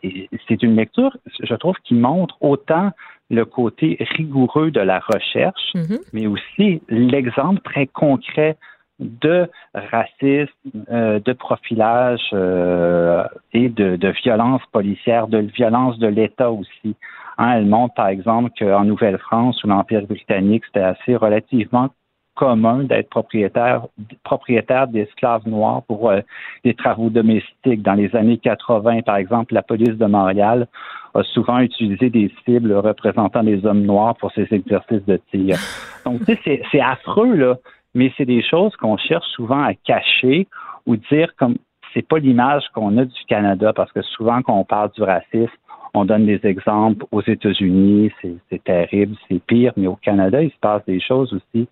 [0.48, 2.92] c'est une lecture, je trouve, qui montre autant
[3.30, 6.00] le côté rigoureux de la recherche, mm-hmm.
[6.14, 8.56] mais aussi l'exemple très concret
[9.00, 10.52] de racisme,
[10.90, 13.24] euh, de profilage euh,
[13.54, 16.96] et de, de, violence policière, de violence de l'État aussi.
[17.38, 21.90] Hein, elle montre, par exemple, qu'en Nouvelle-France, ou l'Empire britannique, c'était assez relativement
[22.38, 23.88] commun d'être propriétaire,
[24.24, 26.22] propriétaire d'esclaves noirs pour euh,
[26.64, 27.82] des travaux domestiques.
[27.82, 30.68] Dans les années 80, par exemple, la police de Montréal
[31.16, 35.58] a souvent utilisé des cibles représentant des hommes noirs pour ses exercices de tir.
[36.06, 37.56] Donc, tu sais, c'est affreux, là
[37.98, 40.48] mais c'est des choses qu'on cherche souvent à cacher
[40.86, 41.58] ou dire comme
[41.94, 45.52] c'est pas l'image qu'on a du Canada parce que souvent quand on parle du racisme,
[45.98, 48.12] on donne des exemples aux États-Unis,
[48.50, 51.68] c'est terrible, c'est pire, mais au Canada, il se passe des choses aussi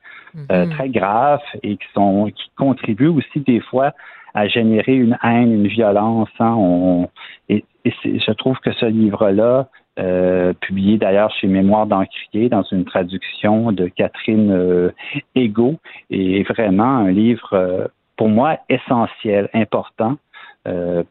[0.51, 0.71] euh, mhm.
[0.71, 3.93] très graves et qui sont qui contribuent aussi des fois
[4.33, 6.29] à générer une haine, une violence.
[6.39, 7.07] Hein.
[7.49, 12.83] et, et je trouve que ce livre-là euh, publié d'ailleurs chez Mémoire d'Encrier dans une
[12.83, 14.91] traduction de Catherine euh,
[15.35, 15.75] Ego,
[16.09, 17.87] et vraiment un livre euh,
[18.17, 20.17] pour moi essentiel, important.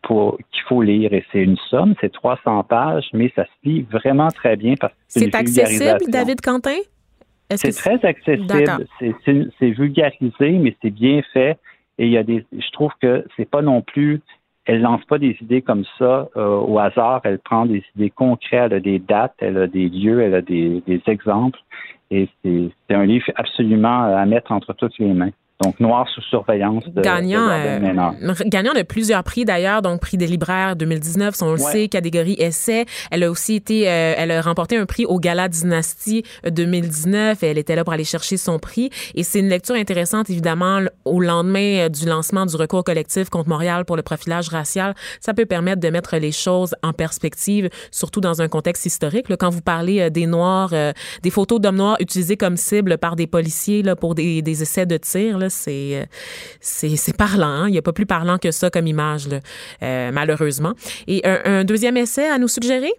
[0.02, 3.82] Pour qu'il faut lire et c'est une somme, c'est 300 pages, mais ça se lit
[3.82, 6.78] vraiment très bien parce que c'est accessible, David Quentin?
[7.50, 8.86] C'est très accessible,
[9.58, 11.58] c'est vulgarisé, mais c'est bien fait.
[11.98, 14.20] Et il y a des, je trouve que c'est pas non plus
[14.66, 17.20] elle lance pas des idées comme ça euh, au hasard.
[17.24, 20.40] Elle prend des idées concrètes, elle a des dates, elle a des lieux, elle a
[20.40, 21.58] des, des exemples.
[22.10, 25.32] Et c'est un livre absolument à mettre entre toutes les mains.
[25.62, 27.78] Donc, Noir sous surveillance de, gagnant, euh,
[28.46, 32.86] gagnant de plusieurs prix d'ailleurs, donc prix des libraires 2019, on le sait, catégorie essai.
[33.12, 37.46] Elle a aussi été, euh, elle a remporté un prix au Gala Dynastie 2019 et
[37.46, 38.90] elle était là pour aller chercher son prix.
[39.14, 43.48] Et c'est une lecture intéressante évidemment au lendemain euh, du lancement du recours collectif contre
[43.48, 44.94] Montréal pour le profilage racial.
[45.20, 49.28] Ça peut permettre de mettre les choses en perspective, surtout dans un contexte historique.
[49.28, 50.74] Là, quand vous parlez des Noirs,
[51.22, 54.86] des photos d'hommes noirs utilisés comme cible par des policiers là, pour des, des essais
[54.86, 55.38] de tir.
[55.44, 56.04] Euh,
[56.60, 57.46] c'est c'est parlant.
[57.46, 57.68] Hein.
[57.68, 59.28] Il n'y a pas plus parlant que ça comme image,
[59.82, 60.72] euh, malheureusement.
[61.06, 62.92] Et un, deuxième essai à nous suggérer?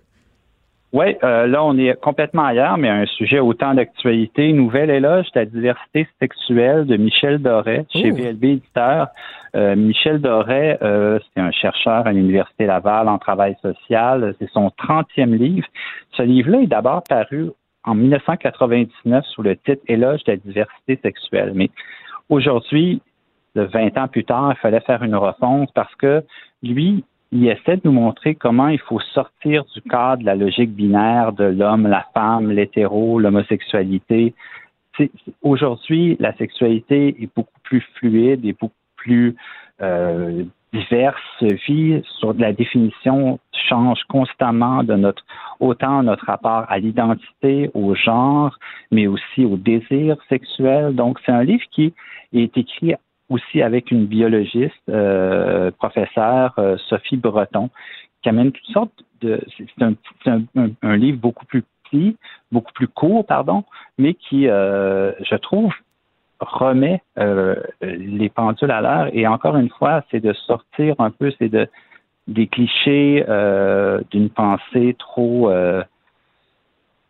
[0.94, 4.54] Oui, euh, là, on est complètement ailleurs, mais un sujet autant d'actualité.
[4.54, 9.08] Nouvelle éloge de la diversité sexuelle de Michel Doré chez VLB Éditeur.
[9.54, 14.36] Michel Doré, c'est un chercheur à l'Université Laval en travail social.
[14.40, 15.68] C'est son 30e livre.
[16.12, 17.52] Ce livre-là est d'abord paru
[17.86, 21.52] en 1999 sous le titre Éloge de la diversité sexuelle.
[21.56, 21.70] Mais
[22.30, 23.02] Aujourd'hui,
[23.56, 26.24] 20 ans plus tard, il fallait faire une refonte parce que
[26.64, 30.72] lui, il essaie de nous montrer comment il faut sortir du cadre de la logique
[30.72, 34.34] binaire de l'homme, la femme, l'hétéro, l'homosexualité.
[35.42, 39.36] Aujourd'hui, la sexualité est beaucoup plus fluide et beaucoup plus
[39.82, 40.44] euh,
[40.76, 43.40] diverse, vie sur la définition
[43.70, 45.24] change constamment de notre
[45.60, 48.58] autant notre rapport à l'identité, au genre,
[48.92, 50.96] mais aussi au désir sexuel.
[50.96, 51.94] Donc c'est un livre qui
[52.34, 52.96] est écrit
[53.30, 57.70] aussi avec une biologiste, euh, professeure euh, Sophie Breton,
[58.22, 59.42] qui amène toutes sortes de.
[59.58, 59.94] C'est un,
[60.26, 62.18] un, un, livre beaucoup plus petit,
[62.52, 63.64] beaucoup plus court, pardon,
[63.98, 65.74] mais qui, euh, je trouve,
[66.46, 69.10] remet euh, les pendules à l'heure.
[69.14, 71.68] Et encore une fois, c'est de sortir un peu, c'est de
[72.28, 75.84] des clichés euh, d'une pensée trop euh,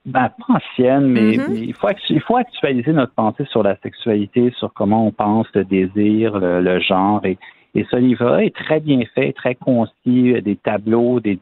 [0.05, 1.55] ben, pas ancienne, mais, mm-hmm.
[1.55, 5.63] il, faut, il faut actualiser notre pensée sur la sexualité, sur comment on pense le
[5.63, 7.25] désir, le, genre.
[7.25, 7.37] Et,
[7.73, 11.39] et ce livre-là est très bien fait, très concis, des tableaux, des,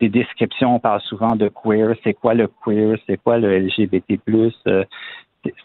[0.00, 0.74] des, descriptions.
[0.74, 1.94] On parle souvent de queer.
[2.04, 2.98] C'est quoi le queer?
[3.06, 4.20] C'est quoi le LGBT+.
[4.66, 4.84] Euh,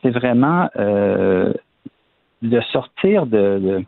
[0.02, 1.54] c'est vraiment euh,
[2.42, 3.84] de sortir de,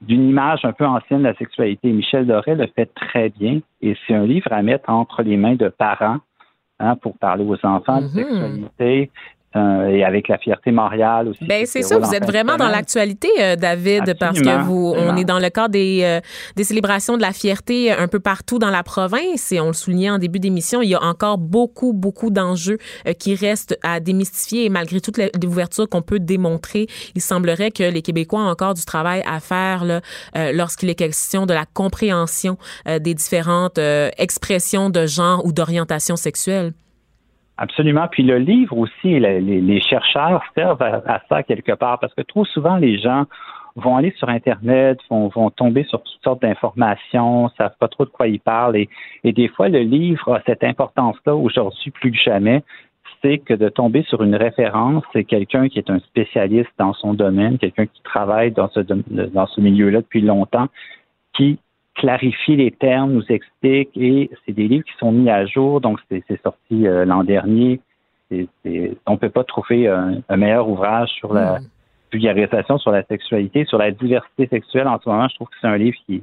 [0.00, 1.90] d'une image un peu ancienne de la sexualité.
[1.92, 5.56] Michel Doré le fait très bien et c'est un livre à mettre entre les mains
[5.56, 6.18] de parents
[6.78, 8.14] hein, pour parler aux enfants de mm-hmm.
[8.14, 9.10] sexualité
[9.56, 11.44] euh, et avec la fierté Montréal aussi.
[11.44, 15.24] Ben c'est ça, vous êtes vraiment dans l'actualité, euh, David, parce que vous, on est
[15.24, 16.20] dans le cadre des, euh,
[16.54, 20.10] des célébrations de la fierté un peu partout dans la province et on le soulignait
[20.10, 22.78] en début d'émission, il y a encore beaucoup, beaucoup d'enjeux
[23.18, 26.86] qui restent à démystifier et malgré toute l'ouverture qu'on peut démontrer,
[27.16, 29.84] il semblerait que les Québécois ont encore du travail à faire
[30.36, 32.56] lorsqu'il est question de la compréhension
[32.86, 33.80] des différentes
[34.16, 36.72] expressions de genre ou d'orientation sexuelle.
[37.60, 38.08] Absolument.
[38.10, 42.76] Puis le livre aussi, les, chercheurs servent à, ça quelque part parce que trop souvent
[42.76, 43.26] les gens
[43.76, 48.28] vont aller sur Internet, vont, tomber sur toutes sortes d'informations, savent pas trop de quoi
[48.28, 48.88] ils parlent et,
[49.24, 52.62] et des fois le livre a cette importance-là aujourd'hui plus que jamais,
[53.20, 57.12] c'est que de tomber sur une référence, c'est quelqu'un qui est un spécialiste dans son
[57.12, 60.68] domaine, quelqu'un qui travaille dans ce, dans ce milieu-là depuis longtemps,
[61.34, 61.58] qui
[62.00, 66.00] clarifie les termes, nous explique, et c'est des livres qui sont mis à jour, donc
[66.08, 67.80] c'est sorti euh, l'an dernier.
[68.32, 71.58] on ne peut pas trouver un, meilleur ouvrage sur la
[72.10, 74.88] vulgarisation, sur la sexualité, sur la diversité sexuelle.
[74.88, 76.22] En ce moment, je trouve que c'est un livre qui,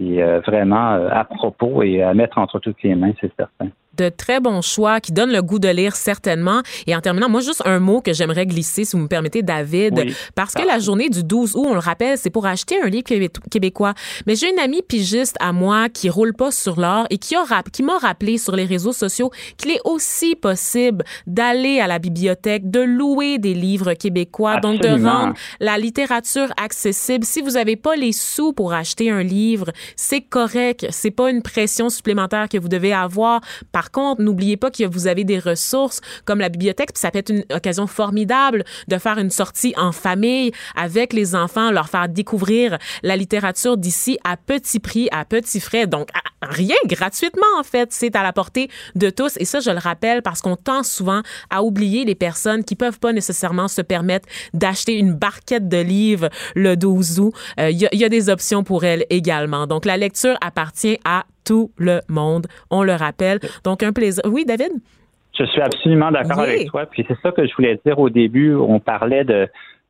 [0.00, 3.70] est euh, vraiment euh, à propos et à mettre entre toutes les mains, c'est certain
[3.96, 6.62] de très bons choix qui donnent le goût de lire certainement.
[6.86, 10.14] Et en terminant, moi, juste un mot que j'aimerais glisser, si vous me permettez, David,
[10.34, 13.04] parce que la journée du 12 août, on le rappelle, c'est pour acheter un livre
[13.50, 13.94] québécois.
[14.26, 17.44] Mais j'ai une amie pigiste à moi qui roule pas sur l'or et qui, a,
[17.72, 22.70] qui m'a rappelé sur les réseaux sociaux qu'il est aussi possible d'aller à la bibliothèque,
[22.70, 27.24] de louer des livres québécois, donc de rendre la littérature accessible.
[27.24, 30.86] Si vous n'avez pas les sous pour acheter un livre, c'est correct.
[30.90, 33.40] C'est pas une pression supplémentaire que vous devez avoir.
[33.72, 37.10] Par par contre, n'oubliez pas que vous avez des ressources comme la bibliothèque, puis ça
[37.10, 41.90] peut être une occasion formidable de faire une sortie en famille avec les enfants, leur
[41.90, 45.86] faire découvrir la littérature d'ici à petit prix, à petit frais.
[45.86, 46.08] Donc,
[46.40, 47.92] rien gratuitement, en fait.
[47.92, 49.34] C'est à la portée de tous.
[49.36, 51.20] Et ça, je le rappelle parce qu'on tend souvent
[51.50, 56.30] à oublier les personnes qui peuvent pas nécessairement se permettre d'acheter une barquette de livres
[56.54, 57.34] le 12 août.
[57.60, 59.66] Euh, il y, y a des options pour elles également.
[59.66, 62.46] Donc, la lecture appartient à tout le monde.
[62.70, 63.40] On le rappelle.
[63.64, 64.22] Donc, un plaisir.
[64.26, 64.72] Oui, David?
[65.38, 66.86] Je suis absolument d'accord avec toi.
[66.86, 68.54] Puis c'est ça que je voulais dire au début.
[68.54, 69.48] On parlait de, de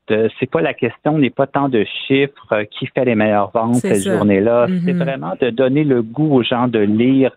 [0.09, 3.77] c'est pas la question n'est pas tant de chiffres euh, qui fait les meilleures ventes
[3.77, 4.67] cette journée-là.
[4.69, 4.99] C'est mm-hmm.
[4.99, 7.31] vraiment de donner le goût aux gens de lire,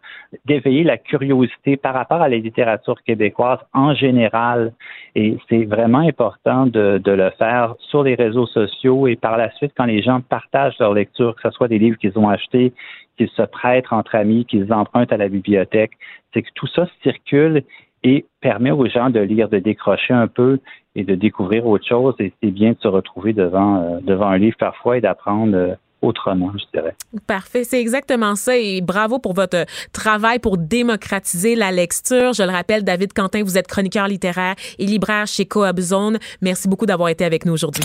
[0.45, 4.73] d'éveiller la curiosité par rapport à la littérature québécoise en général.
[5.15, 9.49] Et c'est vraiment important de, de le faire sur les réseaux sociaux et par la
[9.51, 12.73] suite quand les gens partagent leur lecture, que ce soit des livres qu'ils ont achetés,
[13.17, 15.91] qu'ils se prêtent entre amis, qu'ils empruntent à la bibliothèque.
[16.33, 17.63] C'est que tout ça circule
[18.03, 20.59] et permet aux gens de lire, de décrocher un peu
[20.97, 22.15] et de découvrir autre chose.
[22.19, 25.55] Et c'est bien de se retrouver devant, euh, devant un livre parfois et d'apprendre.
[25.55, 26.95] Euh, autrement, je dirais.
[27.25, 32.33] Parfait, c'est exactement ça et bravo pour votre travail pour démocratiser la lecture.
[32.33, 36.19] Je le rappelle, David Quentin, vous êtes chroniqueur littéraire et libraire chez Coab Zone.
[36.41, 37.83] Merci beaucoup d'avoir été avec nous aujourd'hui.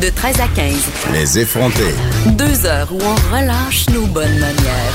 [0.00, 1.12] De 13 à 15.
[1.12, 1.94] Les effrontés.
[2.36, 4.94] Deux heures où on relâche nos bonnes manières.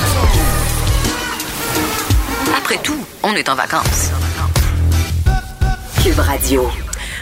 [2.58, 4.12] Après tout, on est en vacances.
[6.06, 6.68] Cube Radio.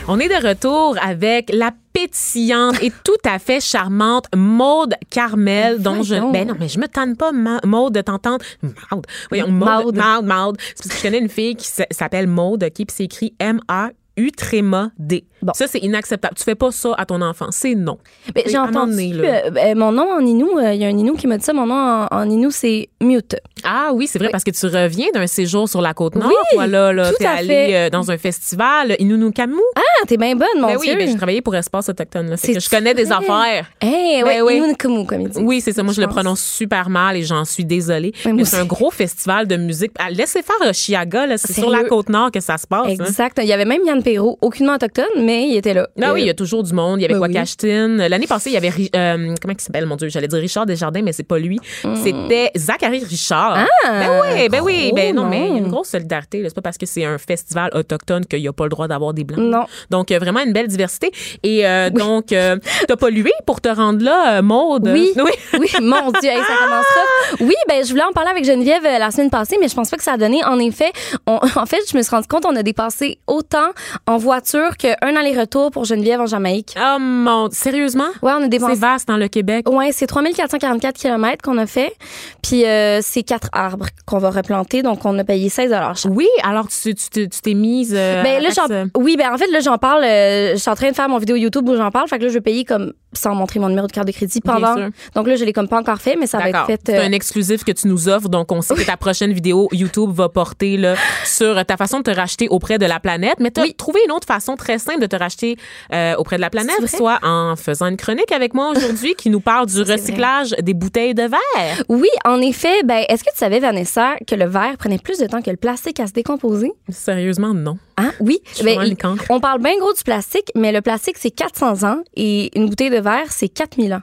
[0.09, 6.03] On est de retour avec la pétillante et tout à fait charmante Maude Carmel, dont
[6.03, 6.15] je.
[6.33, 8.43] Ben non, mais je me tente pas, Maude, de t'entendre.
[8.61, 9.05] Maude.
[9.29, 9.95] Voyons, Maude.
[9.95, 10.57] Maude, Maude.
[10.75, 13.91] C'est parce que je connais une fille qui s'appelle Maude, OK, puis c'est écrit M-A
[14.17, 15.25] Utréma D.
[15.53, 16.35] Ça, c'est inacceptable.
[16.35, 17.47] Tu fais pas ça à ton enfant.
[17.51, 17.97] C'est non.
[18.35, 19.13] Mais j'ai entendu.
[19.15, 21.43] Euh, ben, mon nom en Inou, euh, il y a un Inou qui m'a dit
[21.43, 21.53] ça.
[21.53, 23.35] Mon nom en, en Inou, c'est Mute.
[23.63, 26.27] Ah oui, c'est vrai, parce que tu reviens d'un séjour sur la côte nord.
[26.27, 29.61] Oui, voilà, là, t'es allé euh, dans un festival, Inounou-Kamou.
[29.75, 30.91] Ah, t'es bien bonne, mon ben Dieu.
[30.91, 32.29] Oui, ben, j'ai travaillé pour Espace Autochtone.
[32.29, 32.37] Là.
[32.37, 33.69] Que je connais des affaires.
[33.81, 35.39] Eh, ben, oui, Inounou-Kamou, comme il dit.
[35.41, 35.83] Oui, c'est ça.
[35.83, 38.13] Moi, je, le prononce super mal et j'en suis désolée.
[38.23, 39.91] c'est un gros festival de musique.
[39.97, 42.85] Ah, laissez faire Chiaga, c'est sur la côte nord que ça se passe.
[42.87, 43.05] Hein.
[43.05, 43.39] Exact.
[43.41, 45.87] Il y avait même Yann Perrault, aucunement autochtone, mais il était là.
[46.01, 46.99] Ah oui, il y a toujours du monde.
[46.99, 50.09] Il y avait ben L'année passée, il y avait, euh, comment il s'appelle, mon Dieu?
[50.09, 51.59] J'allais dire Richard Desjardins, mais c'est pas lui.
[51.83, 51.95] Hmm.
[51.95, 53.65] C'était Zachary Richard.
[53.85, 53.89] Ah!
[53.91, 54.91] Ben oui, ben oui.
[54.95, 56.43] Ben non, mais il y a une grosse solidarité.
[56.43, 59.13] C'est pas parce que c'est un festival autochtone qu'il n'y a pas le droit d'avoir
[59.13, 59.39] des Blancs.
[59.39, 59.65] Non.
[59.89, 61.11] Donc, euh, vraiment une belle diversité.
[61.43, 62.57] Et euh, donc, euh,
[62.87, 64.89] t'as pollué pour te rendre là, Maude?
[64.91, 65.11] Oui.
[65.15, 65.31] Oui.
[65.59, 67.01] oui, mon Dieu, ça commencera.
[67.39, 69.97] Oui, ben je voulais en parler avec Geneviève la semaine passée, mais je pense pas
[69.97, 70.43] que ça a donné.
[70.43, 70.91] En effet,
[71.27, 73.69] en fait, je me suis rendu compte on a dépassé autant
[74.07, 76.75] en voiture qu'un aller-retour pour Geneviève en Jamaïque.
[76.79, 78.09] Oh mon, sérieusement?
[78.21, 78.73] Ouais, on a dépensé.
[78.73, 79.69] C'est vaste dans le Québec.
[79.69, 81.93] Ouais, c'est 3444 km qu'on a fait.
[82.41, 82.63] Puis
[83.01, 84.81] c'est quatre arbres qu'on va replanter.
[84.81, 85.73] Donc, on a payé 16
[86.09, 87.93] Oui, alors tu t'es mise.
[87.95, 90.89] Euh, ben, là, oui, ben en fait, là, j'en parle, euh, je suis en train
[90.89, 92.07] de faire mon vidéo YouTube où j'en parle.
[92.07, 94.41] Fait que là, je vais payer comme sans montrer mon numéro de carte de crédit
[94.41, 94.75] pendant.
[94.75, 94.89] sûr.
[95.15, 96.81] Donc là, je l'ai comme pas encore fait, mais ça va être fait.
[96.85, 99.69] C'est euh, un exclusif que tu nous offres, donc on sait que ta prochaine vidéo
[99.71, 100.95] YouTube va porter là,
[101.25, 103.35] sur ta façon de te racheter auprès de la planète.
[103.39, 103.75] Mais tu as Oui.
[103.83, 105.57] Trouvé une autre façon très simple de te racheter
[105.93, 109.41] euh, auprès de la planète, soit en faisant une chronique avec moi aujourd'hui qui nous
[109.41, 109.95] parle du vrai.
[109.95, 111.83] recyclage des bouteilles de verre.
[111.89, 112.83] Oui, en effet.
[112.83, 115.57] Ben, est-ce que tu savais, Vanessa, que le verre prenait plus de temps que le
[115.57, 116.71] plastique à se décomposer?
[116.89, 117.77] Sérieusement, non.
[117.97, 118.11] Hein?
[118.21, 118.39] Oui.
[118.63, 118.95] Ben, il-
[119.29, 122.89] on parle bien gros du plastique, mais le plastique, c'est 400 ans et une bouteille
[122.89, 124.01] de verre, c'est 4000 ans.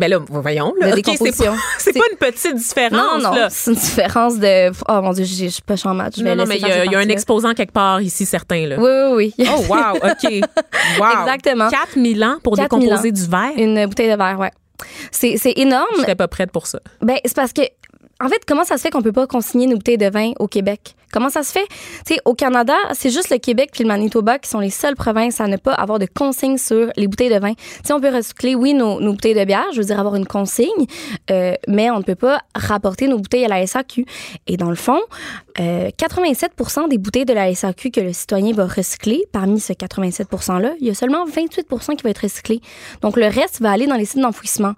[0.00, 0.72] Ben là, voyons.
[0.80, 0.92] Là.
[0.92, 1.52] De OK, c'est pas,
[2.00, 3.22] pas une petite différence.
[3.22, 4.70] Non, non, c'est une différence de.
[4.88, 5.76] Oh mon Dieu, je je suis pas en.
[6.16, 8.66] Je vais Non, non, mais il y, a- y un exposant quelque part ici, certain.
[8.66, 8.76] Là.
[8.78, 9.46] Oui, oui, oui.
[9.48, 10.40] Oh, wow, OK.
[10.98, 11.20] Wow.
[11.22, 11.68] Exactement.
[11.68, 13.52] 4000 ans pour 4000 décomposer du verre?
[13.56, 14.50] Une bouteille de verre, ouais.
[15.10, 15.86] C'est énorme.
[15.98, 16.80] J'étais pas prête pour ça.
[17.02, 17.62] Ben, c'est parce que,
[18.22, 20.46] en fait, comment ça se fait qu'on peut pas consigner nos bouteilles de vin au
[20.46, 20.94] Québec?
[21.12, 21.66] Comment ça se fait?
[22.06, 25.40] Tu au Canada, c'est juste le Québec puis le Manitoba qui sont les seules provinces
[25.40, 27.52] à ne pas avoir de consigne sur les bouteilles de vin.
[27.84, 30.26] Sais, on peut recycler, oui, nos, nos bouteilles de bière, je veux dire avoir une
[30.26, 30.86] consigne,
[31.30, 34.04] euh, mais on ne peut pas rapporter nos bouteilles à la SAQ.
[34.46, 35.00] Et dans le fond,
[35.58, 40.28] euh, 87% des bouteilles de la SAQ que le citoyen va recycler, parmi ce 87
[40.30, 42.60] %-là, il y a seulement 28% qui va être recyclé.
[43.02, 44.74] Donc, le reste va aller dans les sites d'enfouissement.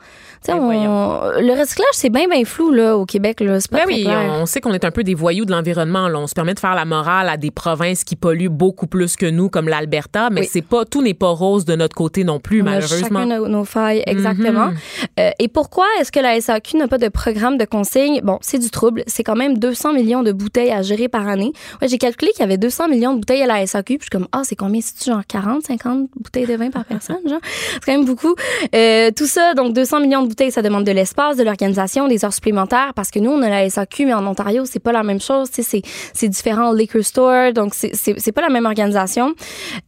[0.47, 3.59] Ben, on- le recyclage, c'est bien, bien flou, là, au Québec, là.
[3.71, 4.33] Pas Ben très oui, clair.
[4.41, 6.09] on sait qu'on est un peu des voyous de l'environnement.
[6.15, 9.27] On se permet de faire la morale à des provinces qui polluent beaucoup plus que
[9.27, 10.49] nous, comme l'Alberta, mais Oui.
[10.51, 13.21] c'est pas tout n'est pas rose de notre côté non plus, On a malheureusement.
[13.21, 14.67] chacun nos, nos failles, exactement.
[14.69, 14.77] Mhm.
[15.21, 18.21] Euh, et pourquoi est-ce que la SAQ n'a pas de programme de consigne?
[18.23, 19.05] Bon, c'est du trouble.
[19.07, 21.53] C'est quand même 200 millions de bouteilles à gérer par année.
[21.81, 23.99] Ouais, j'ai calculé qu'il y avait 200 millions de bouteilles à la SAQ.
[23.99, 24.81] Puis je suis comme, ah, c'est combien?
[24.81, 27.41] C'est genre 40, 50 bouteilles de vin par personne, genre?
[27.43, 28.35] C'est quand même beaucoup.
[28.75, 32.25] Euh, tout ça, donc 200 millions de bouteilles, ça demande de l'espace, de l'organisation, des
[32.25, 35.03] heures supplémentaires parce que nous, on a la SAQ, mais en Ontario, c'est pas la
[35.03, 35.49] même chose.
[35.53, 35.83] C'est,
[36.15, 39.29] c'est différent liquor store, donc c'est, c'est, c'est pas la même organisation.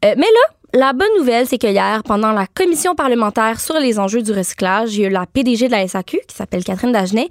[0.04, 4.00] Euh, mais là, la bonne nouvelle, c'est que hier, pendant la commission parlementaire sur les
[4.00, 6.90] enjeux du recyclage, il y a eu la PDG de la SAQ, qui s'appelle Catherine
[6.90, 7.28] Dagenet,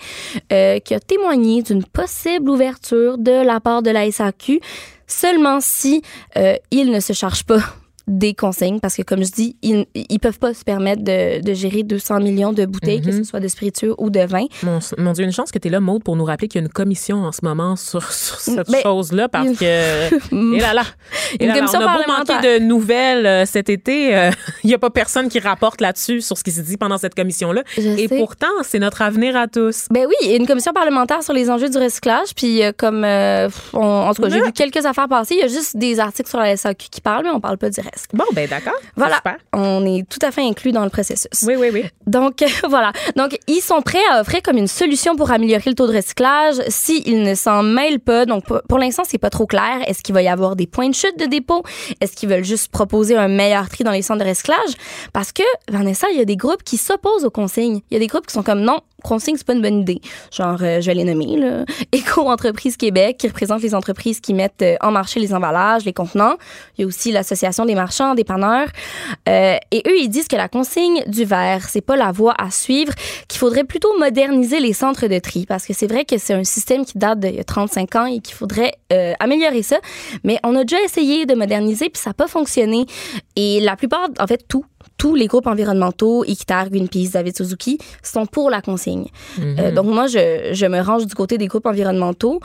[0.53, 4.61] euh, qui a témoigné d'une possible ouverture de la part de la SAQ,
[5.07, 6.01] seulement si
[6.37, 7.59] euh, il ne se charge pas
[8.07, 11.53] des consignes, parce que comme je dis, ils, ils peuvent pas se permettre de, de
[11.53, 14.45] gérer 200 millions de bouteilles, que ce soit de spiritueux ou de vin.
[14.63, 16.63] Mon, mon Dieu, une chance que tu es là, Maude, pour nous rappeler qu'il y
[16.63, 20.55] a une commission en ce moment sur, sur cette Ben, chose-là, parce une- que.
[20.55, 20.83] Et là là.
[21.39, 24.31] Et Une là là, commission on a beau manquer de nouvelles euh, cet été, euh,
[24.63, 27.15] il n'y a pas personne qui rapporte là-dessus, sur ce qui s'est dit pendant cette
[27.15, 27.63] commission-là.
[27.77, 28.17] Et sais.
[28.17, 29.87] pourtant, c'est notre avenir à tous.
[29.91, 32.35] Ben oui, il y a une commission parlementaire sur les enjeux du recyclage.
[32.35, 35.35] Puis euh, comme, on- en tout cas, j'ai vu quelques affaires passer.
[35.35, 37.69] Il y a juste des articles sur la SAQ qui parlent, mais on parle pas
[37.69, 37.79] du
[38.13, 38.73] Bon, ben d'accord.
[38.95, 39.37] Voilà, Super.
[39.53, 41.27] on est tout à fait inclus dans le processus.
[41.43, 41.83] Oui, oui, oui.
[42.07, 42.91] Donc voilà.
[43.15, 46.55] Donc ils sont prêts à offrir comme une solution pour améliorer le taux de recyclage
[46.67, 48.25] s'ils ne s'en mêlent pas.
[48.25, 49.81] Donc pour, pour l'instant, c'est pas trop clair.
[49.87, 51.63] Est-ce qu'il va y avoir des points de chute de dépôt?
[52.01, 54.73] Est-ce qu'ils veulent juste proposer un meilleur tri dans les centres de recyclage?
[55.13, 57.81] Parce que Vanessa, il y a des groupes qui s'opposent aux consignes.
[57.89, 60.01] Il y a des groupes qui sont comme non, consigne c'est pas une bonne idée.
[60.31, 64.33] Genre euh, je vais les nommer là, Éco Entreprise Québec qui représente les entreprises qui
[64.33, 66.35] mettent euh, en marché les emballages, les contenants.
[66.77, 68.69] Il y a aussi l'association des marchands, des panneurs.
[69.29, 72.49] Euh, et eux, ils disent que la consigne du verre, c'est pas la voie à
[72.49, 72.93] suivre,
[73.27, 76.43] qu'il faudrait plutôt moderniser les centres de tri parce que c'est vrai que c'est un
[76.43, 78.73] système qui date d'il y a 35 ans et qu'il faudrait
[79.19, 79.77] améliorer ça.
[80.23, 82.85] Mais on a déjà essayé de moderniser puis ça n'a pas fonctionné.
[83.35, 84.65] Et la plupart, en fait, tout
[84.97, 89.07] tous les groupes environnementaux, Equitar, Greenpeace, David Suzuki, sont pour la consigne.
[89.39, 92.39] Euh, donc moi, je, je me range du côté des groupes environnementaux,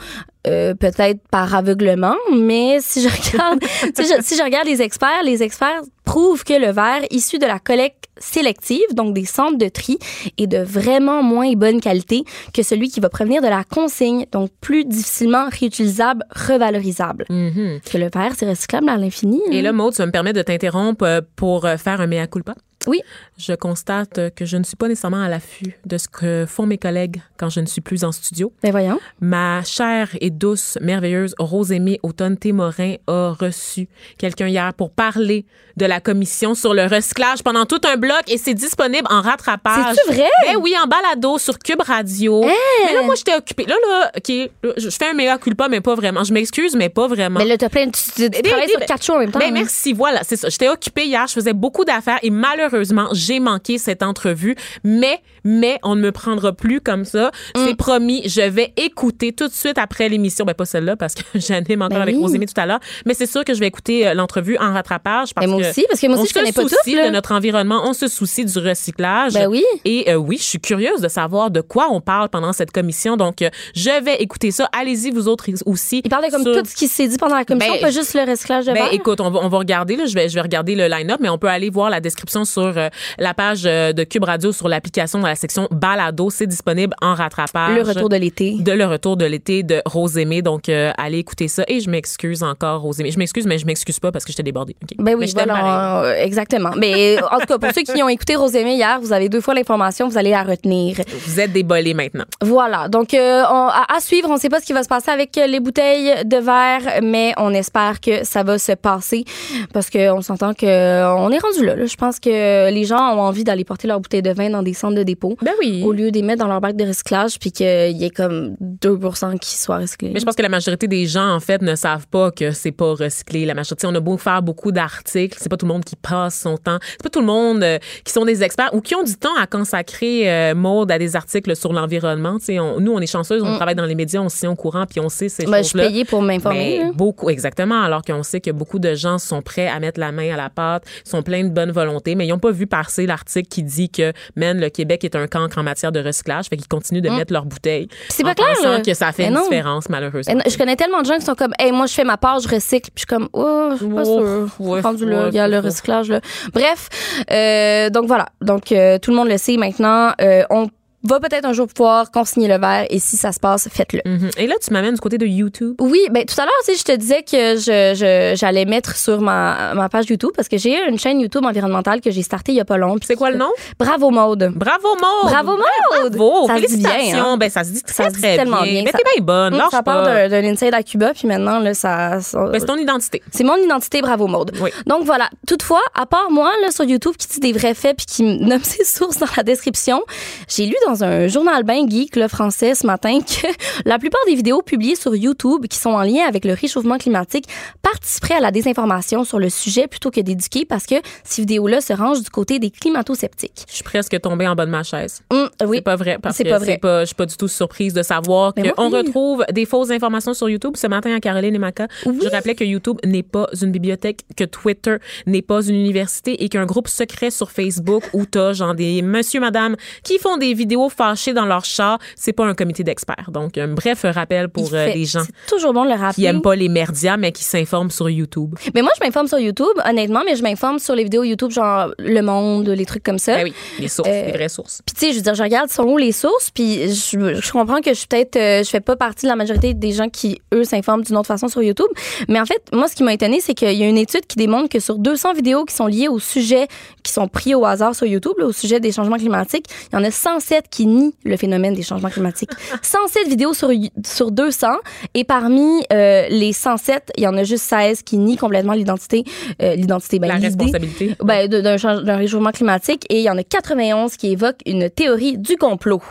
[0.47, 3.63] euh, peut-être par aveuglement, mais si je regarde,
[3.95, 7.45] si, je, si je regarde les experts, les experts prouvent que le verre issu de
[7.45, 9.97] la collecte sélective, donc des centres de tri,
[10.37, 12.23] est de vraiment moins bonne qualité
[12.53, 17.25] que celui qui va provenir de la consigne, donc plus difficilement réutilisable, revalorisable.
[17.29, 17.79] Mhm.
[17.89, 19.41] Que le verre, c'est recyclable à l'infini.
[19.51, 19.61] Et hein?
[19.61, 22.55] là, Maud, tu vas me permettre de t'interrompre euh, pour euh, faire un mea culpa?
[22.87, 23.01] Oui.
[23.37, 26.77] Je constate que je ne suis pas nécessairement à l'affût de ce que font mes
[26.77, 28.51] collègues quand je ne suis plus en studio.
[28.63, 28.99] Ben voyons.
[29.21, 33.87] Ma chère et douce, merveilleuse Rosémie Automne-Témorin a reçu
[34.17, 35.45] quelqu'un hier pour parler
[35.77, 39.95] de la commission sur le recyclage pendant tout un bloc et c'est disponible en rattrapage.
[39.95, 40.29] C'est-tu vrai?
[40.45, 42.41] Ben oui, en balado sur Cube Radio.
[42.43, 43.65] Mais là, moi, j'étais occupée.
[43.65, 44.27] Là, là, OK,
[44.63, 46.23] là, je fais un mea culpa, mais pas vraiment.
[46.25, 47.39] Je m'excuse, mais pas vraiment.
[47.39, 49.39] Mais là, t'as plein, tu, tu Des- travailles sur quatre shows en même temps.
[49.39, 49.51] Ben hein.
[49.53, 50.49] merci, voilà, c'est ça.
[50.49, 55.19] J'étais occupée hier, je faisais beaucoup d'affaires et malheureusement, malheureusement, j'ai manqué cette entrevue, mais,
[55.43, 57.31] mais on ne me prendra plus comme ça.
[57.55, 57.59] Mm.
[57.65, 60.45] C'est promis, je vais écouter tout de suite après l'émission.
[60.45, 62.39] Ben, pas celle-là, parce que j'anime encore Ben avec oui.
[62.39, 65.45] Tout à l'heure, mais c'est sûr que je vais écouter euh, l'entrevue en rattrapage parce
[65.45, 66.95] Ben, moi que aussi, parce que moi aussi, on je connais se pas tout, soucie
[66.95, 67.07] là.
[67.07, 69.33] de notre environnement, on se soucie du recyclage.
[69.33, 69.63] Ben oui.
[69.85, 73.17] Et euh, oui, je suis curieuse de savoir de quoi on parle pendant cette commission.
[73.17, 74.69] Donc, euh, je vais écouter ça.
[74.77, 76.01] Allez-y, vous autres aussi.
[76.03, 77.91] Il parle de comme sur- tout ce qui s'est dit pendant la commission, Ben, pas
[77.91, 78.93] juste le recyclage de ben, verre.
[78.93, 81.29] écoute, on va, on va regarder, là, je, vais, je vais regarder le line-up, mais
[81.29, 84.67] on peut aller voir la description sur euh, la page euh, de Cube Radio sur
[84.69, 86.29] l'application dans la section Balado.
[86.29, 87.75] C'est disponible en rattrapage.
[87.75, 88.55] Le retour de l'été.
[88.59, 90.41] De le retour de l'été de Rosémée.
[90.41, 91.63] Donc, euh, allez écouter ça.
[91.67, 93.11] Et je m'excuse encore, Rosémée.
[93.11, 94.75] Je m'excuse, mais je m'excuse pas parce que j'étais débordée.
[94.83, 94.89] OK?
[94.97, 95.49] Ben Mais oui, pareil.
[95.49, 96.71] voilà, euh, exactement.
[96.77, 99.53] Mais en tout cas, pour ceux qui ont écouté Rosémée hier, vous avez deux fois
[99.53, 100.97] l'information, vous allez la retenir.
[101.25, 102.25] Vous êtes débollés maintenant.
[102.41, 102.87] Voilà.
[102.87, 105.11] Donc, euh, on- à, à suivre, on ne sait pas ce qui va se passer
[105.11, 109.25] avec les bouteilles de verre, mais on espère que ça va se passer
[109.73, 111.85] parce qu'on s'entend que euh, on est rendu là, là.
[111.85, 112.29] Je pense que
[112.71, 115.35] les gens ont envie d'aller porter leurs bouteilles de vin dans des centres de dépôt
[115.41, 115.83] Ben oui.
[115.85, 117.65] au lieu de les mettre dans leur bac de recyclage puis qu'il
[117.97, 120.11] y ait comme 2% qui soient recyclés.
[120.13, 122.71] Mais je pense que la majorité des gens, en fait, ne savent pas que c'est
[122.71, 123.45] pas recyclé.
[123.45, 126.39] La majorité, on a beau faire beaucoup d'articles, c'est pas tout le monde qui passe
[126.39, 126.77] son temps.
[126.91, 129.35] C'est pas tout le monde euh, qui sont des experts ou qui ont du temps
[129.39, 132.37] à consacrer, euh, à des articles sur l'environnement.
[132.47, 134.99] Nous, on est chanceuses, on travaille dans les médias, on se tient au courant, puis
[134.99, 135.51] on sait ces Mm.
[135.51, 135.87] Ben, je suis choses-là.
[135.89, 136.79] payée pour m'informer.
[136.79, 136.91] Là.
[136.93, 137.81] beaucoup, exactement.
[137.81, 140.49] Alors qu'on sait que beaucoup de gens sont prêts à mettre la main à la
[140.49, 144.13] pâte, sont pleins de bonne volonté, mais ils pas vu passer l'article qui dit que,
[144.35, 147.33] man, le Québec est un cancre en matière de recyclage, fait qu'ils continuent de mettre
[147.33, 147.85] leurs bouteilles.
[147.85, 148.09] Mm.
[148.09, 148.81] c'est pas clair, là.
[148.81, 150.35] que ça fait une différence, malheureusement.
[150.35, 152.39] Non, Je connais tellement de gens qui sont comme, hey, moi, je fais ma part,
[152.39, 152.89] je recycle.
[152.93, 154.47] Puis je suis comme, oh, je suis pas sûre.
[154.59, 156.21] ouais, Rendu là, il y a le recyclage, là.
[156.53, 156.89] Bref,
[157.31, 158.27] euh, donc voilà.
[158.41, 160.13] Donc, euh, tout le monde le sait maintenant.
[160.21, 160.69] Euh, on
[161.03, 164.01] va peut-être un jour pouvoir consigner le verre et si ça se passe, faites-le.
[164.05, 164.29] Mhm.
[164.37, 165.75] Et là, tu m'amènes du côté de YouTube.
[165.79, 169.21] Oui, ben tout à l'heure, tu sais, je te disais que je, j'allais mettre sur
[169.21, 172.55] ma, ma page YouTube parce que j'ai une chaîne YouTube environnementale que j'ai startée il
[172.55, 173.05] y a pas longtemps.
[173.07, 173.49] C'est quoi le nom?
[173.79, 174.51] Bravo Maude.
[174.55, 175.31] Bravo, Maud!
[175.31, 176.15] Bravo Maude.
[176.15, 176.47] Bravo!
[176.47, 177.37] Ça se dit bien, hein?
[177.37, 178.71] Ben, ça se dit très, Ça se dit très tellement bien.
[178.73, 178.83] bien.
[178.85, 180.27] Mais t'es bien bonne, lâche ça part pas.
[180.27, 183.21] d'un, d'un inside à Cuba puis maintenant là ça, ça- Ben, c'est ton identité.
[183.31, 184.51] C'est mon identité, bravo Maude.
[184.61, 184.69] Oui.
[184.85, 185.29] Donc voilà.
[185.47, 188.35] Toutefois, à part moi là sur YouTube qui dit des vrais faits puis qui me
[188.45, 190.01] nomme ses sources dans la description,
[190.47, 193.47] j'ai lu dans un journal ben geek le français ce matin que
[193.85, 197.45] la plupart des vidéos publiées sur YouTube qui sont en lien avec le réchauffement climatique
[197.81, 201.93] participeraient à la désinformation sur le sujet plutôt que d'éduquer parce que ces vidéos-là se
[201.93, 203.65] rangent du côté des climato-sceptiques.
[203.69, 205.21] Je suis presque tombée en bas de ma chaise.
[205.31, 205.77] Hum, oui.
[205.77, 206.17] C'est pas vrai.
[206.21, 206.73] Parce C'est que pas vrai.
[206.73, 208.97] c'est pas, je suis pas du tout surprise de savoir moi, qu'on oui.
[208.97, 210.73] retrouve des fausses informations sur YouTube.
[210.75, 212.19] Ce matin, à Caroline et Maca, Oui.
[212.23, 216.49] je rappelais que YouTube n'est pas une bibliothèque, que Twitter n'est pas une université et
[216.49, 220.78] qu'un groupe secret sur Facebook où t'as genre des monsieur, madame qui font des vidéos
[220.87, 223.29] fâchées dans leur char, c'est pas un comité d'experts.
[223.33, 226.13] Donc, un bref rappel pour euh, fait- les gens C'est toujours bon de le rappeler.
[226.23, 228.55] qui aiment pas les merdias, mais qui s'informent sur YouTube.
[228.73, 231.91] Mais moi, je m'informe sur YouTube, honnêtement, mais je m'informe sur les vidéos YouTube, genre
[231.97, 233.35] Le Monde, les trucs comme ça.
[233.35, 234.81] Ben oui, les sources, Euh, les vraies sources.
[234.85, 237.51] Puis tu sais, je veux dire, je regarde sont où les sources, puis je, je
[237.51, 240.07] comprends que je suis peut-être, euh, je fais pas partie de la majorité des gens
[240.09, 241.87] qui eux s'informent d'une autre façon sur YouTube.
[242.27, 244.37] Mais en fait, moi, ce qui m'a étonné, c'est qu'il y a une étude qui
[244.37, 246.67] démontre que sur 200 vidéos qui sont liées au sujet,
[247.03, 249.99] qui sont pris au hasard sur YouTube, là, au sujet des changements climatiques, il y
[249.99, 252.51] en a 107 qui nient le phénomène des changements climatiques.
[252.81, 253.69] 107 vidéos sur
[254.05, 254.67] sur 200,
[255.13, 259.23] et parmi euh, les 107, il y en a juste 16 qui nient complètement l'identité,
[259.61, 261.15] euh, l'identité, ben, La responsabilité.
[261.23, 265.37] ben, d'un d'un réchauffement climatique et il y en a 91 qui évoquent une théorie
[265.37, 266.01] du complot.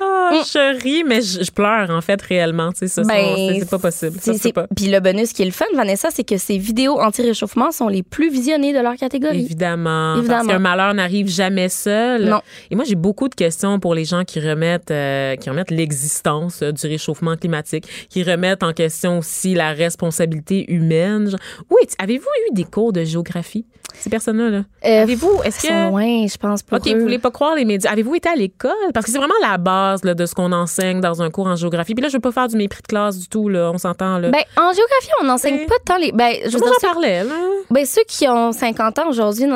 [0.00, 2.72] Ah, je ris, mais je, je pleure, en fait, réellement.
[2.72, 4.18] Tu sais, ça, Ben, c'est- c'est pas possible.
[4.20, 4.66] Ça, C'est- pas.
[4.76, 8.02] Puis le bonus qui est le fun, Vanessa, c'est que ces vidéos anti-réchauffement sont les
[8.02, 9.40] plus visionnées de leur catégorie.
[9.44, 10.14] Évidemment.
[10.14, 10.48] Parce Évidemment.
[10.50, 12.24] qu'un malheur n'arrive jamais seul.
[12.26, 12.40] Non.
[12.70, 16.62] Et moi, j'ai beaucoup de questions pour les gens qui remettent, euh, qui remettent l'existence
[16.62, 21.28] euh, du réchauffement climatique, qui remettent en question aussi la responsabilité humaine.
[21.70, 24.50] Oui, avez-vous eu des cours de géographie, ces personnes-là?
[24.50, 24.58] Là?
[24.84, 25.90] Euh, Avez-vous, est-ce que...
[25.90, 26.94] loin, je pense, pour OK, eux.
[26.94, 27.90] vous voulez pas croire les médias.
[27.90, 28.70] Avez-vous été à l'école?
[28.94, 31.56] Parce que c'est vraiment la base là, de ce qu'on enseigne dans un cours en
[31.56, 31.94] géographie.
[31.94, 33.70] Puis là, je veux pas faire du mépris de classe du tout, là.
[33.74, 34.30] On s'entend, là.
[34.30, 36.12] Ben, en géographie, on n'enseigne pas tant les.
[36.12, 37.34] Ben, je dire, j'en parlais, là?
[37.70, 39.46] Ben, ceux qui ont 50 ans aujourd'hui,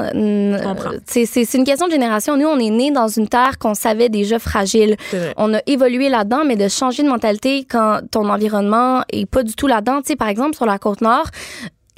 [1.06, 2.36] c'est une question de génération.
[2.36, 4.96] Nous, on est nés dans une terre qu'on savait déjà fragile.
[5.36, 9.54] On a évolué là-dedans, mais de changer de mentalité quand ton environnement est pas du
[9.54, 10.00] tout là-dedans.
[10.00, 11.26] Tu sais, par exemple, sur la côte nord,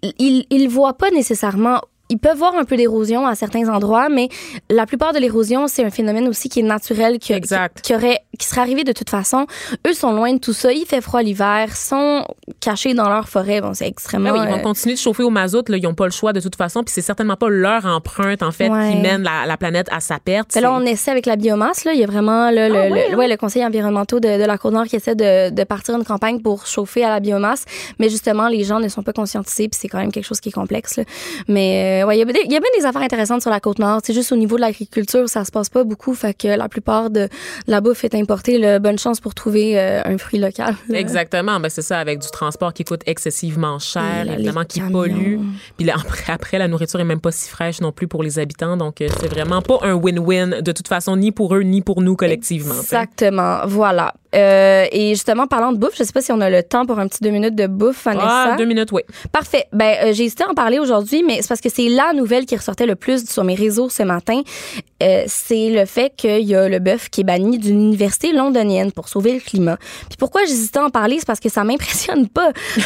[0.03, 1.81] ils ils voient pas nécessairement.
[2.11, 4.29] Ils peuvent voir un peu d'érosion à certains endroits, mais
[4.71, 7.77] la plupart de l'érosion, c'est un phénomène aussi qui est naturel, qui, Exact.
[7.77, 9.47] qui, qui aurait, qui serait arrivé de toute façon.
[9.87, 10.71] Eux sont loin de tout ça.
[10.73, 12.25] Il fait froid l'hiver, sont
[12.61, 13.63] cachés dans leur forêt.
[13.63, 14.33] Bon, c'est extrêmement.
[14.33, 15.67] Ben oui, ils vont euh, continuer de chauffer au mazout.
[15.71, 15.79] Là.
[15.79, 16.83] Ils n'ont pas le choix de toute façon.
[16.85, 18.93] Puis c'est certainement pas leur empreinte, en fait, Ouais.
[18.93, 20.51] qui mène la, la planète à sa perte.
[20.55, 21.85] Ben là, on essaie avec la biomasse.
[21.85, 21.95] Là.
[21.95, 24.45] Il y a vraiment là, le, Ah ouais, le- ouais, le conseil environnemental de, de
[24.45, 27.65] la Côte-Nord qui essaie de, de partir une campagne pour chauffer à la biomasse.
[27.99, 30.51] Mais justement, les gens ne sont pas conscientisés, puis c'est quand même quelque chose qui
[30.51, 30.97] est complexe.
[30.99, 31.05] Là.
[31.49, 32.25] Mais Euh, ouais, il y, a
[32.61, 34.01] bien des affaires intéressantes sur la côte nord.
[34.03, 36.15] C'est juste au niveau de l'agriculture, ça se passe pas beaucoup.
[36.15, 37.29] Fait que la plupart de
[37.67, 38.59] la bouffe est importée.
[38.59, 40.75] Là, bonne chance pour trouver euh, un fruit local.
[40.89, 40.99] là.
[41.05, 44.93] Exactement, ben c'est ça, avec du transport qui coûte excessivement cher, là, évidemment, qui camions.
[44.93, 45.39] pollue.
[45.77, 45.95] Puis là,
[46.29, 49.09] après, la nourriture est même pas si fraîche non plus pour les habitants, donc euh,
[49.21, 52.75] c'est vraiment pas un win-win de toute façon, ni pour eux, ni pour nous collectivement.
[52.81, 54.15] Exactement, voilà.
[54.35, 56.99] Euh, et justement, parlant de bouffe, je sais pas si on a le temps pour
[56.99, 58.27] un petit deux minutes de bouffe, Vanessa.
[58.29, 59.03] Ah, deux minutes, oui.
[59.31, 59.67] Parfait.
[59.73, 62.47] Ben, euh, j'ai hésité à en parler aujourd'hui, mais c'est parce que c'est la nouvelle
[62.47, 64.43] qui ressortait le plus sur mes réseaux ce matin.
[65.03, 68.93] Euh, c'est le fait qu'il y a le bœuf qui est banni d'une université londonienne
[68.93, 69.77] pour sauver le climat.
[70.09, 72.51] Puis pourquoi j'hésitais à en parler, c'est parce que ça m'impressionne pas.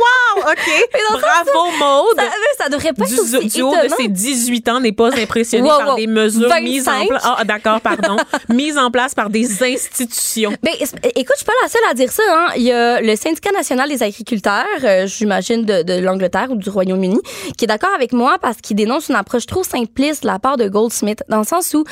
[0.00, 0.88] Wow, OK.
[1.12, 2.16] Bravo, Maude.
[2.16, 5.14] Ça, ça devrait pas du, être aussi du haut de ses 18 ans n'est pas
[5.14, 7.08] impressionné Wow, par des mesures mises en 25.
[7.08, 7.22] place.
[7.24, 8.16] Ah, d'accord, pardon.
[8.48, 10.52] mises en place par des institutions.
[10.62, 12.22] Ben, écoute, je suis pas la seule à dire ça.
[12.30, 12.52] Hein.
[12.56, 16.70] Il y a le syndicat national des agriculteurs, euh, j'imagine de, de l'Angleterre ou du
[16.70, 17.20] Royaume-Uni,
[17.58, 20.56] qui est d'accord avec moi parce qu'il dénonce une approche trop simpliste de la part
[20.56, 21.84] de Goldsmith, dans le sens où,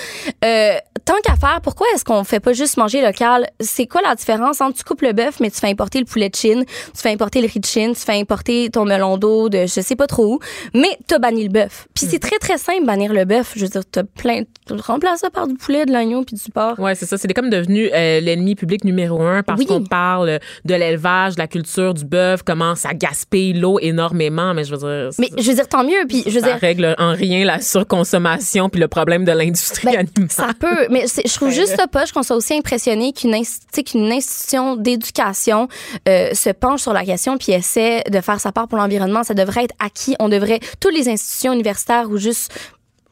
[0.43, 0.73] euh,
[1.05, 3.47] tant qu'à faire, pourquoi est-ce qu'on fait pas juste manger local?
[3.61, 6.31] C'est quoi la différence entre tu coupes le bœuf, mais tu fais importer le poulet
[6.31, 9.51] de Chine, tu fais importer le riz de Chine, tu fais importer ton melon d'eau
[9.51, 10.39] de je sais pas trop où,
[10.75, 11.87] mais t'as banni le bœuf.
[11.95, 13.53] Puis c'est très, très simple, bannir le bœuf.
[13.57, 16.51] Je veux dire, t'as plein, tu remplaces ça par du poulet, de l'oignon puis du
[16.51, 16.79] porc.
[16.79, 17.19] Ouais, c'est ça.
[17.19, 19.67] C'est comme devenu euh, l'ennemi public numéro un parce Oui.
[19.67, 24.55] qu'on parle de l'élevage, de la culture du bœuf, comment ça gaspille l'eau énormément.
[24.55, 25.98] Mais je veux dire, Mais je veux dire, tant mieux.
[26.07, 29.87] Puis je veux ça dire, règle en rien la surconsommation puis le problème de l'industrie
[29.87, 30.31] Ben, animale.
[30.31, 35.69] Ça peut, mais je trouve juste ça poche qu'on soit aussi impressionné qu'une institution d'éducation
[36.09, 39.23] euh, se penche sur la question puis essaie de faire sa part pour l'environnement.
[39.23, 40.17] Ça devrait être acquis.
[40.19, 42.53] On devrait, toutes les institutions universitaires ou juste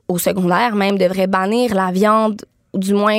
[0.09, 2.43] au secondaire même, devraient bannir la viande
[2.77, 3.16] ou du moins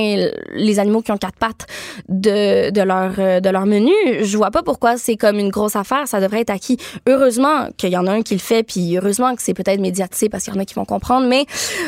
[0.54, 1.66] les animaux qui ont quatre pattes
[2.08, 3.92] de, de leur euh, de leur menu.
[4.22, 6.08] Je vois pas pourquoi c'est comme une grosse affaire.
[6.08, 6.78] Ça devrait être acquis.
[7.08, 10.30] Heureusement qu'il y en a un qui le fait, puis heureusement que c'est peut-être médiatisé
[10.30, 11.28] parce qu'il y en a qui vont comprendre.
[11.28, 11.46] Mais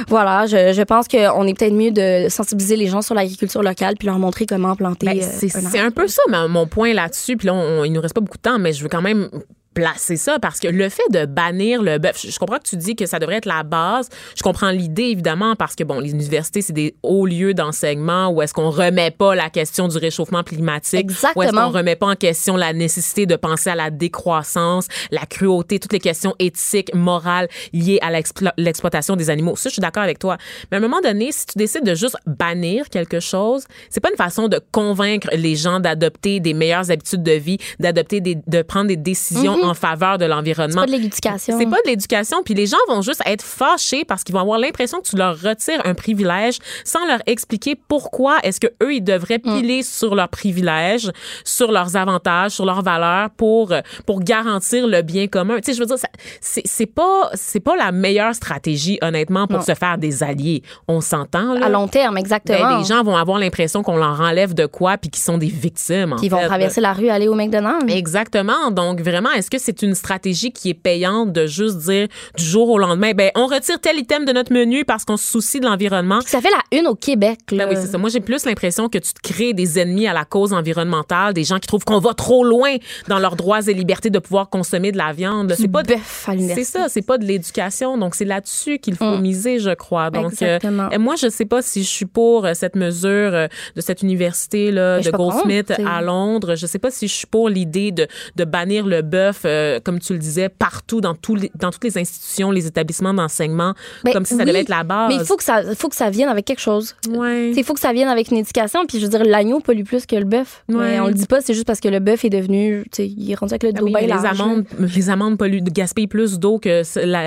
[0.07, 3.95] voilà, je, je pense qu'on est peut-être mieux de sensibiliser les gens sur l'agriculture locale
[3.97, 5.05] puis leur montrer comment planter.
[5.05, 7.37] Ben, euh, c'est un peu ça ma- mon point là-dessus.
[7.37, 9.29] Puis là, on- il nous reste pas beaucoup de temps, mais je veux quand même
[9.73, 12.95] placer ça parce que le fait de bannir le bœuf, je comprends que tu dis
[12.95, 14.09] que ça devrait être la base.
[14.35, 18.41] Je comprends l'idée évidemment parce que bon, les universités c'est des hauts lieux d'enseignement où
[18.41, 21.67] est-ce qu'on remet pas la question du réchauffement climatique, où est-ce Exactement.
[21.71, 25.93] qu'on remet pas en question la nécessité de penser à la décroissance, la cruauté, toutes
[25.93, 29.55] les questions éthiques, morales liées à l'explo- l'exploitation des animaux.
[29.55, 30.37] Ça, je suis d'accord avec toi.
[30.71, 34.09] Mais à un moment donné, si tu décides de juste bannir quelque chose, c'est pas
[34.09, 38.61] une façon de convaincre les gens d'adopter des meilleures habitudes de vie, d'adopter des, de
[38.61, 40.81] prendre des décisions en faveur de l'environnement.
[40.81, 41.57] pas de l'éducation.
[41.57, 42.43] C'est pas de l'éducation.
[42.43, 45.39] Puis les gens vont juste être fâchés parce qu'ils vont avoir l'impression que tu leur
[45.39, 50.29] retires un privilège sans leur expliquer pourquoi est-ce que eux ils devraient piler sur leurs
[50.29, 51.11] privilèges,
[51.43, 55.57] sur leurs avantages, sur leurs valeurs pour euh, pour garantir le bien commun.
[55.57, 55.97] Tu sais, je veux dire,
[56.41, 59.63] c'est c'est pas c'est pas la meilleure stratégie honnêtement pour Non.
[59.65, 60.63] se faire des alliés.
[60.87, 61.65] On s'entend là.
[61.65, 62.59] à long terme, exactement.
[62.59, 65.47] Ben, les gens vont avoir l'impression qu'on leur enlève de quoi puis qu'ils sont des
[65.47, 66.15] victimes.
[66.19, 66.47] qui vont fait.
[66.47, 67.93] traverser la rue, aller au McDonald's.
[67.93, 68.71] Exactement.
[68.71, 72.07] Donc, vraiment, est-ce que c'est une stratégie qui est payante de juste dire
[72.37, 75.25] du jour au lendemain, ben, on retire tel item de notre menu parce qu'on se
[75.27, 76.19] soucie de l'environnement?
[76.25, 77.39] Ça fait la une au Québec.
[77.51, 77.65] Là.
[77.65, 77.97] Ben oui, c'est ça.
[77.97, 81.43] Moi, j'ai plus l'impression que tu te crées des ennemis à la cause environnementale, des
[81.43, 82.75] gens qui trouvent qu'on va trop loin
[83.07, 85.53] dans leurs droits et libertés de pouvoir consommer de la viande.
[85.57, 87.97] C'est pas de- bœuf à c'est ça, c'est pas de l'éducation.
[87.97, 89.21] Donc, c'est là-dessus qu'il faut Mm.
[89.21, 90.09] miser, je crois.
[90.09, 90.59] Donc, euh,
[90.99, 94.97] moi, je sais pas si je suis pour euh, cette mesure euh, de cette université-là,
[94.97, 96.01] Mais je de Goldsmith contre, à.
[96.01, 96.55] Londres.
[96.55, 99.99] Je sais pas si je suis pour l'idée de, de bannir le bœuf, euh, comme
[99.99, 103.73] tu le disais, partout, dans, les, dans toutes les institutions, les établissements d'enseignement,
[104.13, 105.09] comme si ça oui, devait être la base.
[105.09, 106.95] Mais il faut que ça, faut que ça vienne avec quelque chose.
[107.09, 107.51] Ouais.
[107.55, 108.85] Il faut que ça vienne avec une éducation.
[108.87, 110.63] Puis je veux dire, l'agneau pollue plus que le bœuf.
[110.69, 110.75] Ouais.
[110.77, 113.35] Mais on le dit pas, c'est juste parce que le bœuf est devenu, il est
[113.35, 116.39] rendu avec le Ah dos oui, bien mais les amandes, les amandes polluent, gaspillent plus
[116.39, 116.81] d'eau que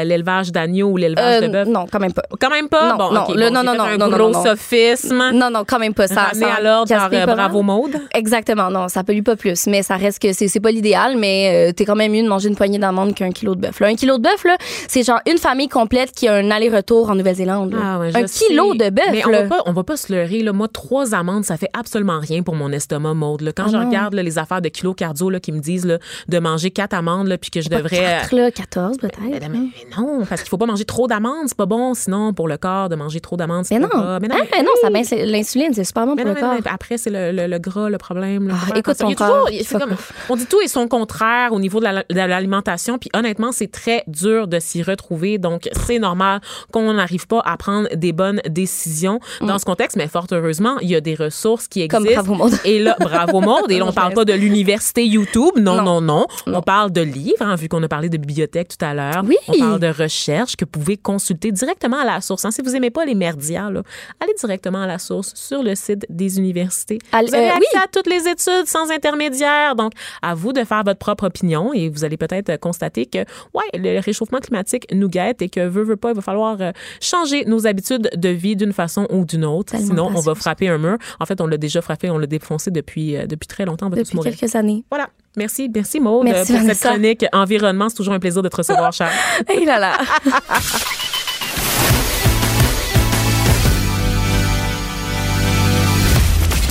[0.05, 1.68] l'élevage d'agneaux ou l'élevage Euh, de bœuf.
[1.68, 2.22] non, quand même pas.
[2.40, 2.90] Quand même pas?
[2.90, 4.44] Non, bon, non, ok, le- bon, non, non, non, un non, non, gros non.
[4.44, 5.30] sophisme.
[5.34, 6.09] Non, non, quand même pas.
[6.09, 7.62] Ça, Ramené ça à l'ordre par euh, Bravo.
[7.62, 7.97] Maude.
[8.14, 9.66] Exactement, non, ça pollue pas plus.
[9.68, 12.29] Mais ça reste que c'est c'est pas l'idéal, mais euh, t'es quand même mieux de
[12.29, 13.81] manger une poignée d'amandes qu'un kilo de bœuf.
[13.83, 14.45] Un kilo de bœuf,
[14.89, 17.74] c'est genre une famille complète qui a un aller-retour en Nouvelle-Zélande.
[17.83, 20.41] Ah ouais, un kilo de bœuf, Mais on va pas, on va pas se leurrer.
[20.41, 20.53] Là.
[20.53, 23.43] Moi, trois amandes, ça fait absolument rien pour mon estomac, Maude.
[23.43, 23.53] là.
[23.53, 25.99] Quand Ah je regarde là, les affaires de kilo cardio là, qui me disent là,
[26.29, 27.97] de manger quatre amandes, là, puis que je Pas devrais.
[27.97, 29.49] quatre, là, 14 Mais, peut-être.
[29.51, 31.95] mais- mais non, parce qu'il faut pas manger trop d'amandes, c'est pas bon.
[31.95, 34.19] Sinon, pour le corps, de manger trop d'amandes, c'est Mais pas non.
[34.20, 36.55] Mais non, Hein, mais- non, ça baisse l'insuline, c'est super bon pour non, le corps.
[36.73, 38.53] après, c'est le, le- le gras, le problème.
[38.53, 39.97] Ah, écoute ton toujours- comme-
[40.29, 42.98] on dit tout et son contraire au niveau de la- de l'alimentation.
[42.98, 45.39] Puis honnêtement, c'est très dur de s'y retrouver.
[45.39, 46.40] Donc, c'est normal
[46.73, 49.97] qu'on n'arrive pas à prendre des bonnes décisions dans ce contexte.
[49.97, 51.89] Mais fort heureusement, il y a des ressources qui Mm.
[51.89, 52.23] Comme existent.
[52.24, 52.59] Bravo Monde.
[52.64, 53.70] Et là, bravo monde.
[53.70, 55.52] Et là, on parle pas de l'université YouTube.
[55.59, 56.27] Non, non, Non.
[56.47, 59.23] On parle de livres, hein, vu qu'on a parlé de bibliothèque tout à l'heure.
[59.27, 59.36] Oui.
[59.48, 62.44] On parle de recherche que vous pouvez consulter directement à la source.
[62.44, 62.51] hein.
[62.51, 63.82] Si vous aimez pas les merdias, là,
[64.20, 66.98] allez directement à la source sur le site des universités.
[67.12, 67.81] Allez, vous avez euh, accès oui.
[67.82, 69.74] à toutes les études sans intermédiaire.
[69.74, 69.93] Donc,
[70.23, 74.00] à vous de faire votre propre opinion et vous allez peut-être constater que, ouais, le
[74.00, 77.66] réchauffement climatique nous guette et que, veut, veut pas, il va falloir euh, changer nos
[77.66, 79.72] habitudes de vie d'une façon ou d'une autre.
[79.72, 80.96] Tellement Sinon, on va frapper un mur.
[81.20, 83.86] En fait, on l'a déjà frappé, on l'a défoncé depuis, euh, depuis très longtemps.
[83.86, 84.36] On va tous Depuis mourir.
[84.36, 84.84] quelques années.
[84.90, 85.09] Voilà.
[85.36, 87.88] Merci, merci Maud Merci, pour cette chronique environnement.
[87.88, 89.10] C'est toujours un plaisir de te recevoir, cher.
[89.48, 89.96] Hey là là.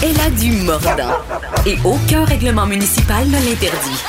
[0.04, 1.18] Elle a du mordant.
[1.66, 4.04] Et aucun règlement municipal ne l'interdit.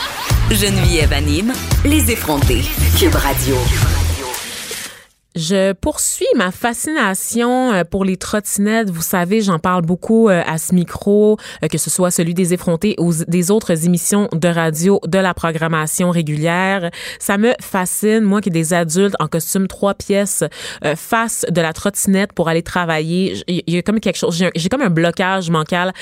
[0.51, 1.53] Geneviève anime
[1.85, 2.63] les effrontés.
[2.99, 3.57] Cube Radio.
[5.35, 8.91] Je poursuis ma fascination euh, pour les trottinettes.
[8.91, 12.53] Vous savez, j'en parle beaucoup euh, à ce micro, euh, que ce soit celui des
[12.53, 16.91] effrontés ou des autres émissions de radio de la programmation régulière.
[17.19, 20.45] Ça me fascine, moi qui des adultes en costume trois pièces
[20.97, 23.43] face de la trottinette pour aller travailler.
[23.47, 25.93] Il y a comme quelque chose, j'ai comme un blocage mental,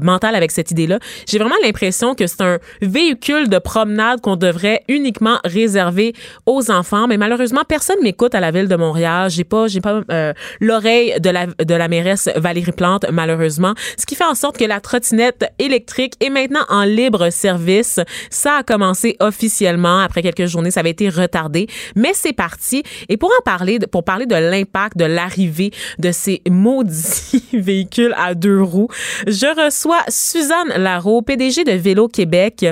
[0.00, 0.98] mental avec cette idée-là.
[1.28, 6.14] J'ai vraiment l'impression que c'est un véhicule de promenade qu'on devrait uniquement réserver
[6.46, 9.30] aux enfants, mais malheureusement personne m'écoute à la ville de Montréal.
[9.30, 14.06] J'ai pas, j'ai pas euh, l'oreille de la de la mairesse Valérie Plante malheureusement, ce
[14.06, 18.00] qui fait en sorte que la trottinette électrique est maintenant en libre service.
[18.30, 21.66] Ça a commencé officiellement après quelques journées, ça avait été retardé,
[21.96, 22.82] mais c'est parti.
[23.08, 28.34] Et pour en parler, pour parler de l'impact de l'arrivée de ces maudits véhicules à
[28.34, 28.88] deux roues,
[29.26, 32.66] je reçois Suzanne Larreau, PDG de Vélo Québec,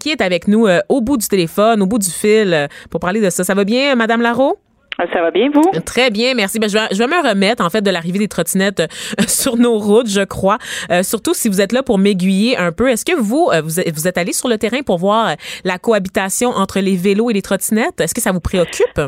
[0.00, 3.00] qui est avec nous euh, au bout du téléphone, au bout du fil, euh, pour
[3.00, 3.44] parler de ça.
[3.44, 4.58] Ça va bien, Madame Larreau?
[4.96, 5.70] Ça va bien, vous?
[5.84, 6.58] Très bien, merci.
[6.58, 8.86] Ben, je, vais, je vais me remettre en fait de l'arrivée des trottinettes euh,
[9.26, 10.58] sur nos routes, je crois.
[10.90, 12.88] Euh, surtout si vous êtes là pour m'aiguiller un peu.
[12.88, 15.34] Est-ce que vous, euh, vous, vous êtes allé sur le terrain pour voir euh,
[15.64, 18.00] la cohabitation entre les vélos et les trottinettes?
[18.00, 19.00] Est-ce que ça vous préoccupe?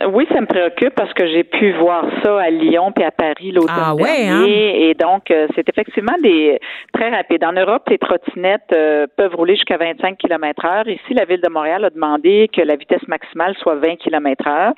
[0.00, 3.10] Euh, Oui, ça me préoccupe parce que j'ai pu voir ça à Lyon puis à
[3.10, 4.90] Paris l'automne Ah ouais, dernier.
[4.90, 6.58] Et donc, euh, c'est effectivement des
[6.92, 7.44] très rapide.
[7.44, 10.88] En Europe, les trottinettes euh, peuvent rouler jusqu'à 25 km heure.
[10.88, 14.72] Ici, la Ville de Montréal a demandé que la vitesse maximale soit 20 km heure.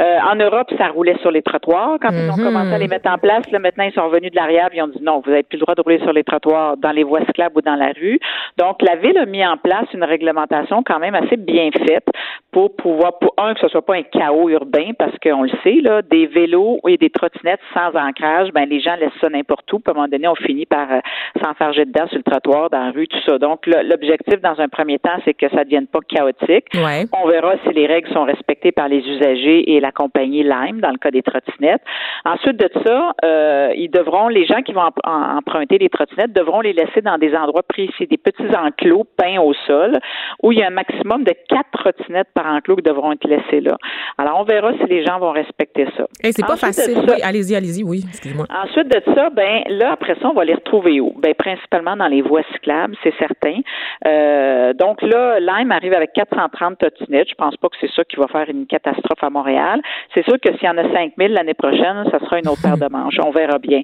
[0.00, 1.98] Euh, en Europe, ça roulait sur les trottoirs.
[2.00, 2.44] Quand ils ont Mhm.
[2.44, 4.82] commencé à les mettre en place, là, maintenant, ils sont revenus de l'arrière et ils
[4.82, 7.02] ont dit non, vous n'avez plus le droit de rouler sur les trottoirs dans les
[7.04, 8.18] voies cyclables ou dans la rue.
[8.56, 12.06] Donc, la Ville a mis en place une réglementation quand même assez bien faite
[12.50, 15.80] pour pouvoir, pour un, que ce soit pas un chaos urbain, parce qu'on le sait,
[15.82, 19.78] là, des vélos et des trottinettes sans ancrage, ben, les gens laissent ça n'importe où.
[19.80, 21.00] Puis à un moment donné, on finit par euh,
[21.42, 23.38] s'en faire dedans sur le trottoir, dans la rue, tout ça.
[23.38, 26.66] Donc, l'objectif, dans un premier temps, c'est que ça ne devienne pas chaotique.
[26.74, 27.04] Ouais.
[27.22, 30.90] On verra si les règles sont respectées par les usagers et la compagnie Lime dans
[30.90, 31.82] le cas des trottinettes.
[32.24, 36.72] Ensuite de ça, euh, ils devront, les gens qui vont emprunter des trottinettes devront les
[36.72, 39.98] laisser dans des endroits précis, des petits enclos peints au sol,
[40.42, 43.60] où il y a un maximum de quatre trottinettes par enclos qui devront être laissées
[43.60, 43.76] là.
[44.18, 46.04] Alors, on verra si les gens vont respecter ça.
[46.22, 46.94] Et c'est pas Ensuite facile.
[46.96, 48.46] ça- Oui, allez-y, allez-y, oui, excusez-moi.
[48.64, 51.12] Ensuite de ça, ben là après ça, on va les retrouver où?
[51.18, 53.60] Ben principalement dans les voies cyclables, c'est certain.
[54.06, 57.28] Euh, donc là, Lime arrive avec 430 trottinettes.
[57.30, 59.69] Je pense pas que c'est ça qui va faire une catastrophe à Montréal.
[60.14, 62.78] C'est sûr que s'il y en a 5000 l'année prochaine, ça sera une autre paire
[62.78, 63.18] de manches.
[63.24, 63.82] On verra bien.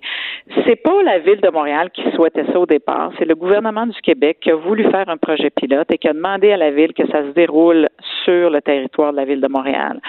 [0.67, 3.13] C'est pas la ville de Montréal qui souhaitait ça au départ.
[3.19, 6.13] C'est le gouvernement du Québec qui a voulu faire un projet pilote et qui a
[6.13, 7.89] demandé à la ville que ça se déroule
[8.25, 10.01] sur le territoire de la ville de Montréal.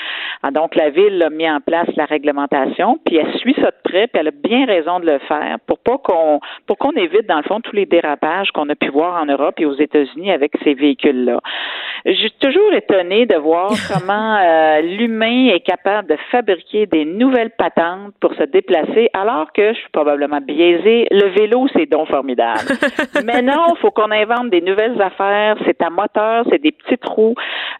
[0.44, 3.78] Ah, donc la ville a mis en place la réglementation, puis elle suit ça de
[3.84, 7.28] près, puis elle a bien raison de le faire pour pas qu'on pour qu'on évite
[7.28, 10.32] dans le fond tous les dérapages qu'on a pu voir en Europe et aux États-Unis
[10.32, 11.40] avec ces véhicules-là.
[12.06, 17.52] Je suis toujours étonnée de voir comment euh, l'humain est capable de fabriquer des nouvelles
[17.58, 21.06] patentes pour se déplacer, alors que je suis probablement biaisée.
[21.12, 22.60] Le vélo, c'est donc formidable.
[23.26, 25.58] Mais non, il faut qu'on invente des nouvelles affaires.
[25.66, 27.36] C'est à moteur, c'est des petits trous.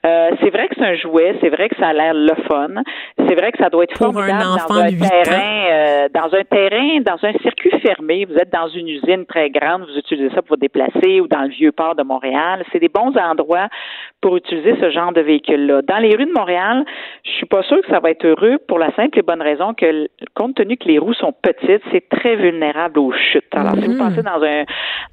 [0.06, 2.84] Euh, c'est vrai que c'est un jouet, c'est vrai que ça a l'air le fun.
[3.18, 7.00] C'est vrai que ça doit être Pour formidable dans un terrain, euh, dans un terrain,
[7.02, 8.26] dans un circuit fermé.
[8.26, 11.44] Vous êtes dans une usine très grande, vous utilisez ça pour vous déplacer ou dans
[11.44, 12.66] le vieux port de Montréal.
[12.72, 13.70] C'est des bons endroits
[14.22, 15.82] pour utiliser ce genre de véhicule-là.
[15.84, 16.84] Dans les rues de Montréal,
[17.24, 19.74] je suis pas sûre que ça va être heureux pour la simple et bonne raison
[19.74, 23.54] que, compte tenu que les roues sont petites, c'est très vulnérable aux chutes.
[23.54, 23.98] Alors, si vous Mhm.
[24.00, 24.64] passez dans un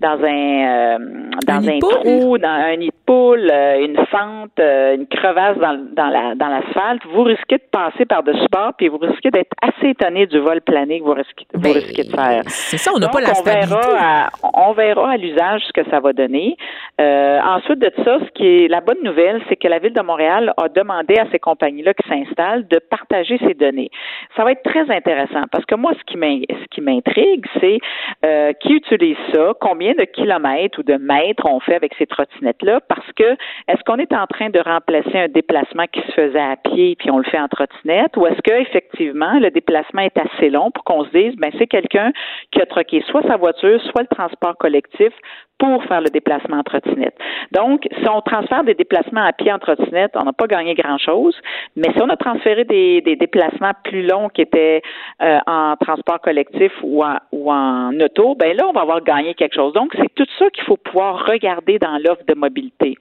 [0.01, 0.99] dans un euh,
[1.47, 5.78] dans Un trou, dans un nid de poule, euh, une fente, euh, une crevasse dans,
[5.93, 9.89] dans la dans l'asphalte, vous risquez de passer par-dessus bord, puis vous risquez d'être assez
[9.91, 12.43] étonné du vol plané que vous risquez, vous Ben, risquez de faire.
[12.47, 13.74] C'est ça, on n'a pas la on stabilité.
[13.74, 14.31] verra, à,
[14.69, 16.57] on verra à l'usage ce que ça va donner.
[17.01, 20.01] Euh, ensuite de ça, ce qui est la bonne nouvelle, c'est que la ville de
[20.03, 23.90] Montréal a demandé à ces compagnies-là qui s'installent de partager ces données.
[24.36, 27.78] Ça va être très intéressant parce que moi, ce qui m'intrigue, c'est
[28.24, 32.81] euh, qui utilise ça, combien de kilomètres ou de mètres on fait avec ces trottinettes-là,
[32.89, 33.36] parce que
[33.68, 37.10] est-ce qu'on est en train de remplacer un déplacement qui se faisait à pied puis
[37.10, 40.85] on le fait en trottinette, ou est-ce que effectivement le déplacement est assez long pour
[40.85, 42.12] qu'on se dise, ben c'est quelqu'un
[42.51, 45.12] qui a troqué soit sa voiture, soit le transport collectif
[45.59, 47.16] pour faire le déplacement en trottinette.
[47.52, 51.36] Donc, si on transfère des déplacements à pied en trottinette, on n'a pas gagné grand-chose,
[51.76, 54.82] mais si on a transféré des, des déplacements plus longs qui étaient
[55.22, 59.72] euh, en transport collectif ou en, auto, ben là, on va avoir gagné quelque chose.
[59.72, 62.96] Donc, c'est tout ça qu'il faut pouvoir regarder dans l'offre de mobilité.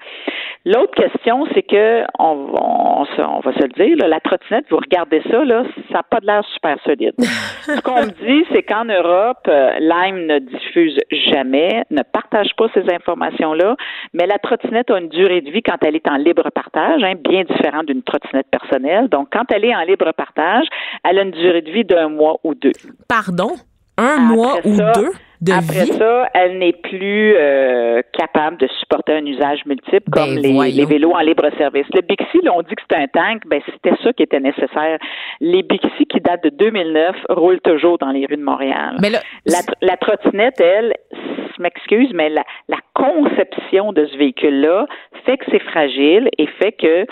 [0.66, 3.04] L'autre question, c'est que on,
[3.44, 6.44] va se le dire, la trottinette, vous regardez ça, là, ça n'a pas de l'air
[6.54, 7.14] super solide.
[7.20, 12.68] Ce qu'on me dit, c'est qu'en Europe, euh, Lime ne diffuse jamais, ne partage pas
[12.74, 13.76] ces informations-là,
[14.14, 17.16] mais la trottinette a une durée de vie quand elle est en libre partage, hein,
[17.20, 19.10] bien différente d'une trottinette personnelle.
[19.10, 20.66] Donc, quand elle est en libre partage,
[21.04, 22.72] elle a une durée de vie d'un mois ou deux.
[23.10, 23.50] Pardon?
[23.98, 25.10] Un Après mois ou ça- deux
[25.42, 25.92] de Après vie?
[26.00, 31.12] ça, elle n'est plus euh, capable de supporter un usage multiple Ben, comme les, vélos
[31.12, 31.86] en libre service.
[31.94, 34.98] Le Bixi, là, on dit que c'est un tank, ben c'était ça qui était nécessaire.
[35.42, 38.96] Les Bixi qui datent de 2009 roulent toujours dans les rues de Montréal.
[39.02, 44.18] Mais là, La, tr- la trottinette, elle, je m'excuse, mais la, la conception de ce
[44.18, 44.88] véhicule-là
[45.26, 47.06] fait que c'est fragile et fait que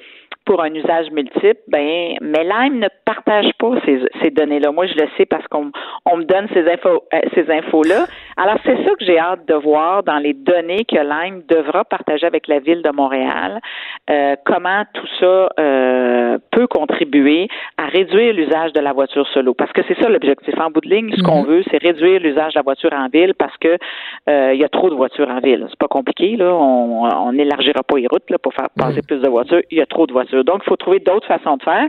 [0.60, 4.72] un usage multiple, ben, mais Lime ne partage pas ces, données-là.
[4.72, 5.72] Moi, je le sais parce qu'on
[6.06, 8.06] on me donne ces infos, euh, ces infos-là.
[8.38, 12.26] Alors, c'est ça que j'ai hâte de voir dans les données que Lime devra partager
[12.26, 13.60] avec la ville de Montréal.
[14.10, 17.48] euh, comment tout ça euh, peut contribuer
[17.92, 19.54] réduire l'usage de la voiture solo.
[19.54, 20.54] Parce que c'est ça l'objectif.
[20.60, 23.34] En bout de ligne, ce qu'on veut, c'est réduire l'usage de la voiture en ville
[23.38, 23.78] parce que
[24.30, 25.66] euh, il y a trop de voitures en ville.
[25.70, 26.54] C'est pas compliqué, là.
[26.54, 29.62] On on n'élargira pas les routes là, pour faire passer plus de voitures.
[29.70, 30.44] Il y a trop de voitures.
[30.44, 31.88] Donc, il faut trouver d'autres façons de faire.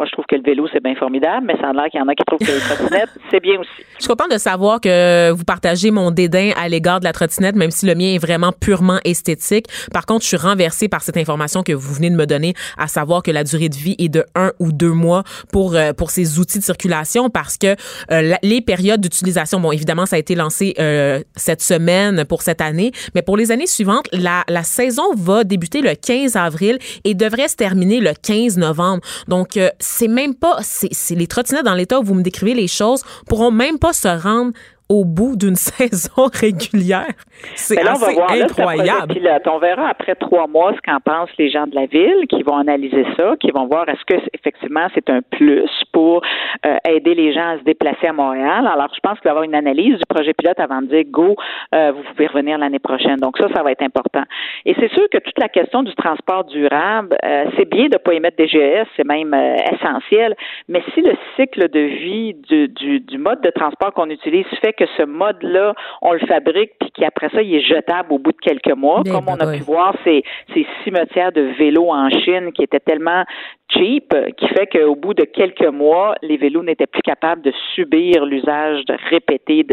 [0.00, 2.02] Moi, je trouve que le vélo, c'est bien formidable, mais ça a l'air qu'il y
[2.02, 3.68] en a qui trouvent que les trottinettes, c'est bien aussi.
[3.98, 7.54] Je suis contente de savoir que vous partagez mon dédain à l'égard de la trottinette,
[7.54, 9.66] même si le mien est vraiment purement esthétique.
[9.92, 12.88] Par contre, je suis renversée par cette information que vous venez de me donner, à
[12.88, 15.22] savoir que la durée de vie est de un ou deux mois
[15.52, 17.66] pour euh, pour ces outils de circulation, parce que
[18.10, 22.40] euh, la- les périodes d'utilisation, bon, évidemment, ça a été lancé euh, cette semaine pour
[22.40, 26.78] cette année, mais pour les années suivantes, la, la saison va débuter le 15 avril
[27.04, 29.02] et devrait se terminer le 15 novembre.
[29.28, 29.58] Donc,
[29.92, 33.50] c'est même pas, c'est les trottinettes dans l'état où vous me décrivez les choses pourront
[33.50, 34.52] même pas se rendre
[34.90, 37.14] au bout d'une saison régulière.
[37.54, 39.14] C'est assez voir, là, incroyable.
[39.14, 39.46] pilote.
[39.46, 42.58] On verra après trois mois ce qu'en pensent les gens de la ville qui vont
[42.58, 46.22] analyser ça, qui vont voir est-ce que effectivement c'est un plus pour
[46.66, 48.66] euh, aider les gens à se déplacer à Montréal.
[48.66, 51.04] Alors, je pense qu'il va y avoir une analyse du projet pilote avant de dire
[51.06, 51.36] go,
[51.74, 53.16] euh, vous pouvez revenir l'année prochaine.
[53.16, 54.24] Donc ça, ça va être important.
[54.66, 57.98] Et c'est sûr que toute la question du transport durable, euh, c'est bien de ne
[57.98, 59.34] pas émettre des GES, c'est même
[59.72, 60.34] essentiel.
[60.68, 64.72] Mais si le cycle de vie du, du, du mode de transport qu'on utilise fait
[64.80, 68.38] que ce mode-là, on le fabrique, puis qu'après ça, il est jetable au bout de
[68.40, 70.22] quelques mois, Ben, comme on a ben, pu voir ces,
[70.54, 73.24] ces cimetières de vélos en Chine qui étaient tellement
[73.70, 77.52] cheap, euh, qui fait qu'au bout de quelques mois, les vélos n'étaient plus capables de
[77.74, 79.64] subir l'usage répété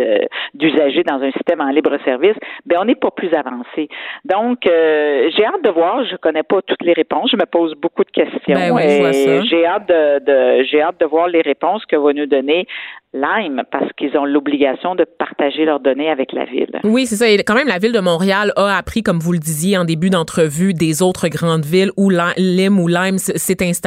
[0.54, 3.90] d'usagers dans un système en libre service, ben on n'est pas plus avancé.
[4.26, 6.04] Donc, euh, j'ai hâte de voir.
[6.06, 7.30] Je connais pas toutes les réponses.
[7.32, 8.40] Je me pose beaucoup de questions.
[8.56, 9.42] Ben oui, et.
[9.50, 12.66] J'ai hâte de, de- j'ai hâte de voir les réponses que va nous donner
[13.14, 16.80] Lime parce qu'ils ont l'obligation de partager leurs données avec la ville.
[16.84, 17.28] Oui, c'est ça.
[17.30, 20.10] Et quand même, la ville de Montréal a appris, comme vous le disiez en début
[20.10, 23.87] d'entrevue, des autres grandes villes où Li- Lim ou Lime s'est installé.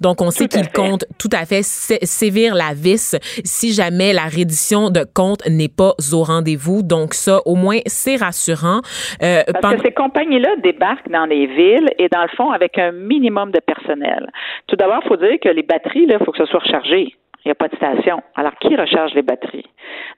[0.00, 4.24] Donc, on sait qu'il compte tout à fait sé- sévir la vis si jamais la
[4.24, 6.82] reddition de compte n'est pas au rendez-vous.
[6.82, 8.80] Donc, ça, au moins, c'est rassurant.
[9.22, 12.78] Euh, Parce pendant- que ces compagnies-là débarquent dans les villes et dans le fond avec
[12.78, 14.30] un minimum de personnel.
[14.66, 17.14] Tout d'abord, il faut dire que les batteries, il faut que ce soit rechargé.
[17.44, 18.22] Il n'y a pas de station.
[18.36, 19.64] Alors, qui recharge les batteries?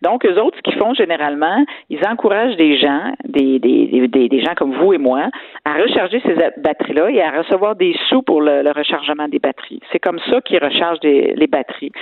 [0.03, 4.41] Donc, eux autres, ce qu'ils font généralement, ils encouragent des gens, des, des, des, des
[4.41, 5.29] gens comme vous et moi,
[5.65, 9.81] à recharger ces batteries-là et à recevoir des sous pour le, le rechargement des batteries.
[9.93, 11.93] C'est comme ça qu'ils rechargent des- les batteries.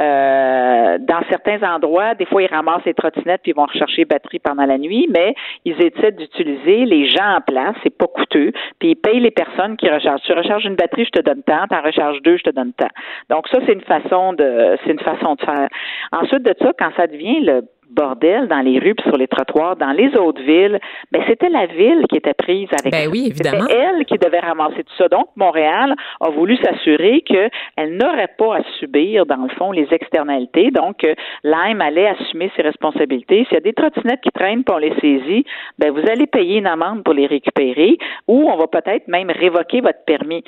[0.00, 4.04] Euh, dans certains endroits, des fois, ils ramassent les trottinettes puis ils vont rechercher les
[4.06, 5.34] batteries pendant la nuit, mais
[5.64, 9.76] ils essaient d'utiliser les gens en place, c'est pas coûteux, puis ils payent les personnes
[9.76, 10.22] qui rechargent.
[10.22, 12.72] Tu recharges une batterie, je te donne tant, tu en recharges deux, je te donne
[12.72, 12.88] tant.
[13.30, 14.44] Donc ça, c'est une façon de
[14.84, 15.68] c'est une façon de faire.
[16.12, 17.62] Ensuite de ça, quand ça devient le
[17.94, 20.78] bordel dans les rues puis sur les trottoirs dans les autres villes,
[21.12, 23.64] ben c'était la ville qui était prise avec Ben oui, évidemment.
[23.68, 25.08] C'était elle qui devait ramasser tout ça.
[25.08, 30.70] Donc Montréal a voulu s'assurer qu'elle n'aurait pas à subir dans le fond les externalités.
[30.70, 31.14] Donc euh,
[31.44, 33.44] Lime allait assumer ses responsabilités.
[33.44, 35.44] S'il y a des trottinettes qui traînent pour les saisit,
[35.78, 39.80] ben vous allez payer une amende pour les récupérer ou on va peut-être même révoquer
[39.80, 40.44] votre permis.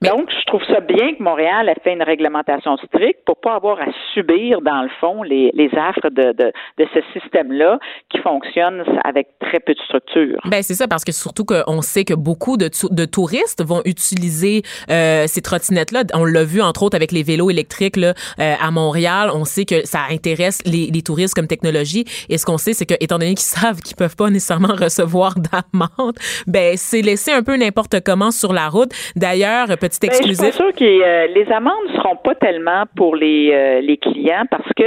[0.00, 3.80] Donc, je trouve ça bien que Montréal ait fait une réglementation stricte pour pas avoir
[3.80, 7.78] à subir, dans le fond, les, les affres de, de, de ce système-là
[8.10, 10.38] qui fonctionne avec très peu de structure.
[10.50, 14.62] Ben c'est ça parce que surtout qu'on sait que beaucoup de, de touristes vont utiliser
[14.90, 16.04] euh, ces trottinettes-là.
[16.14, 19.30] On l'a vu entre autres avec les vélos électriques là, euh, à Montréal.
[19.34, 22.04] On sait que ça intéresse les, les touristes comme technologie.
[22.28, 25.34] Et ce qu'on sait, c'est que étant donné qu'ils savent qu'ils peuvent pas nécessairement recevoir
[25.36, 26.16] d'amende,
[26.46, 28.90] ben c'est laissé un peu n'importe comment sur la route.
[29.16, 30.54] D'ailleurs, petit Ben, je suis exclusif.
[30.54, 34.84] sûre que euh, les amendes seront pas tellement pour les, euh, les clients parce que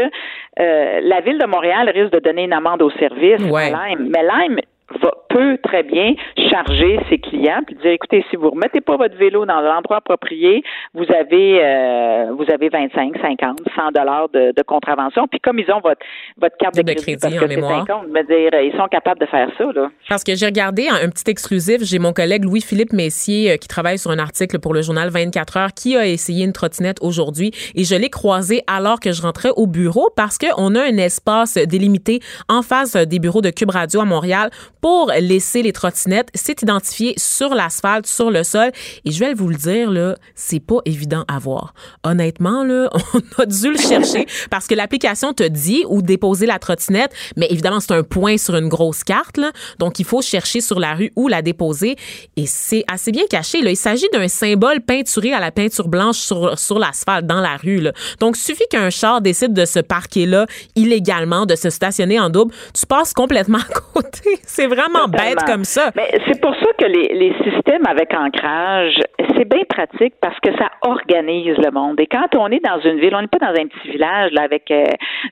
[0.60, 3.72] euh, la ville de Montréal risque de donner une amende au service Ouais.
[3.74, 4.10] à Lime.
[4.12, 4.60] Mais Lime
[5.02, 6.14] va, peut très bien
[6.50, 10.64] charger ses clients puis dire écoutez si vous remettez pas votre vélo dans l'endroit approprié
[10.94, 15.72] vous avez euh, vous avez 25 50 100 dollars de, de contravention puis comme ils
[15.72, 16.02] ont votre
[16.38, 17.86] votre carte de, De crédit, crédit parce en que mémoire.
[17.88, 21.06] 50 me dire ils sont capables de faire ça là Parce que j'ai regardé un,
[21.06, 21.84] un petit exclusif.
[21.84, 25.58] J'ai mon collègue Louis-Philippe Messier euh, qui travaille sur un article pour le journal 24
[25.58, 29.52] heures qui a essayé une trottinette aujourd'hui et je l'ai croisé alors que je rentrais
[29.56, 32.20] au bureau parce qu'on a un espace délimité
[32.50, 34.50] en face des bureaux de Cube Radio à Montréal
[34.82, 36.30] pour laisser les trottinettes.
[36.34, 38.72] C'est identifié sur l'asphalte, sur le sol
[39.06, 41.74] et je vais vous le dire là, c'est pas évident à voir.
[42.04, 46.60] Honnêtement là, on a dû le chercher parce que l'application te dit où déposer la
[46.60, 50.62] trottinette, mais évidemment c'est un point sur une grosse carte là, donc il faut chercher
[50.62, 51.96] sur la rue où la déposer
[52.36, 53.70] et c'est assez bien caché là.
[53.70, 57.94] Il s'agit d'un symbole peinturé à la peinture blanche sur l'asphalte dans la rue là.
[58.20, 60.46] Donc suffit qu'un char décide de se parquer là
[60.76, 64.40] illégalement, de se stationner en double, tu passes complètement à côté.
[64.46, 65.92] C'est vraiment bête comme ça.
[65.96, 69.00] Mais c'est pour ça que les, les systèmes avec ancrage,
[69.36, 72.00] c'est bien pratique parce que ça organise le monde.
[72.00, 74.44] Et quand on est dans une ville, on n'est pas dans un petit village là,
[74.44, 74.86] avec euh,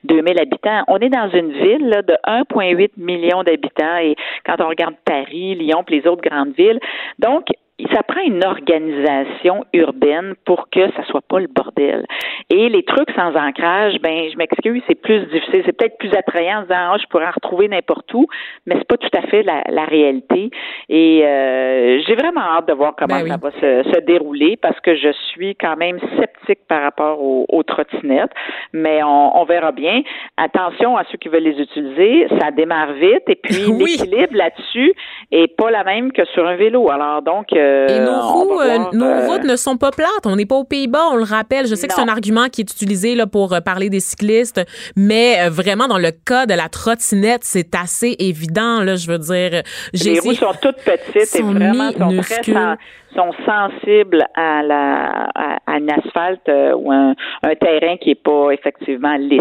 [0.04, 3.98] 2000 habitants, on est dans une ville là, de 1,8 million d'habitants.
[4.02, 6.80] Et quand on regarde Paris, Lyon, puis les autres grandes villes,
[7.18, 7.46] donc
[7.92, 12.06] ça prend une organisation urbaine pour que ça soit pas le bordel.
[12.50, 16.58] Et les trucs sans ancrage, ben je m'excuse, c'est plus difficile, c'est peut-être plus attrayant
[16.58, 18.26] en disant ah, je pourrais en retrouver n'importe où,
[18.66, 20.50] mais c'est pas tout à fait la, la réalité.
[20.88, 23.30] Et euh, j'ai vraiment hâte de voir comment Ben oui.
[23.30, 27.46] ça va se, se dérouler parce que je suis quand même sceptique par rapport aux,
[27.48, 28.32] aux trottinettes,
[28.72, 30.02] mais on, on verra bien.
[30.36, 33.96] Attention à ceux qui veulent les utiliser, ça démarre vite et puis Oui.
[33.98, 34.92] l'équilibre là-dessus
[35.30, 36.90] est pas la même que sur un vélo.
[36.90, 40.24] Alors donc euh, Et nos roues, euh, voir, nos euh, routes ne sont pas plates.
[40.26, 41.66] On n'est pas aux Pays-Bas, on le rappelle.
[41.66, 44.60] Je sais que c'est un argument qui est utilisé là, pour euh, parler des cyclistes,
[44.96, 48.82] mais euh, vraiment, dans le cas de la trottinette, c'est assez évident.
[48.82, 52.76] Là, je veux dire, j'ai les roues sont toutes petites et vraiment sont très
[53.14, 58.22] sont sensibles à la à, à un asphalte euh, ou un, un terrain qui est
[58.22, 59.40] pas effectivement lisse.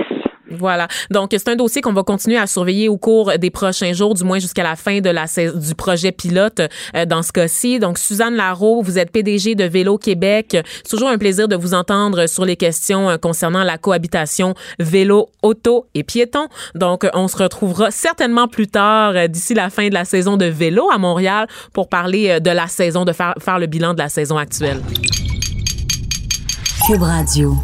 [0.51, 0.88] Voilà.
[1.11, 4.23] Donc, c'est un dossier qu'on va continuer à surveiller au cours des prochains jours, du
[4.23, 6.61] moins jusqu'à la fin de la sais- du projet pilote
[6.95, 7.77] euh, dans ce cas-ci.
[7.77, 10.58] Donc, Suzanne Larreau, vous êtes PDG de Vélo Québec.
[10.84, 15.30] C'est toujours un plaisir de vous entendre sur les questions euh, concernant la cohabitation vélo,
[15.41, 16.48] auto et piéton.
[16.76, 20.38] Donc, euh, on se retrouvera certainement plus tard, euh, d'ici la fin de la saison
[20.38, 24.00] de vélo à Montréal, pour parler de la saison, de faire, faire le bilan de
[24.00, 24.82] la saison actuelle.
[26.86, 27.56] Cube Radio.